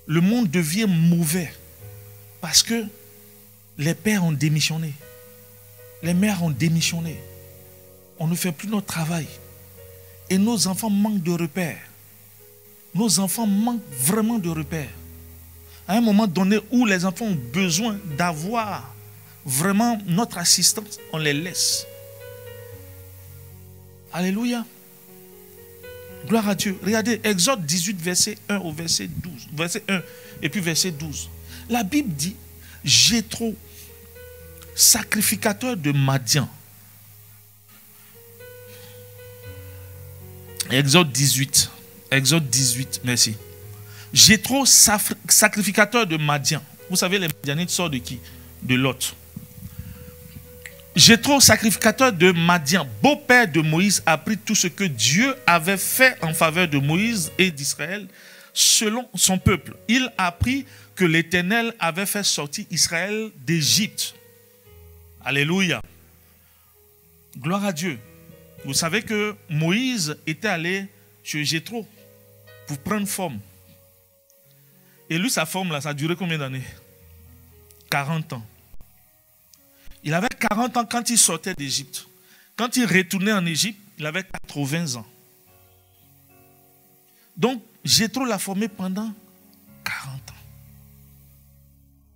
Le 0.06 0.20
monde 0.20 0.50
devient 0.50 0.86
mauvais. 0.88 1.52
Parce 2.49 2.62
que 2.62 2.82
les 3.76 3.92
pères 3.92 4.24
ont 4.24 4.32
démissionné. 4.32 4.94
Les 6.03 6.14
mères 6.14 6.42
ont 6.42 6.49
démissionné. 6.49 7.20
On 8.18 8.26
ne 8.26 8.34
fait 8.34 8.53
plus 8.53 8.68
notre 8.68 8.86
travail. 8.86 9.26
Et 10.30 10.38
nos 10.38 10.66
enfants 10.66 10.88
manquent 10.88 11.22
de 11.22 11.32
repères. 11.32 11.82
Nos 12.94 13.20
enfants 13.20 13.46
manquent 13.46 13.82
vraiment 13.92 14.38
de 14.38 14.49
repères. 14.49 14.88
À 15.86 15.99
un 15.99 16.01
moment 16.01 16.26
donné 16.26 16.59
où 16.70 16.86
les 16.86 17.05
enfants 17.05 17.26
ont 17.26 17.38
besoin 17.53 17.99
d'avoir 18.16 18.94
vraiment 19.44 19.99
notre 20.07 20.38
assistance, 20.38 20.99
on 21.12 21.18
les 21.18 21.34
laisse. 21.34 21.86
Alléluia. 24.11 24.64
Gloire 26.26 26.49
à 26.49 26.55
Dieu. 26.55 26.78
Regardez, 26.82 27.20
Exode 27.24 27.66
18, 27.66 28.01
verset 28.01 28.38
1 28.49 28.57
au 28.61 28.72
verset 28.72 29.07
12. 29.07 29.32
Verset 29.53 29.82
1 29.86 30.01
et 30.40 30.49
puis 30.49 30.62
verset 30.62 30.92
12. 30.92 31.28
La 31.69 31.83
Bible 31.83 32.14
dit, 32.14 32.35
Jétro, 32.85 33.55
sacrificateur 34.75 35.77
de 35.77 35.93
Madian. 35.93 36.49
Exode 40.71 41.12
18. 41.12 41.71
Exode 42.11 42.49
18, 42.49 43.01
merci. 43.05 43.37
Jétro, 44.12 44.64
sacrificateur 44.64 46.07
de 46.07 46.16
Madian. 46.16 46.62
Vous 46.89 46.97
savez, 46.97 47.19
les 47.19 47.29
Madianites 47.29 47.71
sortent 47.71 47.93
de 47.93 47.99
qui? 47.99 48.19
De 48.62 48.75
Lot. 48.75 49.14
Jétro, 50.97 51.41
sacrificateur 51.41 52.12
de 52.12 52.33
Madian, 52.33 52.89
beau-père 53.03 53.47
de 53.47 53.61
Moïse, 53.61 54.03
a 54.07 54.12
appris 54.12 54.39
tout 54.39 54.55
ce 54.55 54.66
que 54.66 54.85
Dieu 54.85 55.35
avait 55.47 55.77
fait 55.77 56.16
en 56.23 56.33
faveur 56.33 56.66
de 56.66 56.79
Moïse 56.79 57.31
et 57.39 57.51
d'Israël 57.51 58.09
selon 58.53 59.09
son 59.14 59.39
peuple. 59.39 59.77
Il 59.87 60.11
a 60.19 60.27
appris 60.27 60.66
que 60.99 61.05
l'Éternel 61.05 61.72
avait 61.78 62.07
fait 62.07 62.24
sortir 62.24 62.66
Israël 62.72 63.30
d'Égypte. 63.46 64.16
Alléluia. 65.24 65.80
Gloire 67.36 67.64
à 67.64 67.72
Dieu. 67.72 68.01
Vous 68.64 68.74
savez 68.74 69.03
que 69.03 69.36
Moïse 69.49 70.18
était 70.26 70.49
allé 70.49 70.88
chez 71.22 71.44
Jétro 71.44 71.86
pour 72.66 72.78
prendre 72.78 73.07
forme. 73.07 73.38
Et 75.09 75.18
lui, 75.18 75.30
sa 75.30 75.46
forme, 75.46 75.70
là, 75.70 75.80
ça 75.80 75.90
a 75.90 75.94
duré 75.94 76.16
combien 76.16 76.36
d'années? 76.36 76.66
40 77.92 78.32
ans. 78.32 78.46
Il 80.03 80.12
avait 80.14 80.26
40 80.28 80.78
ans 80.78 80.84
quand 80.84 81.09
il 81.11 81.18
sortait 81.18 81.55
d'Égypte. 81.55 82.09
Quand 82.57 82.76
il 82.76 82.86
retournait 82.86 83.32
en 83.32 83.46
Égypte, 83.46 83.78
il 83.99 84.05
avait 84.05 84.24
80 84.49 84.96
ans. 84.96 85.07
Donc, 87.36 87.62
Jétro 87.84 88.24
l'a 88.24 88.40
formé 88.40 88.66
pendant 88.66 89.14
40 89.84 90.14
ans 90.16 90.18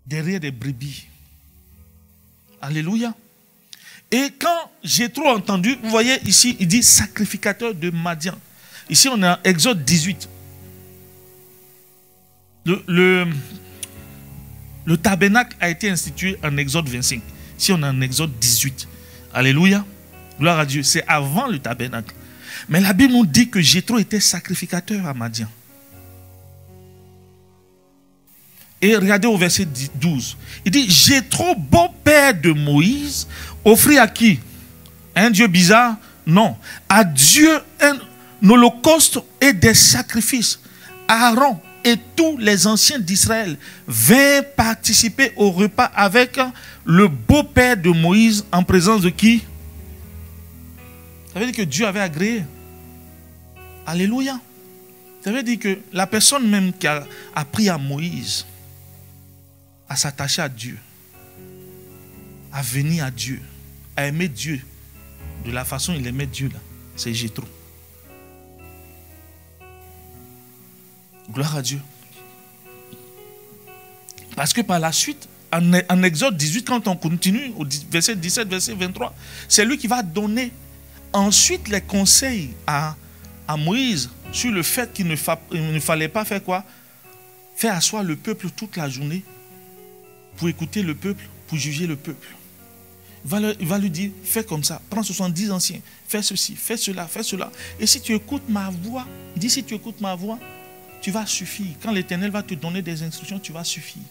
derrière 0.07 0.41
des 0.41 0.51
brebis. 0.51 1.07
Alléluia. 2.61 3.15
Et 4.11 4.29
quand 4.39 4.71
j'ai 4.85 5.09
trop 5.09 5.29
entendu, 5.29 5.77
vous 5.83 5.91
voyez 5.91 6.19
ici, 6.27 6.57
il 6.61 6.69
dit 6.69 6.83
sacrificateur 6.83 7.75
de 7.75 7.91
Madian. 7.91 8.35
Ici, 8.91 9.09
on 9.09 9.23
a 9.23 9.41
Exode 9.43 9.85
18. 9.85 10.29
Le, 12.67 13.27
le, 14.85 14.97
tabernacle 14.99 15.57
a 15.61 15.71
été 15.71 15.91
institué 15.91 16.39
en 16.45 16.57
Exode 16.59 16.89
25. 16.89 17.23
Si 17.57 17.73
on 17.73 17.83
est 17.83 17.87
en 17.87 18.01
Exode 18.03 18.39
18. 18.39 18.87
Alléluia. 19.33 19.85
Gloire 20.39 20.59
à 20.59 20.67
Dieu. 20.67 20.83
C'est 20.83 21.05
avant 21.09 21.47
le 21.47 21.59
tabernacle. 21.59 22.15
Mais 22.69 22.81
la 22.81 22.93
Bible 22.93 23.15
nous 23.15 23.27
dit 23.27 23.49
que 23.49 23.61
Jétro 23.61 23.99
était 23.99 24.21
sacrificateur 24.21 25.07
à 25.07 25.15
Madian. 25.15 25.49
Et 28.85 28.97
regardez 28.97 29.29
au 29.29 29.39
verset 29.39 29.67
12. 29.95 30.37
Il 30.65 30.73
dit 30.73 30.91
Jétro, 30.91 31.55
beau-père 31.55 32.35
de 32.35 32.51
Moïse, 32.51 33.29
offrit 33.65 33.97
à 33.97 34.09
qui? 34.09 34.41
Un 35.15 35.31
Dieu 35.31 35.47
bizarre? 35.47 35.97
Non. 36.27 36.57
À 36.89 37.05
Dieu 37.05 37.61
un 37.81 37.97
holocauste 38.51 39.21
et 39.41 39.53
des 39.53 39.75
sacrifices. 39.75 40.59
Aaron 41.07 41.61
et 41.85 41.97
tous 42.17 42.37
les 42.39 42.67
anciens 42.67 42.99
d'Israël 42.99 43.57
vinrent 43.87 44.45
participer 44.57 45.33
au 45.37 45.53
repas 45.53 45.91
avec 45.95 46.41
le 46.85 47.07
beau-père 47.07 47.77
de 47.77 47.91
Moïse 47.91 48.45
en 48.51 48.65
présence 48.65 49.03
de 49.03 49.11
qui? 49.11 49.43
Ça 51.33 51.39
veut 51.39 51.47
dire 51.47 51.55
que 51.55 51.63
Dieu 51.63 51.87
avait 51.87 52.01
agréé. 52.01 52.43
Alléluia. 53.87 54.41
Ça 55.25 55.31
veut 55.31 55.45
dire 55.45 55.59
que 55.61 55.79
la 55.93 56.09
personne 56.09 56.49
même 56.49 56.73
qui 56.73 56.89
a 56.89 57.07
appris 57.35 57.69
à 57.69 57.79
Moïse 57.79 58.45
à 59.93 59.97
s'attacher 59.97 60.41
à 60.41 60.49
Dieu, 60.49 60.79
à 62.51 62.63
venir 62.63 63.05
à 63.05 63.11
Dieu, 63.11 63.43
à 63.95 64.07
aimer 64.07 64.29
Dieu 64.29 64.59
de 65.45 65.51
la 65.51 65.67
façon 65.67 65.93
il 65.93 66.07
aimait 66.07 66.27
Dieu 66.27 66.49
là, 66.49 66.59
c'est 66.97 67.13
Jétro. 67.13 67.45
Gloire 71.31 71.57
à 71.57 71.63
Dieu. 71.63 71.79
Parce 74.35 74.55
que 74.55 74.63
par 74.63 74.81
la 74.81 74.93
suite, 74.93 75.29
en, 75.53 76.03
Exode 76.03 76.39
18, 76.39 76.67
quand 76.67 76.89
on 76.89 76.97
continue, 76.97 77.53
au 77.59 77.67
verset 77.91 78.17
17, 78.17 78.49
verset 78.49 78.73
23, 78.73 79.15
c'est 79.47 79.67
lui 79.67 79.77
qui 79.77 79.89
va 79.89 80.03
donner 80.03 80.53
ensuite 81.13 81.69
les 81.69 81.83
conseils 81.83 82.55
à, 82.67 82.97
à 83.47 83.59
Moïse 83.59 84.09
sur 84.33 84.51
le 84.53 84.63
fait 84.63 84.91
qu'il 84.95 85.07
ne, 85.07 85.17
ne, 85.53 85.81
fallait 85.81 86.09
pas 86.09 86.25
faire 86.25 86.43
quoi? 86.43 86.65
Faire 87.57 87.75
asseoir 87.75 88.03
le 88.03 88.17
peuple 88.17 88.49
toute 88.57 88.79
la 88.79 88.89
journée 88.89 89.23
pour 90.37 90.49
écouter 90.49 90.83
le 90.83 90.95
peuple, 90.95 91.25
pour 91.47 91.59
juger 91.59 91.87
le 91.87 91.97
peuple. 91.97 92.27
Il 93.25 93.67
va, 93.69 93.79
lui 93.79 93.91
dire, 93.91 94.11
fais 94.25 94.43
comme 94.43 94.65
ça, 94.65 94.83
prends 94.91 95.03
70 95.03 95.53
anciens, 95.53 95.81
fais 96.09 96.23
ceci, 96.23 96.57
fais 96.57 96.77
cela, 96.77 97.07
fais 97.07 97.23
cela. 97.23 97.53
Et 97.79 97.87
si 97.87 98.01
tu 98.01 98.15
écoutes 98.15 98.49
ma 98.49 98.71
voix, 98.71 99.07
dit, 99.37 99.49
si 99.49 99.63
tu 99.63 99.75
écoutes 99.75 100.01
ma 100.01 100.15
voix, 100.17 100.39
tu 101.01 101.13
vas 101.13 101.25
suffire. 101.27 101.77
Quand 101.83 101.93
l'Éternel 101.93 102.31
va 102.31 102.43
te 102.43 102.55
donner 102.55 102.83
des 102.83 103.03
instructions, 103.03 103.39
tu 103.39 103.53
vas 103.53 103.65
suffire. 103.65 104.03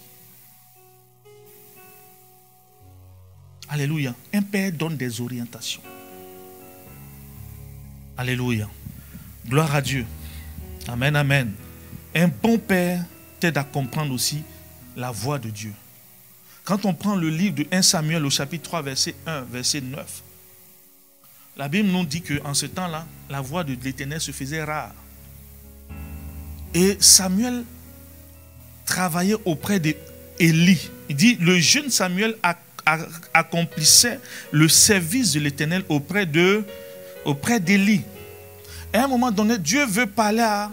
Alléluia. 3.68 4.14
Un 4.34 4.42
père 4.42 4.72
donne 4.72 4.98
des 4.98 5.22
orientations. 5.22 5.82
Alléluia. 8.18 8.70
Gloire 9.48 9.74
à 9.74 9.82
Dieu. 9.82 10.06
Amen, 10.88 11.16
amen. 11.16 11.54
Un 12.14 12.28
bon 12.28 12.58
père 12.58 13.04
t'aide 13.40 13.58
à 13.58 13.64
comprendre 13.64 14.14
aussi 14.14 14.44
la 14.96 15.12
voix 15.12 15.40
de 15.40 15.50
Dieu. 15.50 15.74
Quand 16.64 16.86
on 16.86 16.94
prend 16.94 17.16
le 17.16 17.30
livre 17.30 17.56
de 17.56 17.66
1 17.72 17.82
Samuel 17.82 18.26
au 18.26 18.30
chapitre 18.30 18.64
3, 18.64 18.82
verset 18.84 19.16
1, 19.26 19.42
verset 19.52 19.82
9, 19.82 20.06
la 21.58 21.68
Bible 21.68 21.90
nous 21.90 22.06
dit 22.06 22.22
qu'en 22.22 22.54
ce 22.54 22.66
temps-là, 22.66 23.06
la 23.30 23.42
voix 23.42 23.64
de 23.64 23.76
l'Éternel 23.84 24.22
se 24.22 24.32
faisait 24.32 24.64
rare. 24.64 24.94
Et 26.74 26.98
Samuel 27.00 27.66
travaillait 28.86 29.38
auprès 29.46 29.80
d'Élie. 29.80 30.90
Il 31.10 31.16
dit, 31.16 31.36
le 31.42 31.60
jeune 31.60 31.90
Samuel 31.90 32.38
accomplissait 33.34 34.20
le 34.52 34.68
service 34.70 35.34
de 35.34 35.40
l'Éternel 35.40 35.84
auprès 35.90 36.28
auprès 37.26 37.60
d'Élie. 37.60 38.02
À 38.94 39.04
un 39.04 39.08
moment 39.08 39.32
donné, 39.32 39.58
Dieu 39.58 39.86
veut 39.86 40.08
parler 40.08 40.42
à 40.42 40.72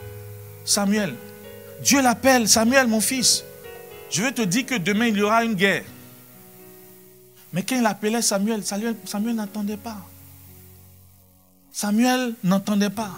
Samuel. 0.65 1.15
Dieu 1.83 2.03
l'appelle, 2.03 2.49
Samuel, 2.49 2.87
mon 2.87 3.01
fils. 3.01 3.45
Je 4.11 4.23
veux 4.23 4.33
te 4.33 4.43
dire 4.43 4.67
que 4.67 4.75
demain, 4.75 5.07
il 5.07 5.17
y 5.17 5.23
aura 5.23 5.45
une 5.45 5.55
guerre. 5.55 5.85
Mais 7.53 7.63
quand 7.63 7.79
il 7.79 7.87
appelait 7.87 8.23
Samuel, 8.23 8.65
Samuel, 8.65 8.97
Samuel 9.05 9.35
n'entendait 9.37 9.77
pas. 9.77 9.99
Samuel 11.73 12.35
n'entendait 12.43 12.91
pas. 12.91 13.13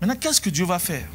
Maintenant, 0.00 0.16
qu'est-ce 0.16 0.40
que 0.40 0.50
Dieu 0.50 0.64
va 0.64 0.78
faire? 0.78 1.06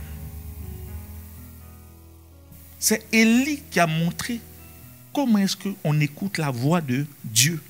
C'est 2.79 3.05
Élie 3.13 3.61
qui 3.71 3.79
a 3.79 3.87
montré 3.87 4.41
comment 5.13 5.39
est-ce 5.39 5.55
qu'on 5.55 5.99
écoute 6.01 6.37
la 6.37 6.51
voix 6.51 6.81
de 6.81 7.05
Dieu. 7.23 7.61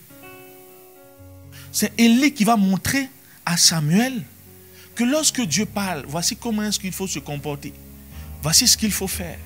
C'est 1.72 1.94
Élie 2.00 2.34
qui 2.34 2.44
va 2.44 2.56
montrer 2.56 3.10
à 3.46 3.58
Samuel 3.58 4.24
que 4.96 5.04
lorsque 5.04 5.42
Dieu 5.42 5.66
parle, 5.66 6.06
voici 6.08 6.36
comment 6.36 6.64
est-ce 6.64 6.80
qu'il 6.80 6.92
faut 6.92 7.08
se 7.08 7.20
comporter. 7.20 7.74
Voici 8.44 8.68
ce 8.68 8.76
qu'il 8.76 8.92
faut 8.92 9.08
faire. 9.08 9.40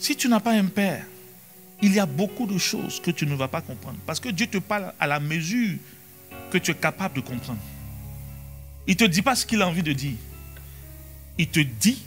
Si 0.00 0.16
tu 0.16 0.28
n'as 0.28 0.40
pas 0.40 0.54
un 0.54 0.64
père, 0.66 1.06
il 1.80 1.94
y 1.94 2.00
a 2.00 2.04
beaucoup 2.04 2.48
de 2.48 2.58
choses 2.58 3.00
que 3.00 3.12
tu 3.12 3.26
ne 3.26 3.36
vas 3.36 3.46
pas 3.46 3.60
comprendre. 3.60 3.96
Parce 4.04 4.18
que 4.18 4.28
Dieu 4.28 4.48
te 4.48 4.58
parle 4.58 4.92
à 4.98 5.06
la 5.06 5.20
mesure 5.20 5.76
que 6.50 6.58
tu 6.58 6.72
es 6.72 6.74
capable 6.74 7.14
de 7.14 7.20
comprendre. 7.20 7.60
Il 8.88 8.94
ne 8.94 8.96
te 8.96 9.04
dit 9.04 9.22
pas 9.22 9.36
ce 9.36 9.46
qu'il 9.46 9.62
a 9.62 9.68
envie 9.68 9.84
de 9.84 9.92
dire. 9.92 10.16
Il 11.38 11.46
te 11.46 11.60
dit, 11.60 12.02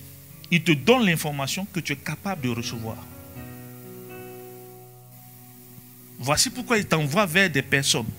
il 0.52 0.62
te 0.62 0.74
donne 0.74 1.06
l'information 1.06 1.66
que 1.72 1.80
tu 1.80 1.94
es 1.94 1.96
capable 1.96 2.42
de 2.42 2.50
recevoir. 2.50 2.98
Voici 6.20 6.50
pourquoi 6.50 6.78
il 6.78 6.86
t'envoie 6.86 7.26
vers 7.26 7.50
des 7.50 7.62
personnes 7.62 8.10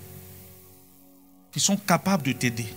qui 1.52 1.60
sont 1.60 1.76
capables 1.76 2.22
de 2.22 2.32
t'aider. 2.32 2.72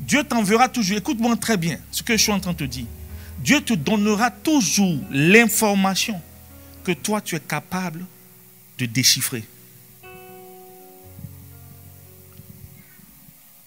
Dieu 0.00 0.22
t'enverra 0.24 0.68
toujours, 0.68 0.98
écoute-moi 0.98 1.36
très 1.36 1.56
bien 1.56 1.78
ce 1.90 2.02
que 2.02 2.16
je 2.16 2.22
suis 2.22 2.32
en 2.32 2.40
train 2.40 2.52
de 2.52 2.58
te 2.58 2.64
dire. 2.64 2.86
Dieu 3.38 3.60
te 3.60 3.74
donnera 3.74 4.30
toujours 4.30 4.98
l'information 5.10 6.20
que 6.84 6.92
toi 6.92 7.20
tu 7.20 7.34
es 7.34 7.40
capable 7.40 8.04
de 8.78 8.86
déchiffrer. 8.86 9.44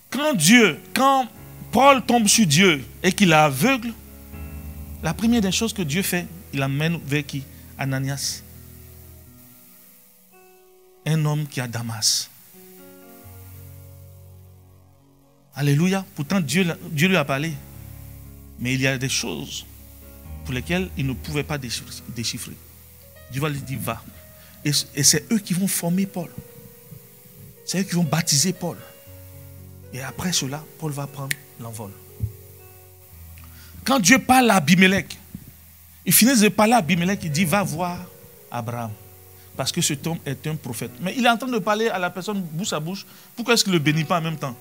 Quand 0.10 0.34
Dieu, 0.34 0.80
quand 0.94 1.28
Paul 1.72 2.04
tombe 2.04 2.28
sur 2.28 2.46
Dieu 2.46 2.84
et 3.04 3.12
qu'il 3.12 3.32
est 3.32 3.36
aveugle, 3.36 3.94
la 5.04 5.14
première 5.14 5.42
des 5.42 5.52
choses 5.52 5.74
que 5.74 5.82
Dieu 5.82 6.02
fait, 6.02 6.26
il 6.52 6.62
amène 6.62 7.00
vers 7.06 7.26
qui? 7.26 7.44
Ananias. 7.78 8.42
Un 11.06 11.24
homme 11.26 11.48
qui 11.48 11.62
a 11.62 11.68
Damas. 11.68 12.30
Alléluia. 15.60 16.06
Pourtant, 16.16 16.40
Dieu, 16.40 16.66
Dieu 16.90 17.10
lui 17.10 17.18
a 17.18 17.26
parlé. 17.26 17.52
Mais 18.60 18.76
il 18.76 18.82
y 18.82 18.88
a 18.88 18.98
des 18.98 19.10
choses 19.10 19.66
pour 20.46 20.54
lesquelles 20.54 20.90
il 20.98 21.06
ne 21.06 21.12
pouvait 21.12 21.44
pas 21.44 21.58
déchiffrer. 21.58 22.54
Dieu 23.30 23.42
va 23.42 23.50
lui 23.50 23.60
dire, 23.60 23.78
va. 23.82 24.02
Et, 24.64 24.72
c'est 24.72 25.30
eux 25.34 25.38
qui 25.38 25.54
vont 25.54 25.68
former 25.68 26.06
Paul. 26.06 26.30
C'est 27.66 27.82
eux 27.82 27.84
qui 27.84 27.96
vont 27.96 28.06
baptiser 28.06 28.54
Paul. 28.54 28.78
Et 29.92 30.02
après 30.02 30.32
cela, 30.32 30.64
Paul 30.80 30.94
va 30.94 31.08
prendre 31.08 31.36
l'envol. 31.60 31.92
Quand 33.84 34.00
Dieu 34.00 34.18
parle 34.18 34.52
à 34.52 34.56
Abimelech, 34.56 35.18
il 36.06 36.14
finit 36.14 36.40
de 36.40 36.48
parler 36.48 36.74
à 36.74 36.78
Abimelech, 36.78 37.20
il 37.24 37.32
dit 37.32 37.44
Va 37.44 37.64
voir 37.64 38.00
Abraham. 38.50 38.92
Parce 39.58 39.74
que 39.74 39.82
cet 39.82 40.08
homme 40.08 40.20
est 40.26 40.48
un 40.48 40.56
prophète. 40.56 40.92
Mais 41.02 41.16
il 41.18 41.26
est 41.26 41.30
en 41.30 41.36
train 41.38 41.50
de 41.50 41.60
parler 41.60 41.90
à 41.90 42.00
la 42.00 42.10
personne 42.10 42.40
bouche 42.40 42.72
à 42.72 42.80
bouche. 42.80 43.06
Pourquoi 43.36 43.56
est-ce 43.56 43.66
qu'il 43.66 43.74
ne 43.74 43.78
le 43.78 43.84
bénit 43.84 44.06
pas 44.06 44.20
en 44.20 44.22
même 44.22 44.38
temps? 44.38 44.56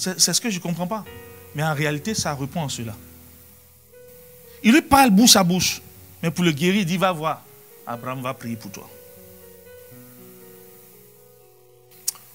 C'est 0.00 0.32
ce 0.32 0.40
que 0.40 0.48
je 0.48 0.56
ne 0.56 0.62
comprends 0.62 0.86
pas. 0.86 1.04
Mais 1.54 1.62
en 1.62 1.74
réalité, 1.74 2.14
ça 2.14 2.34
répond 2.34 2.64
à 2.64 2.68
cela. 2.70 2.96
Il 4.62 4.72
lui 4.72 4.80
parle 4.80 5.10
bouche 5.10 5.36
à 5.36 5.44
bouche. 5.44 5.82
Mais 6.22 6.30
pour 6.30 6.44
le 6.44 6.52
guérir, 6.52 6.80
il 6.80 6.86
dit 6.86 6.96
Va 6.96 7.12
voir. 7.12 7.42
Abraham 7.86 8.22
va 8.22 8.32
prier 8.32 8.56
pour 8.56 8.70
toi. 8.70 8.88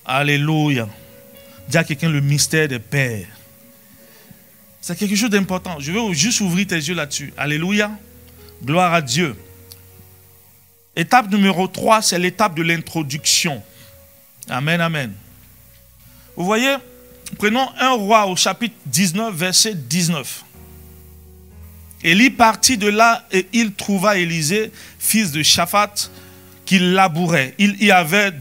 Alléluia. 0.06 0.88
Dis 1.68 1.78
à 1.78 1.84
quelqu'un 1.84 2.10
le 2.10 2.22
mystère 2.22 2.68
des 2.68 2.78
pères. 2.78 3.28
C'est 4.80 4.96
quelque 4.96 5.16
chose 5.16 5.32
d'important. 5.32 5.80
Je 5.80 5.92
veux 5.92 6.14
juste 6.14 6.42
ouvrir 6.42 6.68
tes 6.68 6.76
yeux 6.76 6.94
là-dessus. 6.94 7.34
Alléluia. 7.36 7.90
Gloire 8.64 8.94
à 8.94 9.02
Dieu. 9.02 9.36
Étape 10.96 11.32
numéro 11.32 11.68
3, 11.68 12.04
c'est 12.04 12.20
l'étape 12.20 12.56
de 12.56 12.62
l'introduction. 12.62 13.64
Amen, 14.48 14.80
amen. 14.80 15.14
Vous 16.36 16.46
voyez, 16.46 16.76
prenons 17.38 17.68
un 17.80 17.92
roi 17.92 18.26
au 18.28 18.36
chapitre 18.36 18.76
19, 18.88 19.34
verset 19.36 19.76
19. 19.76 20.44
Élie 22.04 22.30
partit 22.30 22.78
de 22.78 22.88
là 22.88 23.26
et 23.32 23.48
il 23.54 23.74
trouva 23.74 24.18
Élisée, 24.18 24.72
fils 25.00 25.32
de 25.32 25.42
Shaphat, 25.42 26.12
qui 26.66 26.80
labourait. 26.80 27.56
Il 27.58 27.84
y 27.84 27.92
avait 27.92 28.34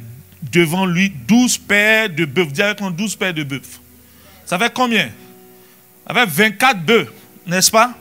devant 0.52 0.86
lui 0.86 1.10
12 1.10 1.58
paires 1.58 2.10
de 2.10 2.24
bœufs. 2.24 2.46
Dis 2.46 2.62
avec 2.62 2.80
12 2.80 3.16
paires 3.16 3.34
de 3.34 3.42
bœufs. 3.42 3.80
Ça 4.44 4.58
fait 4.58 4.72
combien? 4.72 5.10
Ça 6.06 6.14
fait 6.14 6.50
24 6.50 6.84
bœufs, 6.84 7.12
n'est-ce 7.46 7.70
pas? 7.70 7.94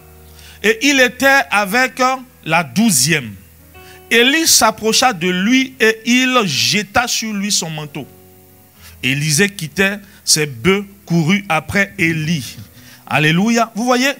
Et 0.61 0.79
il 0.87 0.99
était 0.99 1.43
avec 1.49 2.01
la 2.45 2.63
douzième. 2.63 3.33
Élie 4.11 4.47
s'approcha 4.47 5.13
de 5.13 5.29
lui 5.29 5.73
et 5.79 5.99
il 6.05 6.41
jeta 6.45 7.07
sur 7.07 7.33
lui 7.33 7.51
son 7.51 7.69
manteau. 7.69 8.07
Élisée 9.01 9.49
quittait 9.49 9.99
ses 10.24 10.45
bœufs, 10.45 10.86
courut 11.05 11.45
après 11.49 11.93
Élie. 11.97 12.57
Alléluia. 13.05 13.71
Vous 13.76 13.84
voyez, 13.84 14.11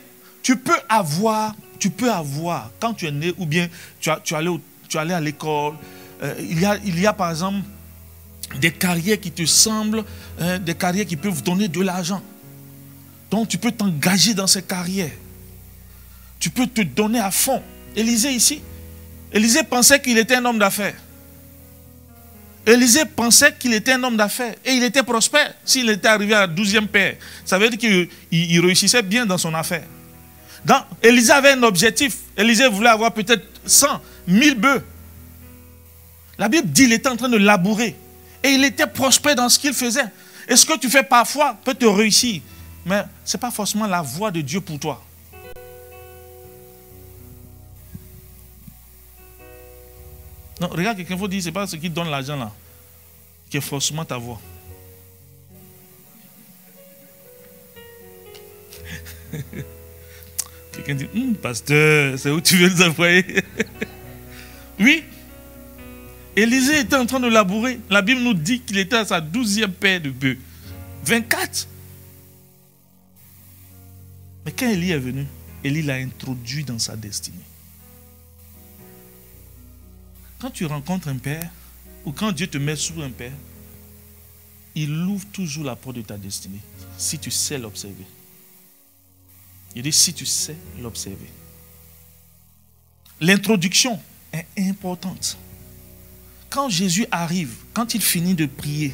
tu 0.42 0.58
peux 0.58 0.78
avoir, 0.90 1.56
tu 1.80 1.90
peux 1.90 2.12
avoir, 2.12 2.72
quand 2.80 2.94
tu 2.94 3.08
es 3.08 3.12
né 3.12 3.34
ou 3.38 3.46
bien 3.46 3.68
tu, 4.00 4.10
as, 4.10 4.20
tu, 4.24 4.36
allé, 4.36 4.50
tu 4.90 4.98
allé 4.98 5.14
à 5.14 5.22
l'école, 5.22 5.74
euh, 6.22 6.34
il, 6.40 6.60
y 6.60 6.66
a, 6.66 6.78
il 6.86 7.00
y 7.00 7.08
par 7.18 7.32
exemple 7.32 7.60
des 8.60 8.72
carrières 8.72 9.20
qui 9.20 9.32
te 9.32 9.46
semblent, 9.46 10.04
hein, 10.40 10.60
des 10.60 10.76
carrières 10.76 11.06
qui 11.06 11.16
peuvent 11.16 11.42
donner 11.44 11.68
de 11.68 11.82
l'argent. 11.82 12.22
Donc 13.32 13.48
tu 13.48 13.58
peux 13.58 13.72
t'engager 13.72 14.34
dans 14.34 14.48
ces 14.48 14.62
carrières. 14.62 15.12
Tu 16.40 16.50
peux 16.50 16.68
te 16.68 16.82
donner 16.82 17.20
à 17.20 17.32
fond. 17.32 17.62
Élisée 17.96 18.32
ici, 18.32 18.62
Élisée 19.32 19.64
pensait 19.64 20.02
qu'il 20.02 20.18
était 20.18 20.36
un 20.36 20.46
homme 20.46 20.60
d'affaires. 20.60 20.96
Élisée 22.66 23.06
pensait 23.06 23.54
qu'il 23.60 23.74
était 23.74 23.94
un 23.94 24.04
homme 24.04 24.16
d'affaires 24.16 24.56
et 24.64 24.72
il 24.72 24.84
était 24.84 25.04
prospère. 25.04 25.54
S'il 25.66 25.90
était 25.90 26.08
arrivé 26.08 26.34
à 26.34 26.42
la 26.42 26.48
douzième 26.48 26.88
père, 26.88 27.16
ça 27.44 27.58
veut 27.58 27.70
dire 27.70 27.78
qu'il 27.80 28.60
réussissait 28.62 29.02
bien 29.02 29.26
dans 29.26 29.38
son 29.38 29.54
affaire. 29.54 29.84
Donc, 30.64 30.84
Élisée 31.02 31.34
avait 31.34 31.52
un 31.52 31.64
objectif. 31.64 32.20
Élisée 32.38 32.70
voulait 32.70 32.90
avoir 32.90 33.14
peut-être 33.14 33.46
100, 33.66 33.88
1000 34.28 34.56
bœufs. 34.56 34.84
La 36.38 36.48
Bible 36.48 36.70
dit 36.70 36.84
qu'il 36.84 36.94
était 36.94 37.10
en 37.10 37.18
train 37.18 37.30
de 37.30 37.38
labourer. 37.38 37.96
Et 38.44 38.50
il 38.50 38.64
était 38.64 38.88
prospère 38.88 39.36
dans 39.36 39.50
ce 39.50 39.60
qu'il 39.60 39.74
faisait. 39.74 40.06
Et 40.48 40.56
ce 40.56 40.66
que 40.66 40.78
tu 40.78 40.90
fais 40.90 41.04
parfois 41.04 41.58
peut 41.64 41.74
te 41.74 41.86
réussir? 41.86 42.42
Mais 42.86 43.04
ce 43.26 43.36
n'est 43.36 43.42
pas 43.42 43.52
forcément 43.52 43.88
la 43.88 44.02
voie 44.02 44.32
de 44.32 44.42
Dieu 44.42 44.62
pour 44.62 44.80
toi. 44.80 45.04
Regarde, 50.68 50.98
quelqu'un 50.98 51.18
faut 51.18 51.28
dire, 51.28 51.42
ce 51.42 51.48
n'est 51.48 51.52
pas 51.52 51.68
ce 51.68 51.76
qui 51.76 51.90
donne 51.90 52.10
l'argent 52.10 52.36
là, 52.36 52.52
qui 53.50 53.58
est 53.58 53.62
forcément 53.62 54.06
ta 54.06 54.18
voix. 54.18 54.40
quelqu'un 60.72 60.96
dit, 60.96 61.08
hum, 61.16 61.36
pasteur, 61.36 62.18
c'est 62.18 62.30
où 62.30 62.42
tu 62.42 62.58
veux 62.58 62.70
nous 62.70 62.82
envoyer? 62.82 63.26
Oui. 64.80 65.04
Élisée 66.36 66.80
était 66.80 66.96
en 66.96 67.06
train 67.06 67.20
de 67.20 67.28
labourer. 67.28 67.80
La 67.92 68.02
Bible 68.02 68.22
nous 68.22 68.34
dit 68.34 68.60
qu'il 68.60 68.80
était 68.80 68.96
à 68.96 69.06
sa 69.06 69.22
douzième 69.22 69.72
paire 69.72 70.02
de 70.02 70.10
bœufs. 70.10 70.40
24. 71.06 71.68
Mais 74.46 74.52
quand 74.52 74.68
Élie 74.68 74.92
est 74.92 74.98
venu, 74.98 75.28
Élie 75.64 75.84
l'a 75.84 75.96
introduit 75.96 76.64
dans 76.64 76.80
sa 76.80 76.96
destinée. 76.96 77.38
Quand 80.44 80.52
tu 80.52 80.66
rencontres 80.66 81.08
un 81.08 81.16
père, 81.16 81.50
ou 82.04 82.12
quand 82.12 82.34
Dieu 82.34 82.48
te 82.48 82.58
met 82.58 82.76
sous 82.76 83.02
un 83.02 83.12
père, 83.12 83.32
il 84.76 84.92
ouvre 84.92 85.26
toujours 85.32 85.64
la 85.64 85.78
porte 85.78 85.96
de 85.96 86.02
ta 86.02 86.18
destinée, 86.18 86.60
si 86.98 87.18
tu 87.18 87.32
sais 87.32 87.58
l'observer. 87.58 88.04
Il 89.74 89.84
dit 89.84 89.94
si 89.94 90.14
tu 90.14 90.26
sais 90.26 90.58
l'observer. 90.82 91.30
L'introduction 93.22 93.98
est 94.34 94.46
importante. 94.58 95.38
Quand 96.50 96.68
Jésus 96.68 97.06
arrive, 97.10 97.56
quand 97.74 97.96
il 97.96 98.02
finit 98.02 98.36
de 98.36 98.46
prier, 98.46 98.94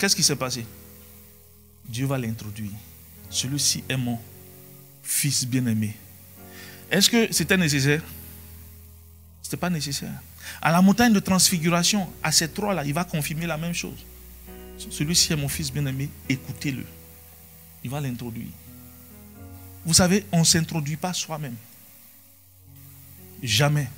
qu'est-ce 0.00 0.16
qui 0.16 0.24
s'est 0.24 0.34
passé? 0.34 0.66
Dieu 1.88 2.06
va 2.06 2.18
l'introduire. 2.18 2.72
Celui-ci 3.30 3.84
est 3.88 3.96
mon 3.96 4.18
fils 5.04 5.46
bien-aimé. 5.46 5.94
Est-ce 6.90 7.08
que 7.08 7.32
c'était 7.32 7.56
nécessaire? 7.56 8.02
Ce 9.42 9.46
n'était 9.46 9.58
pas 9.58 9.70
nécessaire. 9.70 10.20
À 10.60 10.72
la 10.72 10.82
montagne 10.82 11.12
de 11.12 11.20
transfiguration, 11.20 12.08
à 12.22 12.32
ces 12.32 12.48
trois-là, 12.48 12.84
il 12.84 12.94
va 12.94 13.04
confirmer 13.04 13.46
la 13.46 13.56
même 13.56 13.74
chose. 13.74 14.04
Celui-ci 14.90 15.32
est 15.32 15.36
mon 15.36 15.48
fils 15.48 15.72
bien-aimé, 15.72 16.08
écoutez-le. 16.28 16.84
Il 17.84 17.90
va 17.90 18.00
l'introduire. 18.00 18.48
Vous 19.84 19.94
savez, 19.94 20.24
on 20.32 20.40
ne 20.40 20.44
s'introduit 20.44 20.96
pas 20.96 21.12
soi-même. 21.12 21.54
Jamais. 23.42 23.88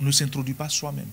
On 0.00 0.04
ne 0.04 0.10
s'introduit 0.10 0.54
pas 0.54 0.68
soi-même. 0.68 1.08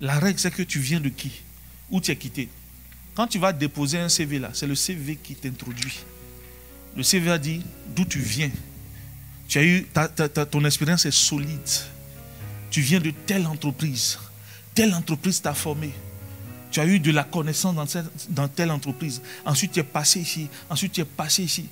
La 0.00 0.18
règle, 0.18 0.38
c'est 0.38 0.50
que 0.50 0.62
tu 0.62 0.78
viens 0.78 1.00
de 1.00 1.08
qui? 1.08 1.42
Où 1.90 2.00
tu 2.00 2.10
es 2.10 2.16
quitté? 2.16 2.48
Quand 3.14 3.26
tu 3.26 3.38
vas 3.38 3.52
déposer 3.52 3.98
un 3.98 4.08
CV 4.08 4.38
là, 4.38 4.50
c'est 4.54 4.66
le 4.66 4.76
CV 4.76 5.16
qui 5.16 5.34
t'introduit. 5.34 5.98
Le 6.96 7.02
CV 7.02 7.30
a 7.30 7.38
dit 7.38 7.62
d'où 7.94 8.04
tu 8.04 8.20
viens, 8.20 8.50
tu 9.48 9.58
as 9.58 9.64
eu, 9.64 9.86
ton 10.50 10.64
expérience 10.66 11.06
est 11.06 11.10
solide. 11.10 11.58
Tu 12.70 12.82
viens 12.82 13.00
de 13.00 13.10
telle 13.10 13.46
entreprise. 13.46 14.18
Telle 14.74 14.92
entreprise 14.94 15.40
t'a 15.40 15.54
formé. 15.54 15.90
Tu 16.70 16.80
as 16.80 16.86
eu 16.86 17.00
de 17.00 17.10
la 17.10 17.24
connaissance 17.24 17.74
dans, 17.74 18.02
dans 18.28 18.46
telle 18.48 18.70
entreprise. 18.70 19.22
Ensuite, 19.46 19.72
tu 19.72 19.80
es 19.80 19.84
passé 19.84 20.20
ici. 20.20 20.48
Ensuite, 20.68 20.92
tu 20.92 21.00
es 21.00 21.06
passé 21.06 21.42
ici. 21.42 21.66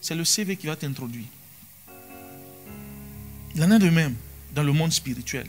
C'est 0.00 0.14
le 0.14 0.24
CV 0.24 0.56
qui 0.56 0.68
va 0.68 0.76
t'introduire. 0.76 1.26
Il 3.56 3.64
en 3.64 3.72
a 3.72 3.78
de 3.78 3.90
même 3.90 4.14
dans 4.54 4.62
le 4.62 4.72
monde 4.72 4.92
spirituel. 4.92 5.48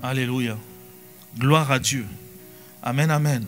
Alléluia. 0.00 0.56
Gloire 1.36 1.72
à 1.72 1.80
Dieu. 1.80 2.06
Amen, 2.82 3.10
amen. 3.10 3.44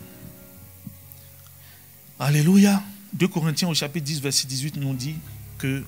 Alléluia. 2.19 2.81
2 3.15 3.29
Corinthiens 3.29 3.69
au 3.69 3.73
chapitre 3.73 4.05
10, 4.05 4.19
verset 4.21 4.45
18 4.45 4.75
nous 4.75 4.93
dit 4.93 5.15
que 5.57 5.83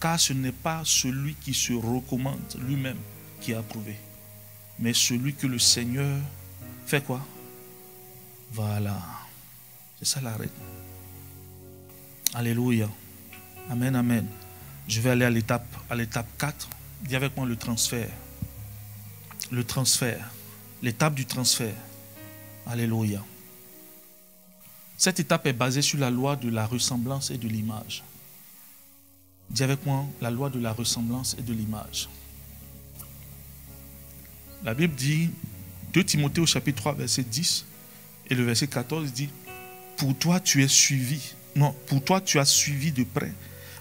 car 0.00 0.18
ce 0.18 0.32
n'est 0.32 0.52
pas 0.52 0.80
celui 0.84 1.34
qui 1.34 1.52
se 1.52 1.74
recommande 1.74 2.40
lui-même 2.66 2.96
qui 3.42 3.52
a 3.52 3.58
approuvé, 3.58 3.94
mais 4.78 4.94
celui 4.94 5.34
que 5.34 5.46
le 5.46 5.58
Seigneur 5.58 6.18
fait 6.86 7.04
quoi? 7.04 7.20
Voilà. 8.52 8.98
C'est 9.98 10.06
ça 10.06 10.22
la 10.22 10.32
règle. 10.32 10.50
Alléluia. 12.32 12.88
Amen, 13.70 13.94
amen. 13.94 14.26
Je 14.88 15.00
vais 15.02 15.10
aller 15.10 15.26
à 15.26 15.30
l'étape, 15.30 15.66
à 15.90 15.94
l'étape 15.94 16.26
4. 16.38 16.68
Dis 17.02 17.16
avec 17.16 17.36
moi 17.36 17.44
le 17.44 17.56
transfert. 17.56 18.08
Le 19.50 19.62
transfert. 19.62 20.32
L'étape 20.82 21.14
du 21.14 21.26
transfert. 21.26 21.74
Alléluia. 22.66 23.22
Cette 25.02 25.18
étape 25.18 25.48
est 25.48 25.52
basée 25.52 25.82
sur 25.82 25.98
la 25.98 26.12
loi 26.12 26.36
de 26.36 26.48
la 26.48 26.64
ressemblance 26.64 27.32
et 27.32 27.36
de 27.36 27.48
l'image. 27.48 28.04
Dis 29.50 29.64
avec 29.64 29.84
moi 29.84 30.04
la 30.20 30.30
loi 30.30 30.48
de 30.48 30.60
la 30.60 30.72
ressemblance 30.72 31.34
et 31.36 31.42
de 31.42 31.52
l'image. 31.52 32.08
La 34.62 34.74
Bible 34.74 34.94
dit, 34.94 35.30
2 35.92 36.04
Timothée 36.04 36.40
au 36.40 36.46
chapitre 36.46 36.82
3, 36.82 36.94
verset 36.94 37.24
10 37.24 37.64
et 38.30 38.36
le 38.36 38.44
verset 38.44 38.68
14 38.68 39.12
dit, 39.12 39.28
pour 39.96 40.16
toi 40.16 40.38
tu 40.38 40.62
es 40.62 40.68
suivi, 40.68 41.34
non, 41.56 41.74
pour 41.88 42.04
toi 42.04 42.20
tu 42.20 42.38
as 42.38 42.44
suivi 42.44 42.92
de 42.92 43.02
près 43.02 43.32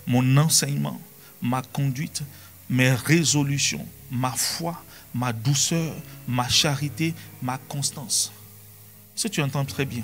mon 0.08 0.38
enseignement, 0.38 1.00
ma 1.40 1.62
conduite, 1.62 2.24
mes 2.68 2.94
résolutions, 2.94 3.88
ma 4.10 4.32
foi, 4.32 4.84
ma 5.14 5.34
douceur, 5.34 5.94
ma 6.28 6.50
charité, 6.50 7.14
ma 7.44 7.60
constance. 7.60 8.32
Si 9.16 9.30
tu 9.30 9.40
entends 9.44 9.66
très 9.66 9.86
bien, 9.86 10.04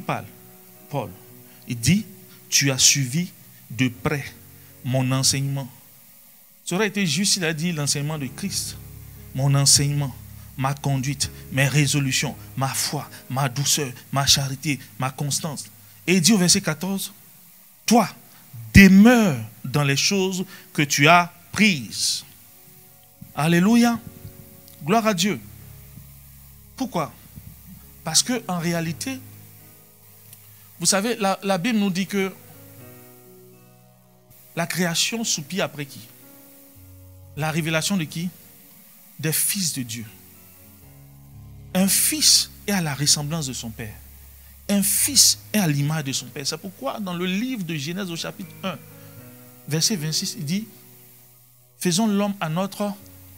parle? 0.00 0.26
Paul. 0.90 1.10
Il 1.68 1.78
dit, 1.78 2.04
tu 2.48 2.70
as 2.70 2.78
suivi 2.78 3.28
de 3.70 3.88
près 3.88 4.24
mon 4.84 5.10
enseignement. 5.12 5.68
Ça 6.64 6.76
aurait 6.76 6.88
été 6.88 7.06
juste 7.06 7.34
s'il 7.34 7.44
a 7.44 7.52
dit 7.52 7.72
l'enseignement 7.72 8.18
de 8.18 8.26
Christ. 8.26 8.76
Mon 9.34 9.54
enseignement, 9.54 10.14
ma 10.56 10.74
conduite, 10.74 11.30
mes 11.52 11.68
résolutions, 11.68 12.34
ma 12.56 12.68
foi, 12.68 13.08
ma 13.28 13.48
douceur, 13.48 13.90
ma 14.12 14.26
charité, 14.26 14.78
ma 14.98 15.10
constance. 15.10 15.66
Et 16.06 16.20
dit 16.20 16.32
au 16.32 16.38
verset 16.38 16.60
14, 16.60 17.12
toi, 17.84 18.08
demeure 18.74 19.36
dans 19.64 19.84
les 19.84 19.96
choses 19.96 20.44
que 20.72 20.82
tu 20.82 21.08
as 21.08 21.32
prises. 21.52 22.24
Alléluia. 23.34 23.98
Gloire 24.84 25.06
à 25.06 25.14
Dieu. 25.14 25.40
Pourquoi? 26.76 27.12
Parce 28.04 28.22
que 28.22 28.42
en 28.48 28.58
réalité, 28.58 29.18
vous 30.78 30.86
savez, 30.86 31.16
la, 31.16 31.58
Bible 31.58 31.78
nous 31.78 31.90
dit 31.90 32.06
que 32.06 32.32
la 34.54 34.66
création 34.66 35.24
soupire 35.24 35.64
après 35.64 35.86
qui? 35.86 36.00
La 37.36 37.50
révélation 37.50 37.96
de 37.96 38.04
qui? 38.04 38.28
Des 39.18 39.32
fils 39.32 39.72
de 39.72 39.82
Dieu. 39.82 40.04
Un 41.74 41.88
fils 41.88 42.50
est 42.66 42.72
à 42.72 42.80
la 42.80 42.94
ressemblance 42.94 43.46
de 43.46 43.52
son 43.52 43.70
père. 43.70 43.94
Un 44.68 44.82
fils 44.82 45.38
est 45.52 45.58
à 45.58 45.66
l'image 45.66 46.04
de 46.04 46.12
son 46.12 46.26
père. 46.26 46.46
C'est 46.46 46.58
pourquoi 46.58 47.00
dans 47.00 47.14
le 47.14 47.24
livre 47.24 47.64
de 47.64 47.74
Genèse 47.76 48.10
au 48.10 48.16
chapitre 48.16 48.50
1, 48.62 48.76
verset 49.68 49.96
26, 49.96 50.36
il 50.38 50.44
dit, 50.44 50.68
faisons 51.78 52.06
l'homme 52.06 52.34
à 52.40 52.48
notre 52.48 52.92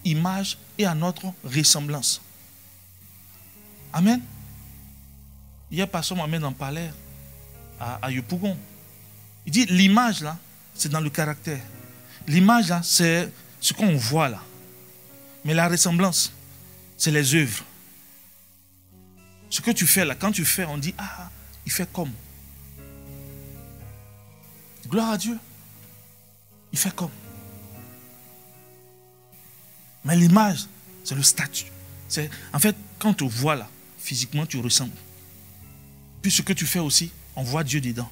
image 0.05 0.59
et 0.79 0.87
à 0.87 0.95
notre 0.95 1.33
ressemblance. 1.45 2.21
Amen. 3.93 4.21
Hier, 5.71 5.89
Pasteur 5.89 6.17
m'amène 6.17 6.45
en 6.45 6.53
parler 6.53 6.89
à, 7.81 8.11
Yopougon. 8.11 8.57
Il 9.47 9.53
dit 9.53 9.67
l'image 9.67 10.21
là, 10.21 10.37
c'est 10.75 10.89
dans 10.89 11.01
le 11.01 11.11
caractère. 11.11 11.61
L'image 12.27 12.69
là, 12.69 12.81
c'est 12.83 13.31
ce 13.61 13.73
qu'on 13.73 13.97
voit 13.97 14.29
là. 14.29 14.43
Mais 15.45 15.55
la 15.55 15.69
ressemblance, 15.69 16.33
c'est 16.97 17.11
les 17.11 17.35
œuvres. 17.35 17.65
Ce 19.51 19.61
que 19.61 19.71
tu 19.71 19.87
fais 19.87 20.05
là, 20.05 20.15
quand 20.15 20.33
tu 20.33 20.45
fais, 20.45 20.65
on 20.65 20.77
dit 20.77 20.95
Ah, 20.99 21.31
il 21.65 21.73
fait 21.73 21.91
comme. 21.93 22.13
Gloire 24.89 25.11
à 25.11 25.19
Dieu. 25.19 25.39
Il 26.73 26.79
fait 26.79 26.95
comme. 26.95 27.11
Mais 30.05 30.17
l'image, 30.17 30.67
c'est 31.05 31.15
le 31.15 31.23
statut. 31.23 31.67
C'est, 32.09 32.31
en 32.53 32.59
fait, 32.59 32.75
quand 32.99 33.15
tu 33.15 33.29
vois 33.29 33.57
là, 33.57 33.69
physiquement, 33.99 34.47
tu 34.47 34.59
ressembles. 34.59 34.97
Puis 36.23 36.31
ce 36.31 36.43
que 36.43 36.53
tu 36.53 36.67
fais 36.67 36.79
aussi, 36.79 37.11
on 37.39 37.45
voit 37.45 37.63
Dieu 37.63 37.81
dedans. 37.81 38.11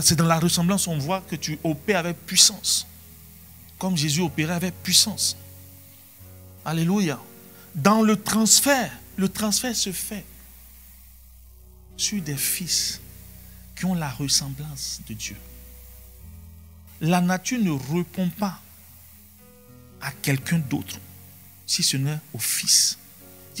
c'est 0.00 0.16
dans 0.16 0.24
la 0.24 0.38
ressemblance, 0.38 0.86
on 0.86 0.96
voit 0.96 1.20
que 1.20 1.36
tu 1.36 1.58
opères 1.62 1.98
avec 1.98 2.16
puissance. 2.24 2.86
Comme 3.78 3.98
Jésus 3.98 4.22
opérait 4.22 4.54
avec 4.54 4.74
puissance. 4.82 5.36
Alléluia. 6.64 7.20
Dans 7.74 8.00
le 8.00 8.16
transfert, 8.16 8.90
le 9.16 9.28
transfert 9.28 9.76
se 9.76 9.92
fait 9.92 10.24
sur 11.98 12.22
des 12.22 12.38
fils 12.38 12.98
qui 13.76 13.84
ont 13.84 13.94
la 13.94 14.08
ressemblance 14.08 15.02
de 15.06 15.12
Dieu. 15.12 15.36
La 17.02 17.20
nature 17.20 17.60
ne 17.60 17.72
répond 17.94 18.30
pas 18.30 18.58
à 20.00 20.12
quelqu'un 20.12 20.60
d'autre, 20.60 20.98
si 21.66 21.82
ce 21.82 21.98
n'est 21.98 22.18
au 22.32 22.38
Fils. 22.38 22.96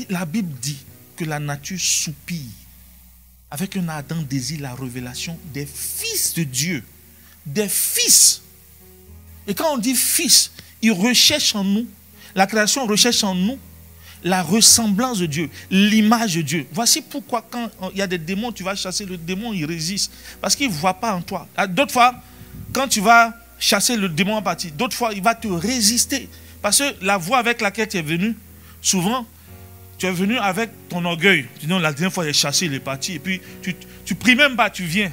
La 0.08 0.24
Bible 0.24 0.54
dit 0.58 0.78
que 1.16 1.26
la 1.26 1.38
nature 1.38 1.78
soupire 1.78 2.46
avec 3.50 3.76
un 3.76 3.88
ardent 3.88 4.22
désir 4.22 4.60
la 4.60 4.74
révélation 4.74 5.38
des 5.52 5.66
fils 5.66 6.34
de 6.34 6.44
Dieu. 6.44 6.84
Des 7.46 7.68
fils. 7.68 8.42
Et 9.46 9.54
quand 9.54 9.72
on 9.74 9.78
dit 9.78 9.94
fils, 9.94 10.52
il 10.82 10.92
recherche 10.92 11.54
en 11.54 11.64
nous, 11.64 11.86
la 12.34 12.46
création 12.46 12.86
recherche 12.86 13.24
en 13.24 13.34
nous 13.34 13.58
la 14.24 14.42
ressemblance 14.42 15.18
de 15.18 15.26
Dieu, 15.26 15.50
l'image 15.70 16.34
de 16.34 16.42
Dieu. 16.42 16.66
Voici 16.72 17.02
pourquoi 17.02 17.46
quand 17.48 17.70
il 17.92 17.98
y 17.98 18.02
a 18.02 18.06
des 18.06 18.18
démons, 18.18 18.52
tu 18.52 18.62
vas 18.62 18.74
chasser 18.74 19.04
le 19.04 19.16
démon, 19.16 19.52
il 19.52 19.64
résiste. 19.64 20.12
Parce 20.40 20.56
qu'il 20.56 20.68
ne 20.68 20.74
voit 20.74 20.94
pas 20.94 21.14
en 21.14 21.22
toi. 21.22 21.46
Ah, 21.56 21.66
d'autres 21.66 21.92
fois, 21.92 22.14
quand 22.72 22.88
tu 22.88 23.00
vas 23.00 23.34
chasser 23.58 23.96
le 23.96 24.08
démon 24.08 24.34
en 24.36 24.42
partie, 24.42 24.70
d'autres 24.70 24.96
fois, 24.96 25.12
il 25.12 25.22
va 25.22 25.34
te 25.34 25.48
résister. 25.48 26.28
Parce 26.60 26.78
que 26.78 27.04
la 27.04 27.16
voie 27.16 27.38
avec 27.38 27.60
laquelle 27.60 27.88
tu 27.88 27.96
es 27.96 28.02
venu, 28.02 28.36
souvent, 28.82 29.26
tu 29.98 30.06
es 30.06 30.12
venu 30.12 30.38
avec 30.38 30.70
ton 30.88 31.04
orgueil. 31.04 31.46
Tu 31.58 31.66
la 31.66 31.92
dernière 31.92 32.12
fois, 32.12 32.24
j'ai 32.24 32.32
chassé, 32.32 32.66
il 32.66 32.74
est 32.74 32.80
parti. 32.80 33.14
Et 33.14 33.18
puis, 33.18 33.40
tu, 33.60 33.74
tu 34.04 34.14
pries 34.14 34.36
même 34.36 34.54
pas, 34.54 34.70
tu 34.70 34.84
viens. 34.84 35.12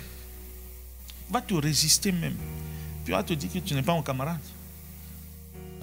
Il 1.28 1.34
va 1.34 1.42
te 1.42 1.56
résister 1.56 2.12
même. 2.12 2.36
Puis 3.04 3.12
il 3.12 3.16
va 3.16 3.24
te 3.24 3.34
dire 3.34 3.52
que 3.52 3.60
tu 3.60 3.74
n'es 3.74 3.82
pas 3.82 3.94
mon 3.94 4.04
camarade. 4.04 4.40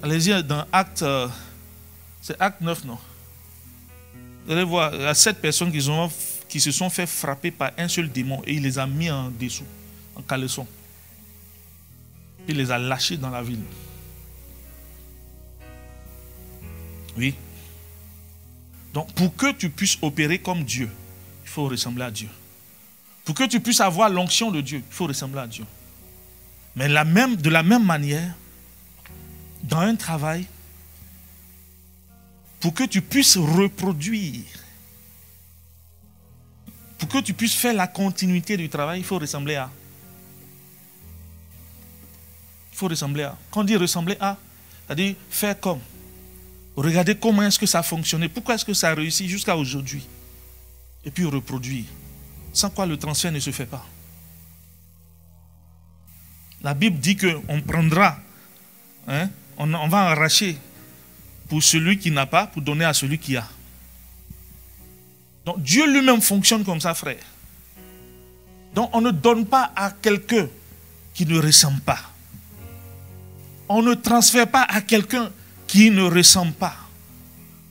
Allez-y 0.01 0.43
dans 0.43 0.65
Acte, 0.71 1.01
euh, 1.01 1.27
c'est 2.21 2.39
Acte 2.39 2.61
9, 2.61 2.85
non? 2.85 2.97
Vous 4.45 4.51
allez 4.53 4.63
voir, 4.63 4.93
il 4.93 5.01
y 5.01 5.05
a 5.05 5.13
sept 5.13 5.39
personnes 5.39 5.71
qui, 5.71 5.81
qui 6.49 6.59
se 6.59 6.71
sont 6.71 6.89
fait 6.89 7.05
frapper 7.05 7.51
par 7.51 7.71
un 7.77 7.87
seul 7.87 8.09
démon 8.09 8.41
et 8.45 8.53
il 8.53 8.63
les 8.63 8.79
a 8.79 8.87
mis 8.87 9.09
en 9.09 9.29
dessous, 9.29 9.65
en 10.15 10.21
caleçon. 10.21 10.67
Il 12.47 12.57
les 12.57 12.71
a 12.71 12.77
lâchés 12.77 13.17
dans 13.17 13.29
la 13.29 13.41
ville. 13.41 13.63
Oui. 17.17 17.35
Donc, 18.93 19.11
pour 19.13 19.35
que 19.35 19.51
tu 19.51 19.69
puisses 19.69 19.97
opérer 20.01 20.39
comme 20.39 20.63
Dieu, 20.63 20.89
il 21.43 21.49
faut 21.49 21.67
ressembler 21.67 22.03
à 22.03 22.11
Dieu. 22.11 22.29
Pour 23.25 23.35
que 23.35 23.45
tu 23.45 23.59
puisses 23.59 23.81
avoir 23.81 24.09
l'onction 24.09 24.51
de 24.51 24.61
Dieu, 24.61 24.83
il 24.87 24.93
faut 24.93 25.07
ressembler 25.07 25.41
à 25.41 25.47
Dieu. 25.47 25.65
Mais 26.75 26.87
de 26.87 27.49
la 27.49 27.63
même 27.63 27.83
manière, 27.83 28.33
dans 29.63 29.79
un 29.79 29.95
travail, 29.95 30.45
pour 32.59 32.73
que 32.73 32.83
tu 32.83 33.01
puisses 33.01 33.37
reproduire, 33.37 34.43
pour 36.97 37.09
que 37.09 37.17
tu 37.19 37.33
puisses 37.33 37.55
faire 37.55 37.73
la 37.73 37.87
continuité 37.87 38.57
du 38.57 38.69
travail, 38.69 38.99
il 38.99 39.05
faut 39.05 39.19
ressembler 39.19 39.55
à. 39.55 39.69
Il 42.71 42.77
faut 42.77 42.87
ressembler 42.87 43.23
à. 43.23 43.37
Quand 43.51 43.61
on 43.61 43.63
dit 43.63 43.75
ressembler 43.75 44.17
à, 44.19 44.37
c'est-à-dire 44.85 45.15
faire 45.29 45.59
comme. 45.59 45.79
Regardez 46.75 47.15
comment 47.15 47.43
est-ce 47.43 47.59
que 47.59 47.65
ça 47.65 47.79
a 47.79 47.83
fonctionné, 47.83 48.29
pourquoi 48.29 48.55
est-ce 48.55 48.65
que 48.65 48.73
ça 48.73 48.89
a 48.89 48.95
réussi 48.95 49.27
jusqu'à 49.29 49.55
aujourd'hui. 49.55 50.05
Et 51.05 51.11
puis 51.11 51.25
reproduire. 51.25 51.85
Sans 52.51 52.69
quoi 52.69 52.85
le 52.85 52.97
transfert 52.97 53.31
ne 53.31 53.39
se 53.39 53.51
fait 53.51 53.65
pas. 53.65 53.85
La 56.61 56.73
Bible 56.73 56.97
dit 56.97 57.17
qu'on 57.17 57.61
prendra, 57.61 58.17
hein, 59.07 59.29
on, 59.57 59.73
on 59.73 59.87
va 59.87 60.11
arracher 60.11 60.57
pour 61.49 61.61
celui 61.61 61.99
qui 61.99 62.09
n'a 62.09 62.25
pas, 62.25 62.47
pour 62.47 62.61
donner 62.61 62.85
à 62.85 62.93
celui 62.93 63.19
qui 63.19 63.35
a. 63.35 63.47
Donc 65.45 65.61
Dieu 65.61 65.91
lui-même 65.91 66.21
fonctionne 66.21 66.63
comme 66.63 66.79
ça, 66.79 66.93
frère. 66.93 67.23
Donc 68.73 68.89
on 68.93 69.01
ne 69.01 69.11
donne 69.11 69.45
pas 69.45 69.71
à 69.75 69.91
quelqu'un 69.91 70.47
qui 71.13 71.25
ne 71.25 71.39
ressemble 71.39 71.81
pas. 71.81 71.99
On 73.69 73.81
ne 73.81 73.93
transfère 73.93 74.47
pas 74.49 74.63
à 74.63 74.81
quelqu'un 74.81 75.29
qui 75.73 75.89
ne 75.89 76.03
ressemble 76.03 76.53
pas. 76.53 76.75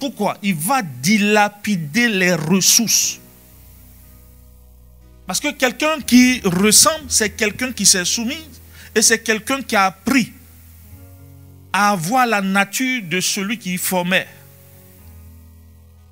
Pourquoi? 0.01 0.37
Il 0.43 0.57
va 0.57 0.83
dilapider 0.83 2.09
les 2.09 2.35
ressources. 2.35 3.21
Parce 5.25 5.39
que 5.39 5.53
quelqu'un 5.53 6.01
qui 6.01 6.41
ressemble, 6.41 7.05
c'est 7.07 7.31
quelqu'un 7.31 7.71
qui 7.71 7.87
s'est 7.87 8.05
soumis 8.05 8.45
et 8.93 9.03
c'est 9.03 9.21
quelqu'un 9.21 9.63
qui 9.63 9.77
a 9.77 9.85
appris 9.85 10.33
à 11.73 11.91
avoir 11.91 12.27
la 12.27 12.43
nature 12.43 13.05
de 13.05 13.21
celui 13.21 13.57
qui 13.57 13.79
formait. 13.79 14.27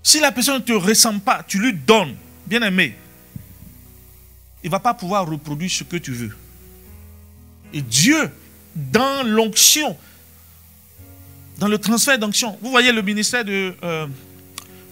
Si 0.00 0.20
la 0.20 0.30
personne 0.30 0.58
ne 0.58 0.60
te 0.60 0.72
ressemble 0.72 1.18
pas, 1.18 1.42
tu 1.42 1.58
lui 1.58 1.74
donnes, 1.74 2.14
bien 2.46 2.62
aimé, 2.62 2.94
il 4.62 4.66
ne 4.68 4.70
va 4.70 4.78
pas 4.78 4.94
pouvoir 4.94 5.26
reproduire 5.28 5.72
ce 5.72 5.82
que 5.82 5.96
tu 5.96 6.12
veux. 6.12 6.36
Et 7.72 7.82
Dieu, 7.82 8.30
dans 8.76 9.26
l'onction, 9.26 9.98
dans 11.60 11.68
le 11.68 11.76
transfert 11.76 12.18
d'onction, 12.18 12.58
vous 12.62 12.70
voyez 12.70 12.90
le 12.90 13.02
ministère 13.02 13.44
de 13.44 13.76
euh, 13.84 14.06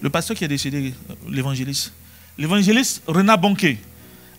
le 0.03 0.11
pasteur 0.11 0.37
qui 0.37 0.45
est 0.45 0.49
décédé, 0.49 0.93
euh, 1.09 1.15
l'évangéliste. 1.27 1.95
L'évangéliste 2.37 3.03
Renat 3.07 3.39
Bonquet. 3.39 3.79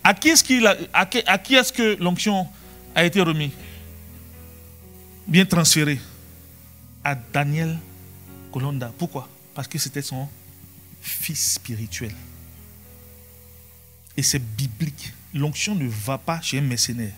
À 0.04 0.14
qui 0.14 0.30
est-ce, 0.30 1.74
que 1.74 2.02
l'onction 2.02 2.48
a 2.94 3.04
été 3.04 3.20
remis 3.20 3.52
Bien 5.28 5.44
transféré 5.44 6.00
à 7.04 7.16
Daniel 7.16 7.78
Colonda. 8.54 8.94
Pourquoi? 8.96 9.28
Parce 9.56 9.68
que 9.68 9.80
c'était 9.80 10.04
son 10.04 10.30
fils 11.02 11.54
spirituel. 11.54 12.14
Et 14.16 14.22
c'est 14.22 14.40
biblique. 14.40 15.14
L'onction 15.34 15.74
ne 15.74 15.88
va 15.88 16.20
pas 16.20 16.40
chez 16.42 16.60
un 16.60 16.62
mercenaire. 16.62 17.14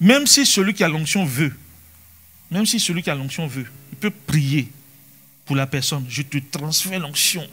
Même 0.00 0.26
si 0.26 0.46
celui 0.46 0.72
qui 0.72 0.82
a 0.82 0.88
l'onction 0.88 1.26
veut, 1.26 1.52
même 2.50 2.66
si 2.66 2.78
celui 2.78 3.02
qui 3.02 3.10
a 3.10 3.14
l'onction 3.14 3.46
veut, 3.46 3.66
il 3.92 3.98
peut 3.98 4.10
prier 4.10 4.68
pour 5.44 5.56
la 5.56 5.66
personne. 5.66 6.04
Je 6.08 6.22
te 6.22 6.38
transfère 6.38 7.00
l'onction. 7.00 7.46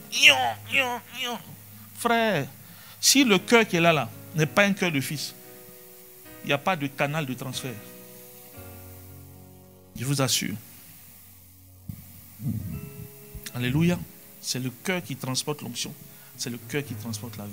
Frère, 1.98 2.48
si 3.00 3.24
le 3.24 3.38
cœur 3.40 3.68
qui 3.68 3.78
est 3.78 3.82
là, 3.82 3.94
là 3.94 4.10
n'est 4.36 4.46
pas 4.46 4.64
un 4.64 4.74
cœur 4.74 4.92
de 4.92 5.02
fils, 5.02 5.34
il 6.44 6.48
n'y 6.48 6.54
a 6.54 6.58
pas 6.58 6.76
de 6.76 6.88
canal 6.88 7.26
de 7.26 7.34
transfert. 7.34 7.74
Je 9.96 10.06
vous 10.06 10.22
assure. 10.22 10.56
Alléluia. 13.54 14.00
C'est 14.42 14.60
le 14.60 14.72
cœur 14.84 15.04
qui 15.04 15.16
transporte 15.16 15.62
l'onction. 15.62 15.94
C'est 16.38 16.50
le 16.50 16.58
cœur 16.58 16.84
qui 16.84 16.96
transporte 16.96 17.38
la 17.38 17.46
vie. 17.46 17.52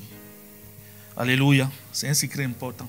Alléluia. 1.16 1.70
C'est 1.92 2.08
un 2.08 2.14
secret 2.14 2.44
important. 2.44 2.88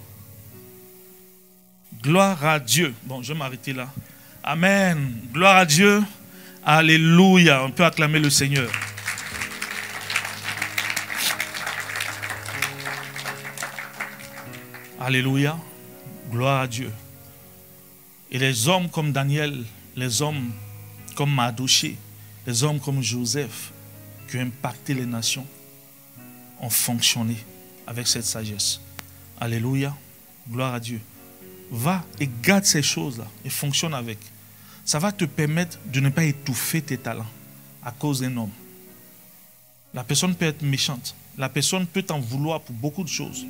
Gloire 2.01 2.45
à 2.45 2.59
Dieu. 2.59 2.93
Bon, 3.03 3.21
je 3.21 3.33
vais 3.33 3.39
m'arrêter 3.39 3.73
là. 3.73 3.91
Amen. 4.43 5.19
Gloire 5.33 5.57
à 5.57 5.65
Dieu. 5.65 6.01
Alléluia. 6.65 7.63
On 7.63 7.71
peut 7.71 7.85
acclamer 7.85 8.19
le 8.19 8.29
Seigneur. 8.29 8.71
Alléluia. 14.99 15.57
Gloire 16.31 16.61
à 16.61 16.67
Dieu. 16.67 16.91
Et 18.31 18.37
les 18.37 18.67
hommes 18.67 18.89
comme 18.89 19.11
Daniel, 19.11 19.63
les 19.95 20.21
hommes 20.21 20.51
comme 21.15 21.33
Madouché, 21.33 21.97
les 22.47 22.63
hommes 22.63 22.79
comme 22.79 23.01
Joseph, 23.01 23.71
qui 24.29 24.37
ont 24.37 24.41
impacté 24.41 24.93
les 24.93 25.05
nations, 25.05 25.45
ont 26.61 26.69
fonctionné 26.69 27.35
avec 27.87 28.07
cette 28.07 28.25
sagesse. 28.25 28.79
Alléluia. 29.39 29.95
Gloire 30.49 30.75
à 30.75 30.79
Dieu. 30.79 31.01
Va 31.71 32.03
et 32.19 32.29
garde 32.41 32.65
ces 32.65 32.81
choses-là 32.81 33.25
et 33.45 33.49
fonctionne 33.49 33.93
avec. 33.93 34.17
Ça 34.85 34.99
va 34.99 35.11
te 35.11 35.25
permettre 35.25 35.77
de 35.85 35.99
ne 35.99 36.09
pas 36.09 36.23
étouffer 36.23 36.81
tes 36.81 36.97
talents 36.97 37.29
à 37.83 37.91
cause 37.91 38.21
d'un 38.21 38.35
homme. 38.37 38.51
La 39.93 40.03
personne 40.03 40.35
peut 40.35 40.45
être 40.45 40.61
méchante. 40.63 41.15
La 41.37 41.49
personne 41.49 41.85
peut 41.85 42.03
t'en 42.03 42.19
vouloir 42.19 42.61
pour 42.61 42.75
beaucoup 42.75 43.03
de 43.03 43.09
choses. 43.09 43.45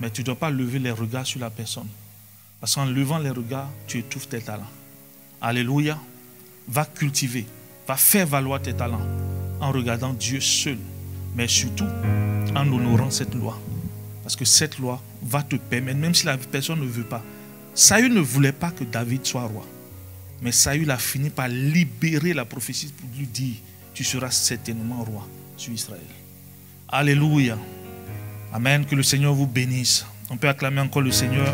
Mais 0.00 0.10
tu 0.10 0.22
ne 0.22 0.26
dois 0.26 0.36
pas 0.36 0.50
lever 0.50 0.78
les 0.78 0.90
regards 0.90 1.26
sur 1.26 1.40
la 1.40 1.50
personne. 1.50 1.88
Parce 2.60 2.74
qu'en 2.74 2.86
levant 2.86 3.18
les 3.18 3.30
regards, 3.30 3.70
tu 3.86 3.98
étouffes 3.98 4.28
tes 4.28 4.40
talents. 4.40 4.70
Alléluia. 5.40 5.98
Va 6.66 6.86
cultiver, 6.86 7.46
va 7.86 7.96
faire 7.96 8.26
valoir 8.26 8.62
tes 8.62 8.72
talents 8.72 9.06
en 9.60 9.70
regardant 9.70 10.14
Dieu 10.14 10.40
seul, 10.40 10.78
mais 11.34 11.46
surtout 11.46 11.84
en 12.56 12.72
honorant 12.72 13.10
cette 13.10 13.34
loi. 13.34 13.60
Parce 14.24 14.34
que 14.34 14.44
cette 14.44 14.78
loi 14.78 15.00
va 15.22 15.42
te 15.42 15.54
permettre, 15.54 15.98
même 15.98 16.14
si 16.14 16.26
la 16.26 16.36
personne 16.38 16.80
ne 16.80 16.86
veut 16.86 17.04
pas. 17.04 17.22
Saül 17.74 18.12
ne 18.12 18.20
voulait 18.20 18.52
pas 18.52 18.70
que 18.70 18.82
David 18.82 19.24
soit 19.26 19.44
roi. 19.44 19.66
Mais 20.40 20.50
Saül 20.50 20.90
a 20.90 20.98
fini 20.98 21.30
par 21.30 21.46
libérer 21.46 22.32
la 22.32 22.44
prophétie 22.44 22.92
pour 22.96 23.08
lui 23.16 23.26
dire, 23.26 23.56
tu 23.92 24.02
seras 24.02 24.30
certainement 24.30 25.04
roi 25.04 25.28
sur 25.56 25.72
Israël. 25.72 26.00
Alléluia. 26.88 27.58
Amen. 28.52 28.86
Que 28.86 28.94
le 28.94 29.02
Seigneur 29.02 29.34
vous 29.34 29.46
bénisse. 29.46 30.06
On 30.30 30.38
peut 30.38 30.48
acclamer 30.48 30.80
encore 30.80 31.02
le 31.02 31.12
Seigneur. 31.12 31.52